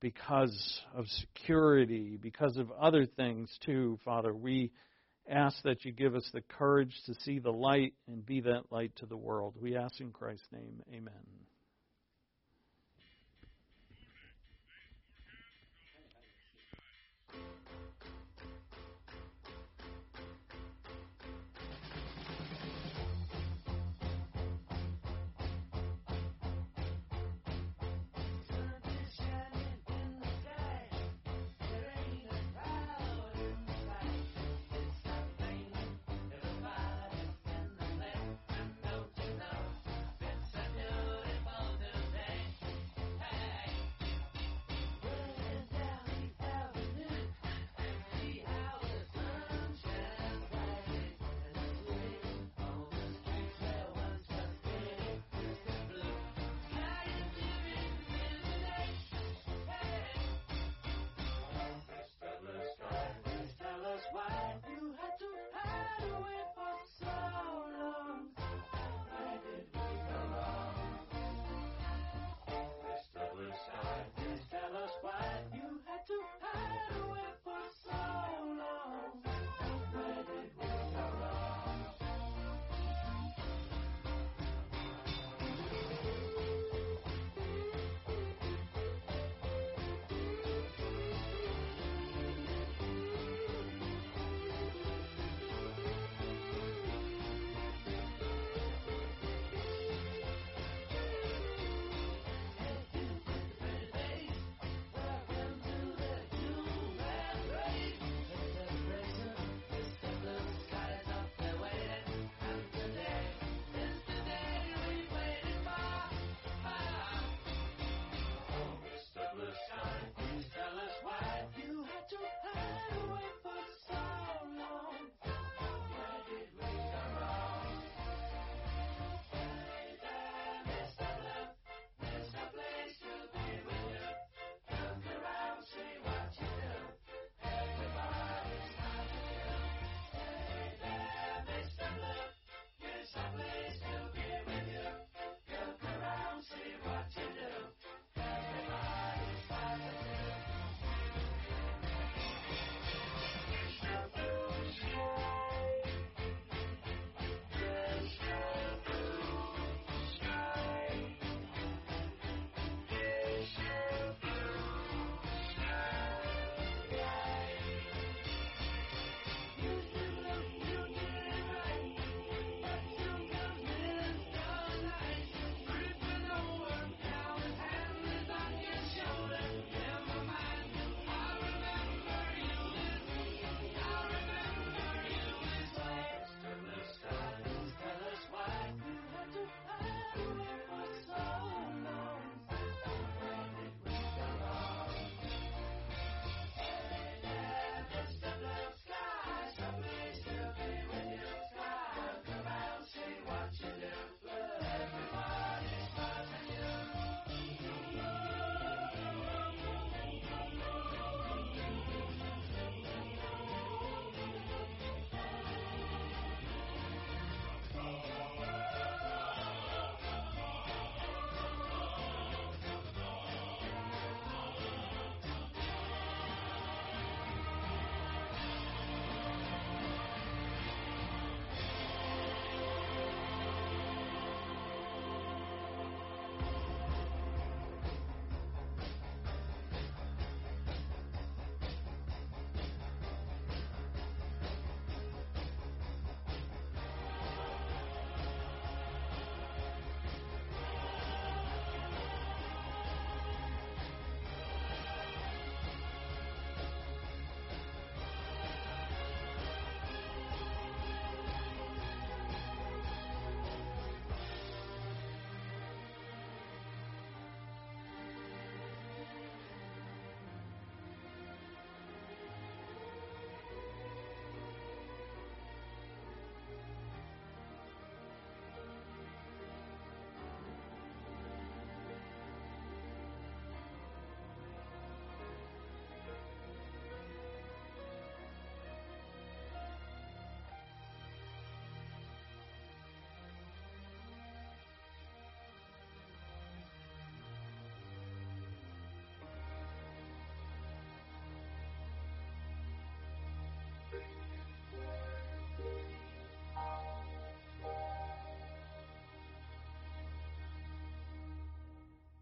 because 0.00 0.80
of 0.94 1.06
security, 1.06 2.18
because 2.20 2.56
of 2.56 2.70
other 2.72 3.06
things 3.06 3.48
too, 3.64 3.98
Father. 4.04 4.34
We 4.34 4.72
ask 5.30 5.56
that 5.62 5.84
you 5.84 5.92
give 5.92 6.16
us 6.16 6.28
the 6.34 6.42
courage 6.42 6.94
to 7.06 7.14
see 7.22 7.38
the 7.38 7.52
light 7.52 7.94
and 8.08 8.26
be 8.26 8.40
that 8.40 8.70
light 8.70 8.92
to 8.96 9.06
the 9.06 9.16
world. 9.16 9.54
We 9.60 9.76
ask 9.76 10.00
in 10.00 10.10
Christ's 10.10 10.48
name. 10.52 10.82
Amen. 10.92 11.12